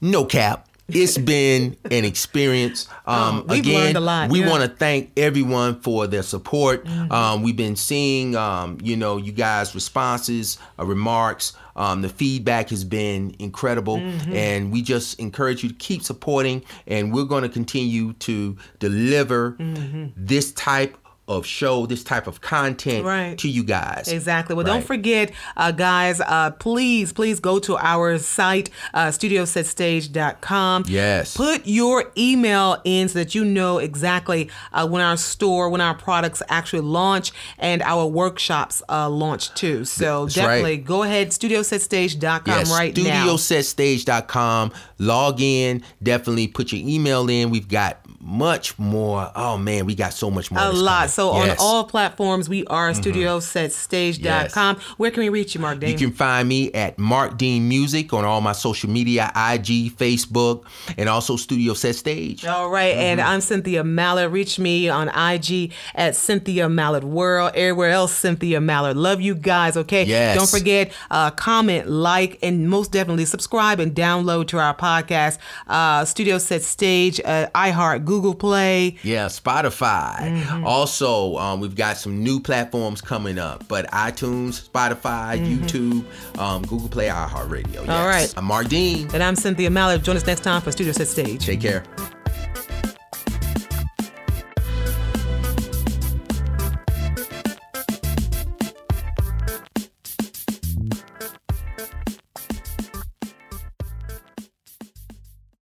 No 0.00 0.24
cap. 0.24 0.68
It's 0.88 1.18
been 1.18 1.76
an 1.90 2.04
experience. 2.04 2.86
Um, 3.08 3.44
Oh, 3.48 3.54
we've 3.54 3.60
again, 3.60 3.74
learned 3.84 3.96
a 3.96 4.00
lot, 4.00 4.30
we 4.30 4.40
yeah. 4.40 4.46
Mm-hmm. 4.46 4.50
want 4.58 4.62
to 4.70 4.76
thank 4.76 5.12
everyone 5.16 5.80
for 5.80 6.08
their 6.08 6.24
support. 6.24 6.84
Um, 6.88 7.42
we've 7.44 7.54
been 7.56 7.76
seeing, 7.76 8.34
um, 8.34 8.78
you 8.82 8.96
know, 8.96 9.16
you 9.16 9.30
guys' 9.30 9.76
responses, 9.76 10.58
uh, 10.76 10.84
remarks. 10.84 11.52
Um, 11.76 12.02
the 12.02 12.08
feedback 12.08 12.70
has 12.70 12.82
been 12.84 13.34
incredible, 13.38 13.98
Mm-hmm. 13.98 14.32
and 14.34 14.72
we 14.72 14.82
just 14.82 15.20
encourage 15.20 15.62
you 15.62 15.68
to 15.68 15.74
keep 15.76 16.02
supporting. 16.02 16.62
And 16.86 17.12
we're 17.14 17.24
going 17.24 17.42
to 17.42 17.48
continue 17.48 18.12
to 18.14 18.56
deliver 18.78 19.52
Mm-hmm. 19.52 20.06
this 20.16 20.52
type 20.52 20.96
of 21.28 21.44
show, 21.44 21.86
this 21.86 22.04
type 22.04 22.26
of 22.26 22.40
content 22.40 23.04
Right. 23.04 23.36
to 23.38 23.48
you 23.48 23.64
guys. 23.64 24.06
Exactly. 24.08 24.54
Well, 24.54 24.64
don't 24.64 24.84
forget, 24.84 25.32
uh, 25.56 25.72
guys, 25.72 26.20
uh, 26.20 26.52
please, 26.52 27.12
please 27.12 27.40
go 27.40 27.58
to 27.58 27.76
our 27.76 28.16
site, 28.18 28.70
uh, 28.94 29.08
studiosetStage.com. 29.08 30.84
Yes. 30.88 31.36
Put 31.36 31.62
your 31.64 32.12
email 32.16 32.80
in 32.84 33.08
so 33.08 33.18
that 33.18 33.34
you 33.34 33.44
know 33.44 33.78
exactly 33.78 34.48
uh, 34.72 34.86
when 34.88 35.02
our 35.02 35.16
store, 35.16 35.68
when 35.68 35.80
our 35.80 35.94
products 35.94 36.42
actually 36.48 36.80
launch 36.82 37.32
and 37.58 37.82
our 37.82 38.06
workshops 38.06 38.82
uh, 38.88 39.08
launch 39.08 39.52
too. 39.54 39.84
So 39.84 40.24
That's 40.26 40.36
right. 40.36 40.42
definitely 40.44 40.76
go 40.78 41.02
ahead, 41.02 41.30
studiosetStage.com 41.30 42.42
Yes, 42.46 42.70
right 42.70 42.96
now. 42.96 43.26
StudioSetStage.com. 43.26 44.72
Log 44.98 45.40
in. 45.40 45.82
Definitely 46.02 46.48
put 46.48 46.72
your 46.72 46.86
email 46.88 47.28
in. 47.28 47.50
We've 47.50 47.68
got 47.68 47.98
much 48.26 48.76
more. 48.78 49.30
Oh 49.36 49.56
man, 49.56 49.86
we 49.86 49.94
got 49.94 50.12
so 50.12 50.30
much 50.30 50.50
more. 50.50 50.60
A 50.62 50.70
lot. 50.72 50.96
coming. 50.96 51.08
So 51.10 51.30
on 51.30 51.46
Yes. 51.46 51.56
Mm-hmm. 51.58 51.62
all 51.66 51.84
platforms, 51.84 52.48
we 52.48 52.64
are 52.66 52.90
studiosetStage.com. 52.90 54.76
Where 54.96 55.10
can 55.10 55.22
we 55.22 55.28
reach 55.28 55.54
you, 55.54 55.60
Mark 55.60 55.78
Dean? 55.80 55.90
You 55.90 55.96
can 55.96 56.12
find 56.12 56.48
me 56.48 56.72
at 56.72 56.98
Mark 56.98 57.38
Dean 57.38 57.68
Music 57.68 58.12
on 58.12 58.24
all 58.24 58.40
my 58.40 58.52
social 58.52 58.90
media, 58.90 59.26
IG, 59.36 59.96
Facebook, 59.96 60.64
and 60.98 61.08
also 61.08 61.36
Studio 61.36 61.74
Set 61.74 61.94
Stage. 61.94 62.44
All 62.44 62.68
right, 62.68 62.94
and 62.96 63.16
Mm-hmm. 63.20 63.28
I'm 63.30 63.40
Cynthia 63.40 63.82
Mallard. 63.84 64.32
Reach 64.32 64.58
me 64.58 64.88
on 64.88 65.08
IG 65.08 65.72
at 65.94 66.16
Cynthia 66.16 66.68
Mallard 66.68 67.04
World. 67.04 67.52
Everywhere 67.54 67.90
else, 67.90 68.12
Cynthia 68.12 68.60
Mallard. 68.60 68.96
Love 68.96 69.20
you 69.20 69.34
guys. 69.34 69.76
Okay. 69.76 70.04
Yes. 70.04 70.36
Don't 70.36 70.50
forget, 70.50 70.92
uh, 71.10 71.30
comment, 71.30 71.88
like, 71.88 72.38
and 72.42 72.68
most 72.68 72.90
definitely 72.92 73.24
subscribe 73.24 73.78
and 73.80 73.94
download 73.94 74.48
to 74.48 74.58
our 74.58 74.74
podcast. 74.76 75.38
Uh, 75.68 76.04
Studio 76.04 76.38
Set 76.38 76.62
Stage, 76.62 77.20
uh, 77.24 77.46
iHeart, 77.54 78.04
Google 78.04 78.15
Play. 78.34 78.96
Yeah, 79.02 79.26
Spotify. 79.26 80.16
Mm-hmm. 80.18 80.66
Also, 80.66 81.36
um, 81.36 81.60
we've 81.60 81.76
got 81.76 81.96
some 81.96 82.22
new 82.22 82.40
platforms 82.40 83.00
coming 83.00 83.38
up, 83.38 83.66
but 83.68 83.86
iTunes, 83.90 84.68
Spotify, 84.68 85.38
YouTube, 85.38 86.04
um, 86.38 86.62
Google 86.62 86.88
Play, 86.88 87.08
iHeartRadio. 87.08 87.72
Yes. 87.72 87.82
Mm-hmm. 87.82 87.90
All 87.90 88.06
right. 88.06 88.32
I'm 88.36 88.44
Mark 88.44 88.68
Dean. 88.68 89.08
And 89.12 89.22
I'm 89.22 89.36
Cynthia 89.36 89.70
Mallard. 89.70 90.02
Join 90.02 90.16
us 90.16 90.26
next 90.26 90.40
time 90.40 90.62
for 90.62 90.72
Studio 90.72 90.92
Set 90.92 91.08
Stage. 91.08 91.44
Take 91.44 91.60
care. 91.60 91.84